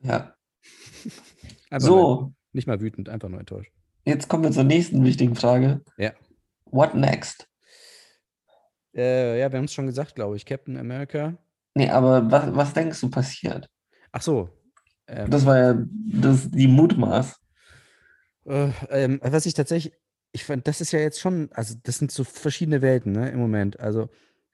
ja. 0.00 0.34
Einfach 1.70 1.86
So, 1.88 2.32
nicht 2.52 2.66
mal 2.68 2.80
wütend, 2.80 3.08
einfach 3.08 3.28
nur 3.28 3.40
enttäuscht. 3.40 3.72
jetzt 4.04 4.28
kommen 4.28 4.44
wir 4.44 4.52
zur 4.52 4.62
nächsten 4.64 5.04
wichtigen 5.04 5.34
Frage. 5.34 5.82
Ja. 5.98 6.12
What 6.66 6.94
next? 6.94 7.48
Äh, 8.94 9.40
ja, 9.40 9.50
wir 9.50 9.58
haben 9.58 9.64
es 9.64 9.72
schon 9.74 9.86
gesagt, 9.86 10.14
glaube 10.14 10.36
ich. 10.36 10.46
Captain 10.46 10.76
America. 10.76 11.36
Nee, 11.74 11.90
aber 11.90 12.30
was, 12.30 12.54
was 12.54 12.72
denkst 12.72 13.00
du 13.00 13.10
passiert? 13.10 13.68
Ach 14.12 14.22
so. 14.22 14.48
Ähm, 15.06 15.30
Das 15.30 15.46
war 15.46 15.58
ja 15.58 15.74
das, 15.76 16.50
die 16.50 16.68
Mutmaß. 16.68 17.40
Äh, 18.46 18.70
ähm, 18.90 19.20
was 19.22 19.46
ich 19.46 19.54
tatsächlich, 19.54 19.94
ich 20.32 20.44
fand, 20.44 20.66
das 20.66 20.80
ist 20.80 20.92
ja 20.92 21.00
jetzt 21.00 21.20
schon, 21.20 21.50
also 21.52 21.74
das 21.82 21.98
sind 21.98 22.10
so 22.10 22.24
verschiedene 22.24 22.82
Welten, 22.82 23.12
ne, 23.12 23.30
im 23.30 23.38
Moment. 23.38 23.80
Also 23.80 24.08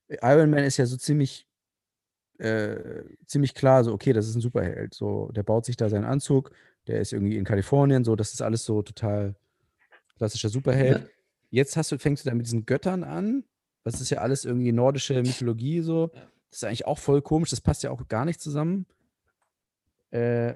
Iron 0.09 0.51
Man 0.51 0.65
ist 0.65 0.77
ja 0.77 0.87
so 0.87 0.97
ziemlich 0.97 1.49
äh, 2.39 3.03
ziemlich 3.27 3.55
klar, 3.55 3.85
so, 3.85 3.93
okay, 3.93 4.13
das 4.13 4.29
ist 4.29 4.37
ein 4.37 4.41
Superheld. 4.41 4.95
So, 4.95 5.31
der 5.33 5.43
baut 5.43 5.65
sich 5.65 5.77
da 5.77 5.89
seinen 5.89 6.05
Anzug, 6.05 6.53
der 6.87 7.01
ist 7.01 7.13
irgendwie 7.13 7.37
in 7.37 7.45
Kalifornien, 7.45 8.05
so, 8.05 8.17
das 8.17 8.33
ist 8.33 8.43
alles 8.43 8.65
so 8.65 8.83
total 8.83 9.35
klassischer 10.17 10.49
Superheld. 10.49 11.03
Ja. 11.03 11.09
Jetzt 11.51 11.77
hast 11.77 11.91
du, 11.93 11.99
fängst 11.99 12.25
du 12.25 12.31
da 12.31 12.35
mit 12.35 12.47
diesen 12.47 12.67
Göttern 12.67 13.05
an. 13.05 13.45
Das 13.85 14.01
ist 14.01 14.11
ja 14.11 14.19
alles 14.19 14.45
irgendwie 14.45 14.73
nordische 14.73 15.15
Mythologie, 15.23 15.81
so. 15.81 16.11
Ja. 16.15 16.29
Das 16.51 16.59
ist 16.59 16.65
eigentlich 16.65 16.87
auch 16.87 16.99
voll 16.99 17.23
komisch, 17.23 17.51
das 17.51 17.61
passt 17.61 17.83
ja 17.83 17.91
auch 17.91 18.09
gar 18.09 18.25
nicht 18.25 18.41
zusammen. 18.41 18.87
Äh, 20.11 20.55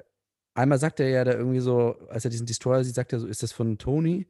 einmal 0.54 0.78
sagt 0.78 1.00
er 1.00 1.08
ja 1.08 1.24
da 1.24 1.32
irgendwie 1.32 1.60
so, 1.60 1.96
als 2.08 2.24
er 2.24 2.30
diesen 2.30 2.46
Destroyer 2.46 2.84
sieht, 2.84 2.94
sagt 2.94 3.12
er 3.12 3.20
so, 3.20 3.26
ist 3.26 3.42
das 3.42 3.52
von 3.52 3.78
Tony? 3.78 4.26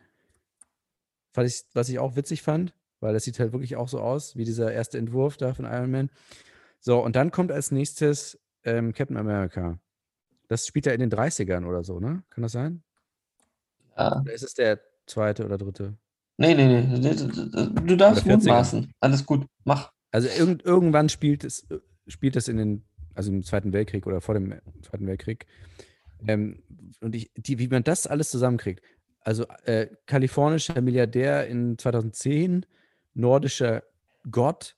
Fand 1.32 1.48
ich, 1.48 1.64
was 1.72 1.88
ich 1.88 1.98
auch 1.98 2.16
witzig 2.16 2.42
fand, 2.42 2.74
weil 3.00 3.14
das 3.14 3.24
sieht 3.24 3.38
halt 3.38 3.52
wirklich 3.52 3.76
auch 3.76 3.88
so 3.88 4.00
aus, 4.00 4.36
wie 4.36 4.44
dieser 4.44 4.72
erste 4.72 4.98
Entwurf 4.98 5.36
da 5.36 5.54
von 5.54 5.64
Iron 5.64 5.90
Man. 5.90 6.10
So, 6.80 7.02
und 7.02 7.16
dann 7.16 7.30
kommt 7.30 7.52
als 7.52 7.70
nächstes 7.70 8.40
ähm, 8.64 8.92
Captain 8.92 9.16
America. 9.16 9.78
Das 10.48 10.66
spielt 10.66 10.86
ja 10.86 10.92
in 10.92 11.00
den 11.00 11.10
30ern 11.10 11.64
oder 11.64 11.84
so, 11.84 12.00
ne? 12.00 12.24
Kann 12.30 12.42
das 12.42 12.52
sein? 12.52 12.82
Ja. 13.96 14.20
Oder 14.20 14.32
ist 14.32 14.42
es 14.42 14.54
der 14.54 14.80
zweite 15.06 15.44
oder 15.44 15.58
dritte? 15.58 15.96
Nee, 16.38 16.54
nee, 16.54 16.82
nee. 16.82 16.98
Du 16.98 17.96
darfst 17.96 18.24
Oder 18.24 18.34
40er. 18.34 18.36
mutmaßen. 18.36 18.92
Alles 19.00 19.24
gut, 19.24 19.46
mach. 19.64 19.92
Also 20.12 20.28
irgend, 20.28 20.64
irgendwann 20.64 21.08
spielt 21.08 21.42
es, 21.42 21.66
spielt 22.06 22.36
es 22.36 22.46
in 22.46 22.58
den, 22.58 22.84
also 23.14 23.32
im 23.32 23.42
Zweiten 23.42 23.72
Weltkrieg 23.72 24.06
oder 24.06 24.20
vor 24.20 24.34
dem 24.34 24.54
Zweiten 24.82 25.06
Weltkrieg. 25.06 25.46
Ähm, 26.28 26.62
und 27.00 27.16
ich, 27.16 27.32
die, 27.34 27.58
wie 27.58 27.68
man 27.68 27.82
das 27.82 28.06
alles 28.06 28.30
zusammenkriegt. 28.30 28.82
Also 29.20 29.46
äh, 29.64 29.88
kalifornischer 30.06 30.80
Milliardär 30.80 31.46
in 31.48 31.78
2010, 31.78 32.66
nordischer 33.14 33.82
Gott 34.30 34.76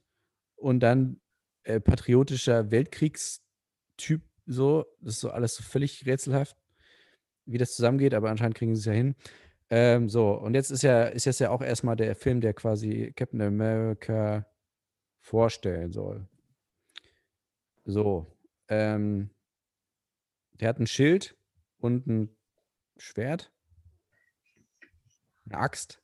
und 0.56 0.80
dann 0.80 1.20
äh, 1.64 1.80
patriotischer 1.80 2.70
Weltkriegstyp, 2.70 4.22
so, 4.46 4.86
das 5.00 5.14
ist 5.14 5.20
so 5.20 5.30
alles 5.30 5.56
so 5.56 5.62
völlig 5.62 6.06
rätselhaft, 6.06 6.56
wie 7.46 7.58
das 7.58 7.74
zusammengeht, 7.74 8.14
aber 8.14 8.30
anscheinend 8.30 8.56
kriegen 8.56 8.74
sie 8.74 8.80
es 8.80 8.86
ja 8.86 8.92
hin. 8.92 9.14
Ähm, 9.70 10.08
so, 10.08 10.32
und 10.32 10.54
jetzt 10.54 10.70
ist 10.70 10.82
ja, 10.82 11.04
ist 11.04 11.24
jetzt 11.24 11.40
ja 11.40 11.50
auch 11.50 11.62
erstmal 11.62 11.96
der 11.96 12.14
Film, 12.14 12.40
der 12.40 12.52
quasi 12.52 13.12
Captain 13.16 13.40
America 13.40 14.46
vorstellen 15.24 15.90
soll. 15.90 16.28
So, 17.86 18.26
ähm, 18.68 19.30
der 20.60 20.68
hat 20.68 20.78
ein 20.78 20.86
Schild 20.86 21.34
und 21.78 22.06
ein 22.06 22.36
Schwert. 22.98 23.50
Eine 25.46 25.58
Axt. 25.58 26.02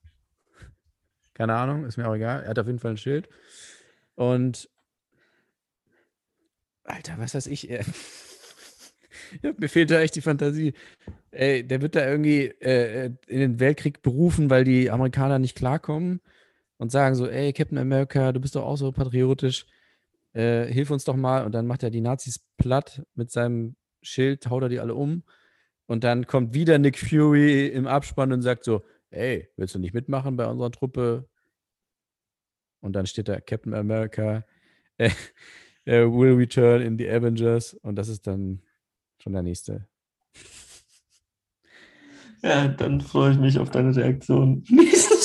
Keine 1.34 1.54
Ahnung, 1.54 1.84
ist 1.84 1.98
mir 1.98 2.08
auch 2.08 2.14
egal. 2.14 2.42
Er 2.42 2.50
hat 2.50 2.58
auf 2.58 2.66
jeden 2.66 2.78
Fall 2.78 2.92
ein 2.92 2.96
Schild. 2.96 3.28
Und 4.14 4.70
Alter, 6.84 7.18
was 7.18 7.34
weiß 7.34 7.46
ich. 7.48 7.70
äh, 7.70 7.84
ja, 9.42 9.52
mir 9.58 9.68
fehlt 9.68 9.90
da 9.90 10.00
echt 10.00 10.16
die 10.16 10.22
Fantasie. 10.22 10.72
Ey, 11.30 11.62
der 11.62 11.82
wird 11.82 11.94
da 11.94 12.08
irgendwie 12.08 12.46
äh, 12.60 13.06
äh, 13.06 13.10
in 13.26 13.40
den 13.40 13.60
Weltkrieg 13.60 14.00
berufen, 14.00 14.48
weil 14.48 14.64
die 14.64 14.90
Amerikaner 14.90 15.38
nicht 15.38 15.56
klarkommen 15.56 16.22
und 16.80 16.90
sagen 16.90 17.14
so, 17.14 17.28
ey, 17.28 17.52
Captain 17.52 17.76
America, 17.76 18.32
du 18.32 18.40
bist 18.40 18.56
doch 18.56 18.64
auch 18.64 18.76
so 18.76 18.90
patriotisch, 18.90 19.66
äh, 20.32 20.64
hilf 20.64 20.90
uns 20.90 21.04
doch 21.04 21.14
mal. 21.14 21.44
Und 21.44 21.52
dann 21.52 21.66
macht 21.66 21.82
er 21.82 21.90
die 21.90 22.00
Nazis 22.00 22.40
platt 22.56 23.02
mit 23.14 23.30
seinem 23.30 23.76
Schild, 24.00 24.48
haut 24.48 24.62
er 24.62 24.70
die 24.70 24.80
alle 24.80 24.94
um. 24.94 25.22
Und 25.84 26.04
dann 26.04 26.26
kommt 26.26 26.54
wieder 26.54 26.78
Nick 26.78 26.98
Fury 26.98 27.66
im 27.66 27.86
Abspann 27.86 28.32
und 28.32 28.40
sagt 28.40 28.64
so, 28.64 28.82
ey, 29.10 29.50
willst 29.56 29.74
du 29.74 29.78
nicht 29.78 29.92
mitmachen 29.92 30.36
bei 30.36 30.46
unserer 30.46 30.70
Truppe? 30.70 31.28
Und 32.80 32.94
dann 32.94 33.04
steht 33.04 33.28
da 33.28 33.40
Captain 33.40 33.74
America 33.74 34.46
äh, 34.96 35.10
äh, 35.84 36.06
will 36.06 36.34
return 36.34 36.80
in 36.80 36.96
the 36.96 37.10
Avengers. 37.10 37.74
Und 37.74 37.96
das 37.96 38.08
ist 38.08 38.26
dann 38.26 38.62
schon 39.18 39.34
der 39.34 39.42
nächste. 39.42 39.86
Ja, 42.42 42.68
dann 42.68 43.02
freue 43.02 43.32
ich 43.32 43.38
mich 43.38 43.58
auf 43.58 43.68
deine 43.68 43.94
Reaktion. 43.94 44.64
Nächstes. 44.70 45.19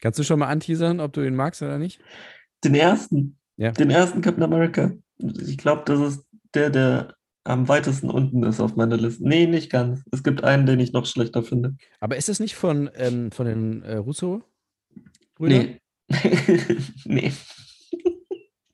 Kannst 0.00 0.18
du 0.18 0.22
schon 0.22 0.38
mal 0.38 0.46
anteasern, 0.48 1.00
ob 1.00 1.12
du 1.12 1.22
ihn 1.26 1.34
magst 1.34 1.62
oder 1.62 1.78
nicht? 1.78 2.00
Den 2.64 2.74
ersten. 2.74 3.38
Ja. 3.56 3.72
Den 3.72 3.90
ersten 3.90 4.20
Captain 4.20 4.42
America. 4.44 4.92
Ich 5.18 5.58
glaube, 5.58 5.82
das 5.86 5.98
ist 6.00 6.26
der, 6.54 6.70
der 6.70 7.14
am 7.44 7.66
weitesten 7.66 8.10
unten 8.10 8.42
ist 8.42 8.60
auf 8.60 8.76
meiner 8.76 8.96
Liste. 8.96 9.26
Nee, 9.26 9.46
nicht 9.46 9.70
ganz. 9.70 10.02
Es 10.12 10.22
gibt 10.22 10.44
einen, 10.44 10.66
den 10.66 10.80
ich 10.80 10.92
noch 10.92 11.06
schlechter 11.06 11.42
finde. 11.42 11.76
Aber 11.98 12.16
ist 12.16 12.28
es 12.28 12.40
nicht 12.40 12.54
von, 12.54 12.90
ähm, 12.94 13.30
von 13.32 13.46
den 13.46 13.82
äh, 13.82 13.96
Russo-Brüdern? 13.96 15.76
Nee. 15.78 15.80
nee. 17.04 17.32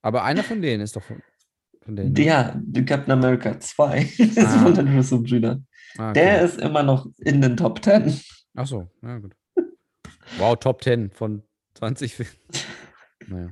Aber 0.03 0.25
einer 0.25 0.43
von 0.43 0.61
denen 0.61 0.83
ist 0.83 0.97
doch 0.97 1.03
von, 1.03 1.22
von 1.83 1.97
denen. 1.97 2.09
ne? 2.09 2.14
Der, 2.14 2.61
der 2.62 2.85
Captain 2.85 3.12
America 3.12 3.59
2 3.59 3.99
ist 4.18 4.39
Ah. 4.39 4.59
von 4.62 4.75
den 4.75 4.95
Russo-Brüdern. 4.97 5.66
Ah, 5.97 6.11
okay. 6.11 6.20
Der 6.20 6.43
ist 6.43 6.61
immer 6.61 6.83
noch 6.83 7.07
in 7.18 7.41
den 7.41 7.57
Top 7.57 7.83
10. 7.83 8.20
Ach 8.57 8.66
so, 8.66 8.89
ja 9.03 9.18
gut. 9.18 9.35
Wow, 10.39 10.57
Top 10.59 10.83
10 10.83 11.11
von 11.11 11.43
20 11.75 12.14
Filmen. 12.14 12.33
Naja. 13.27 13.49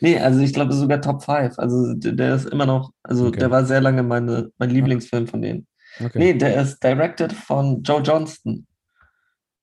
Nee, 0.00 0.18
also 0.18 0.40
ich 0.40 0.52
glaube 0.52 0.74
sogar 0.74 1.00
Top 1.00 1.22
5. 1.24 1.58
Also 1.58 1.94
der 1.94 2.34
ist 2.34 2.46
immer 2.46 2.66
noch, 2.66 2.92
also 3.02 3.28
Okay. 3.28 3.38
der 3.40 3.50
war 3.50 3.64
sehr 3.64 3.80
lange 3.80 4.02
meine, 4.02 4.50
mein 4.58 4.68
Lieblingsfilm 4.70 5.26
von 5.26 5.40
denen. 5.40 5.66
Okay. 5.98 6.18
Nee, 6.18 6.34
der 6.34 6.60
ist 6.60 6.82
directed 6.84 7.32
von 7.32 7.82
Joe 7.82 8.02
Johnston. 8.02 8.66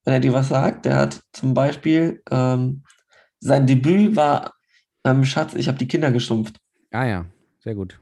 Wenn 0.05 0.13
er 0.15 0.19
dir 0.19 0.33
was 0.33 0.49
sagt, 0.49 0.85
der 0.85 0.95
hat 0.97 1.21
zum 1.33 1.53
Beispiel, 1.53 2.23
ähm, 2.31 2.83
sein 3.39 3.67
Debüt 3.67 4.15
war 4.15 4.53
ähm, 5.03 5.23
Schatz, 5.23 5.53
ich 5.53 5.67
habe 5.67 5.77
die 5.77 5.87
Kinder 5.87 6.11
geschumpft. 6.11 6.57
Ah 6.91 7.05
ja, 7.05 7.25
sehr 7.59 7.75
gut. 7.75 7.99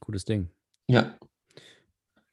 Gutes 0.00 0.24
Ding. 0.24 0.48
Ja, 0.88 1.16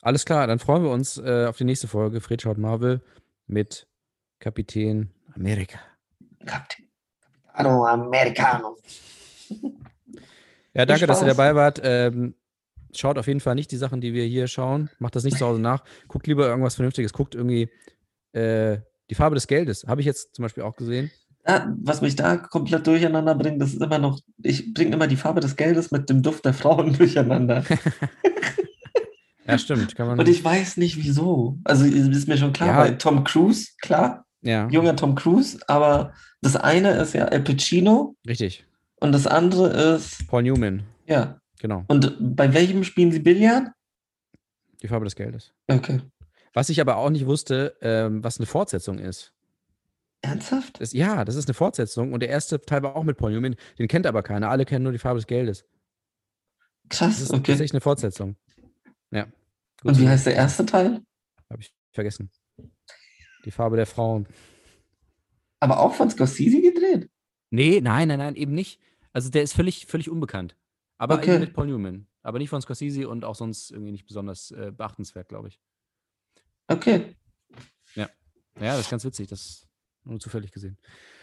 Alles 0.01 0.23
klar, 0.25 0.47
dann 0.47 0.59
freuen 0.59 0.83
wir 0.83 0.91
uns 0.91 1.17
äh, 1.17 1.45
auf 1.47 1.57
die 1.57 1.65
nächste 1.65 1.87
Folge. 1.89 2.21
Fred 2.21 2.41
schaut 2.41 2.57
Marvel 2.57 3.01
mit 3.47 3.85
Kapitän 4.39 5.09
Amerika. 5.35 5.79
Captain. 6.45 6.85
Capitano 7.53 7.85
Americano. 7.85 8.77
Ja, 10.73 10.85
danke, 10.85 11.07
dass 11.07 11.21
ihr 11.21 11.27
dabei 11.27 11.55
wart. 11.55 11.81
Ähm, 11.83 12.35
schaut 12.95 13.17
auf 13.17 13.27
jeden 13.27 13.39
Fall 13.39 13.55
nicht 13.55 13.71
die 13.71 13.77
Sachen, 13.77 14.01
die 14.01 14.13
wir 14.13 14.23
hier 14.25 14.47
schauen. 14.47 14.89
Macht 14.99 15.15
das 15.15 15.23
nicht 15.23 15.37
zu 15.37 15.45
Hause 15.45 15.59
nach. 15.61 15.83
Guckt 16.07 16.27
lieber 16.27 16.47
irgendwas 16.47 16.75
Vernünftiges. 16.75 17.11
Guckt 17.13 17.35
irgendwie 17.35 17.69
äh, 18.33 18.77
die 19.09 19.15
Farbe 19.15 19.35
des 19.35 19.47
Geldes. 19.47 19.85
Habe 19.87 20.01
ich 20.01 20.07
jetzt 20.07 20.35
zum 20.35 20.43
Beispiel 20.43 20.63
auch 20.63 20.75
gesehen. 20.75 21.11
Ah, 21.45 21.67
was 21.81 22.01
mich 22.01 22.15
da 22.15 22.37
komplett 22.37 22.85
durcheinander 22.85 23.33
bringt, 23.33 23.61
das 23.61 23.73
ist 23.73 23.81
immer 23.81 23.97
noch, 23.97 24.19
ich 24.43 24.73
bringe 24.73 24.93
immer 24.93 25.07
die 25.07 25.15
Farbe 25.15 25.39
des 25.39 25.55
Geldes 25.55 25.89
mit 25.89 26.09
dem 26.09 26.21
Duft 26.21 26.45
der 26.45 26.53
Frauen 26.53 26.93
durcheinander. 26.97 27.63
Ja, 29.47 29.57
stimmt. 29.57 29.95
Kann 29.95 30.07
man. 30.07 30.19
Und 30.19 30.27
ich 30.29 30.43
weiß 30.43 30.77
nicht 30.77 30.97
wieso. 30.97 31.57
Also 31.63 31.85
ist 31.85 32.27
mir 32.27 32.37
schon 32.37 32.53
klar, 32.53 32.67
Ja. 32.67 32.77
bei 32.83 32.91
Tom 32.91 33.23
Cruise, 33.23 33.69
klar, 33.81 34.25
ja, 34.41 34.67
junger 34.69 34.95
Tom 34.95 35.15
Cruise, 35.15 35.59
aber 35.67 36.13
das 36.41 36.55
eine 36.55 36.91
ist 37.01 37.13
ja 37.13 37.25
Al 37.25 37.41
Pacino 37.41 38.15
richtig. 38.27 38.65
und 38.99 39.11
das 39.11 39.27
andere 39.27 39.67
ist, 39.95 40.27
Paul 40.27 40.43
Newman. 40.43 40.83
ja. 41.05 41.39
Genau. 41.61 41.83
Und 41.89 42.15
bei 42.21 42.53
welchem 42.53 42.85
spielen 42.85 43.11
sie 43.11 43.19
Billard? 43.19 43.67
Die 44.81 44.87
Farbe 44.87 45.03
des 45.03 45.13
Geldes. 45.17 45.51
Okay. 45.67 45.99
Was 46.53 46.69
ich 46.69 46.79
aber 46.79 46.95
auch 46.95 47.09
nicht 47.09 47.25
wusste, 47.25 47.75
ähm, 47.81 48.23
was 48.23 48.37
eine 48.39 48.45
Fortsetzung 48.45 48.97
ist. 48.97 49.33
Ernsthaft? 50.21 50.79
Das, 50.79 50.93
ja, 50.93 51.25
das 51.25 51.35
ist 51.35 51.49
eine 51.49 51.53
Fortsetzung 51.53 52.13
und 52.13 52.21
der 52.21 52.29
erste 52.29 52.61
Teil 52.61 52.81
war 52.83 52.95
auch 52.95 53.03
mit 53.03 53.17
Paul 53.17 53.33
Newman. 53.33 53.57
Den 53.77 53.89
kennt 53.89 54.05
aber 54.07 54.23
keiner. 54.23 54.49
Alle 54.49 54.63
kennen 54.63 54.83
nur 54.83 54.93
die 54.93 54.99
Farbe 54.99 55.19
des 55.19 55.27
Geldes. 55.27 55.65
Das 56.87 56.99
Krass, 56.99 57.19
ist 57.19 57.31
okay. 57.31 57.39
tatsächlich 57.51 57.73
eine 57.73 57.81
Fortsetzung. 57.81 58.37
Ja. 59.11 59.23
Gut 59.25 59.33
Und 59.83 59.99
wie 59.99 60.07
heißt 60.07 60.27
der 60.27 60.35
erste 60.35 60.65
Teil? 60.65 61.01
Habe 61.49 61.61
ich 61.61 61.73
vergessen. 61.91 62.31
Die 63.45 63.51
Farbe 63.51 63.75
der 63.77 63.85
Frauen. 63.85 64.27
Aber 65.59 65.79
auch 65.79 65.93
von 65.93 66.09
Scorsese 66.09 66.61
gedreht? 66.61 67.09
Nee, 67.49 67.81
nein, 67.81 68.07
nein, 68.07 68.19
nein, 68.19 68.35
eben 68.35 68.53
nicht. 68.53 68.79
Also 69.13 69.29
der 69.29 69.43
ist 69.43 69.53
völlig, 69.53 69.85
völlig 69.87 70.09
unbekannt. 70.09 70.55
Aber 70.97 71.15
Okay. 71.15 71.31
eben 71.31 71.39
mit 71.41 71.53
Paul 71.53 71.67
Newman. 71.67 72.07
Aber 72.21 72.37
nicht 72.37 72.49
von 72.49 72.61
Scorsese 72.61 73.07
und 73.09 73.25
auch 73.25 73.35
sonst 73.35 73.71
irgendwie 73.71 73.91
nicht 73.91 74.05
besonders 74.05 74.51
äh, 74.51 74.71
beachtenswert, 74.75 75.29
glaube 75.29 75.47
ich. 75.49 75.59
Okay. 76.67 77.15
Ja, 78.59 78.73
das 78.73 78.81
ist 78.81 78.89
ganz 78.89 79.05
witzig. 79.05 79.27
Das 79.29 79.67
nur 80.03 80.19
zufällig 80.19 80.51
gesehen. 80.51 80.77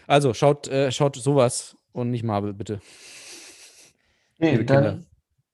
Also 0.07 0.33
schaut, 0.33 0.67
äh, 0.67 0.91
schaut 0.91 1.15
sowas 1.15 1.77
und 1.91 2.09
nicht 2.09 2.23
Marvel, 2.23 2.53
bitte. 2.53 2.81
Nee, 4.39 4.63
dann. 4.63 5.05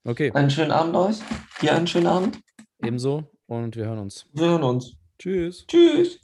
Okay, 0.05 0.31
einen 0.31 0.49
schönen 0.49 0.71
Abend 0.71 0.95
euch. 0.95 1.17
Dir 1.61 1.73
einen 1.75 1.87
schönen 1.87 2.07
Abend. 2.07 2.39
ebenso 2.81 3.29
und 3.47 3.75
wir 3.75 3.85
hören 3.85 3.99
uns. 3.99 4.27
Wir 4.33 4.47
hören 4.47 4.63
uns. 4.63 4.95
Tschüss. 5.19 5.65
Tschüss. 5.67 6.19